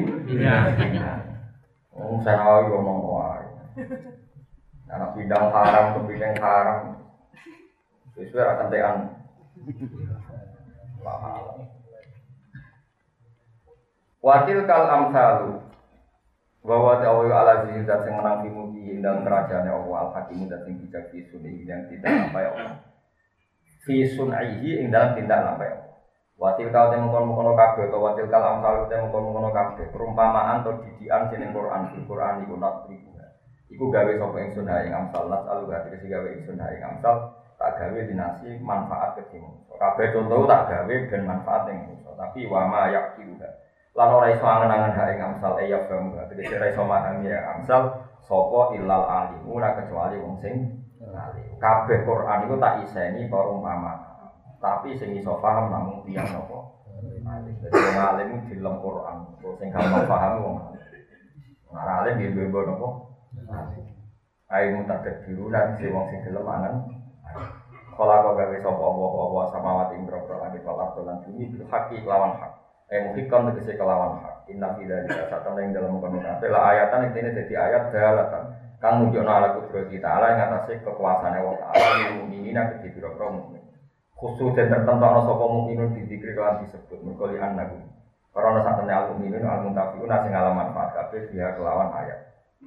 [2.01, 3.45] Oh, saya tahu ngomong wae.
[4.89, 6.79] Anak bidang haram ke bidang haram.
[8.17, 8.97] Sesuai akan tean.
[14.21, 15.57] Wakil kal amsalu
[16.61, 20.77] bahwa ta'awu ala zini dat sing menang fimuki dalam kerajaan Allah al hakimu dat sing
[20.77, 22.85] bijak fi sunai yang tidak sampai Allah
[23.81, 25.91] fi sunaihi ing dalam tindak sampai Allah
[26.41, 30.65] Watil kau temu kono kono kabeh atau watil kal amsal temu kono kono kabeh perumpamaan
[30.65, 33.13] atau didikan sini Quran di Quran iku nak ribu.
[33.69, 36.81] Iku gawe sapa ingsun ha ing amsal nas alu gak dikasih gawe ingsun ha ing
[36.81, 39.69] amsal tak gawe dinasi manfaat ketimu.
[39.77, 41.79] Kabeh contoh tak gawe ben manfaat ing.
[42.09, 43.37] Tapi wa ma yaqilu
[43.91, 46.83] lan ora iso angen-angen hak ing amsal e ya faham tegese ora iso
[47.27, 47.81] ya amsal
[48.23, 51.45] sapa illal alim ora kecuali wong sing alim.
[51.59, 53.93] Kabeh Quran iku tak iseni para umpama.
[54.63, 56.71] Tapi sing iso paham namung tiyang napa
[57.59, 59.17] dadi wong alim dilem Quran.
[59.59, 59.67] Sing
[60.07, 60.55] paham wong
[61.67, 62.13] Wong alim.
[62.15, 62.89] Nggih bebo napa
[64.51, 66.75] ayo mutakat diruna si wong sing gelem angen.
[67.91, 71.67] Kala kau gawe sapa Allah Allah samawati ing boro langit wal ardh lan bumi bil
[71.67, 72.60] haqi kelawan hak.
[72.91, 74.51] Eh muhikam tegese kelawan hak.
[74.51, 78.43] Inna fi dzalika satan ing dalem kono kabeh la ayatan iki dadi ayat dalatan.
[78.83, 83.63] Kang nunjukno ala kudrati ta'ala ing atase kekuasaane wa ta'ala lil mukminina kedhi boro mukmin.
[84.19, 87.79] Khusus dan tertentu ana sapa mukminun didikri kelan disebut mergo li annahu.
[88.35, 92.19] Karena temen al mukminun al muntafiun sing ngalam manfaat kabeh dia kelawan ayat.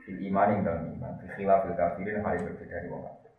[0.09, 1.13] Bil iman ing dalem iman.
[1.37, 3.33] Khilafil kafirin hal yang berbeda dari wong kafir.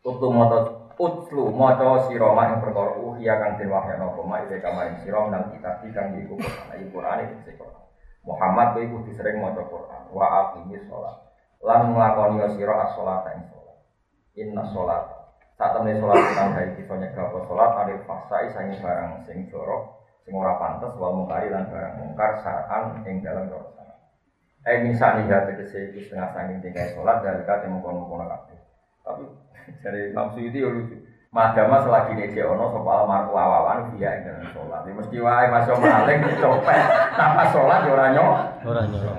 [0.00, 4.90] Utlu moto utlu moto siroma yang perkara uhya kang den wahyana apa mak ide kama
[4.90, 6.66] ing sira nang kitab kang iku Quran.
[6.74, 7.82] Ayo Quran iki Quran.
[8.24, 10.02] Muhammad kuwi kudu sering maca Quran.
[10.14, 11.24] Wa aqimis shalah
[11.64, 13.78] lan nglakoni sira as-shalat ing salat
[14.36, 15.04] inna shalat
[15.56, 19.96] sak temene salat kang gawe bisa nyegah apa salat alil fasai sange barang sing jorok
[20.26, 23.84] sing ora pantes wal mungkari lan barang mungkar sa'an ing dalam dosa.
[24.64, 28.58] Eh misalnya ya tegese iki setengah sanging tinggal salat dari kate mengkono-kono kabeh.
[29.04, 29.24] Tapi
[29.84, 30.96] dari Imam Suyuti ya lucu.
[31.34, 34.86] Madama selagi nece ono soal marku awawan dia ing dalam sholat.
[34.86, 36.82] Ya mesti wae mas yo maling copet.
[37.18, 38.06] Nama sholat yo ora.
[38.62, 39.18] Ora nyolong.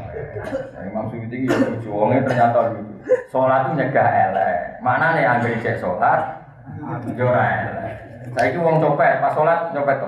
[0.72, 1.92] Nah, Imam Suyuti ya lucu.
[1.92, 3.04] Wongnya ternyata lucu.
[3.28, 4.80] Sholat itu nyegah elek.
[4.80, 6.40] Mana nih anggere cek sholat?
[7.20, 7.94] Yo ora elek.
[8.32, 10.08] Saiki wong copet pas sholat nyopet to.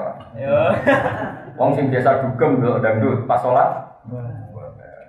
[1.60, 3.84] Wong sing biasa dugem lho dangdut pas sholat.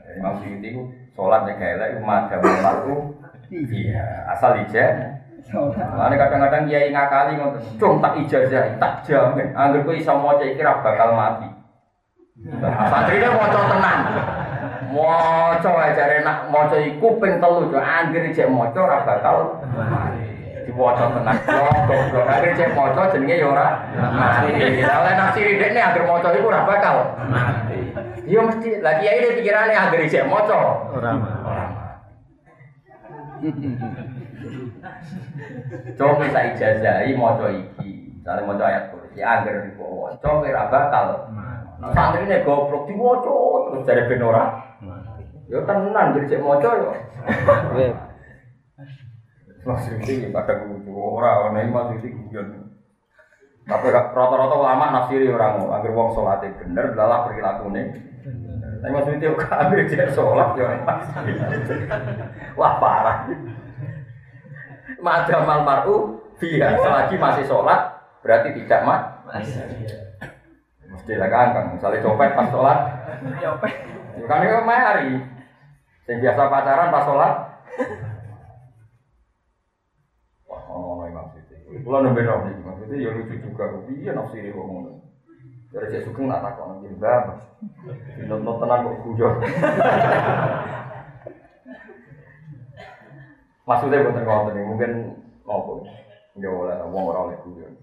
[0.02, 0.82] Jadi Imam Suyuti ku
[1.14, 3.14] sholat nyegah elek madama marku
[3.48, 5.17] Iya, asal ijen.
[5.48, 10.60] Mana kadang-kadang kiai ngakali ngoten, "Cung tak ijazah, tak jamin angger kowe iso maca iki
[10.60, 11.48] ra bakal mati."
[12.60, 13.98] Santrine maca tenan.
[14.92, 19.36] Maca ae jare nak maca iku ping telu jo angger cek maca ora bakal
[19.72, 20.20] mati.
[20.68, 21.36] Diwaca tenan.
[21.48, 23.66] Yo goblok, angger cek maca jenenge ya ora
[23.96, 24.52] mati.
[24.84, 26.96] Lah oleh nafsi dekne angger maca iku ora bakal
[27.32, 27.80] mati.
[28.28, 30.60] Yo mesti lagi kiai pikirane angger cek maca
[30.92, 31.36] Ora mah.
[35.98, 38.18] Coba kita ijazahi maca iki.
[38.18, 40.14] Misalnya maca ayat kursi agar dibawa.
[40.20, 41.06] Coba ora bakal.
[41.94, 43.36] Santri ini goblok diwaca
[43.70, 44.44] terus dari ben ora.
[45.48, 46.90] Ya tenan jadi cek maca yo.
[49.68, 52.72] Maksud ini pada kudu ora ana iki maksud iki guyon.
[53.68, 57.92] Tapi rata-rata ulama nafsiri orang mau agar wong sholatnya bener, lalah perilakunya.
[58.80, 60.72] Tapi maksud itu agar dia sholat ya.
[62.56, 63.28] Wah parah.
[64.98, 69.02] Madamal mar'u biya selagi masih sholat berarti tidak mat.
[70.88, 71.64] Mesti lah kan, kan.
[71.74, 72.78] misalnya copet pas sholat.
[74.26, 75.10] Kan itu mari.
[76.08, 77.34] Yang biasa pacaran pas sholat.
[80.48, 81.54] Wah, ngomong Imam Siti.
[81.84, 83.64] Kulo nembe iki, maksudnya ya lucu juga.
[83.86, 84.92] Piye nafsiri kok ngono.
[85.68, 87.38] Dari cek sugeng tak mbah.
[88.24, 89.34] Nonton tenan kok guyon.
[93.68, 94.90] Maksudnya ngoten iki, mungkin
[95.44, 95.84] ngopo.
[96.40, 97.76] Ya oleh wong ora oleh guyon.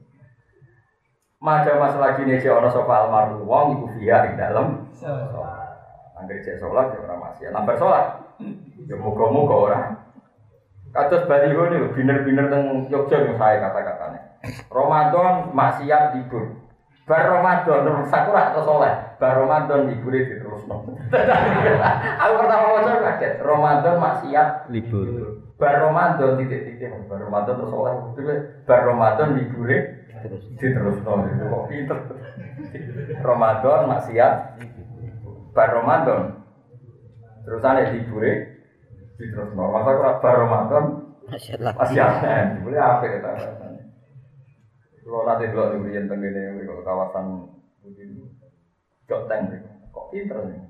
[1.37, 4.89] Mada masalah gini sih ono sofa almarhum wong iku via ing dalem.
[6.17, 7.53] Angger cek sholat ya ora masih.
[7.53, 8.05] Lambar sholat.
[8.89, 9.79] Ya muga-muga ora.
[10.95, 14.39] Kados baliho nih, biner-biner teng Yogyo yang saya kata-katanya.
[14.71, 16.65] Ramadan maksiat libur.
[17.05, 18.95] Bar Ramadan sakura atau soleh.
[19.21, 20.65] Bar Ramadan libur itu terus
[22.23, 23.43] Aku pertama wajar kaget.
[23.43, 25.44] Ramadan maksiat libur.
[25.55, 26.91] Bar Ramadan titik-titik.
[27.07, 27.93] Bar Ramadan terus soleh.
[28.67, 29.69] Bar Ramadan libur
[30.25, 30.43] Terus.
[30.57, 31.97] terus itu kok pinter.
[33.21, 34.33] Ramadan maksiat.
[35.53, 36.19] Bar Ramadan.
[37.45, 38.25] Terus ada libur
[39.15, 40.83] terus masa ora bar Ramadan
[41.25, 41.73] Masyaallah.
[41.73, 43.31] masih ada, boleh apa kita.
[45.05, 47.25] Kalau nanti dulu di ini, kalau kawasan
[47.81, 48.09] mungkin
[49.05, 49.41] joteng,
[49.93, 50.61] kok pinter nih.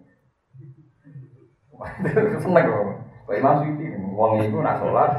[2.07, 3.05] Itu seneng kok.
[3.26, 5.11] Kok Imam Suyuti, uang itu nak sholat.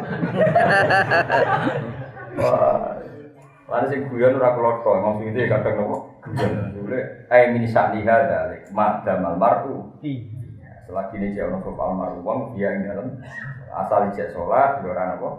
[3.67, 6.71] Lalu sing guyon ora kelot kok, Imam Suyuti kadang nopo guyon.
[6.87, 9.99] Boleh, eh mini sakliha dalik, mak damal mar'u.
[10.87, 13.19] Selagi ini jauh nopo almarhum wong, dia yang dalam
[13.75, 15.31] asal ijek sholat, dia orang apa?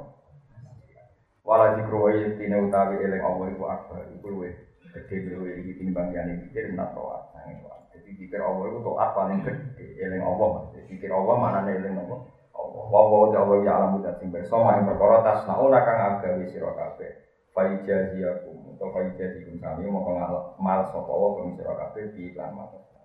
[1.47, 4.51] Walau dikruwai tina utawi eling Allah iku akbar iku luwe
[4.91, 7.63] gede luwe iki timbang yani pikir nak toat sange.
[7.95, 10.67] Jadi pikir Allah iku toat paling gede eling Allah.
[10.75, 12.27] Pikir Allah mana eling Allah.
[12.67, 17.23] Wawo wa ya alamu dating besok main perkara tas nauna kang agawi siro kafe.
[17.55, 22.35] Pai jadi aku, atau pai jadi kami mau kengal mal wa kami siro kafe di
[22.35, 22.96] lama.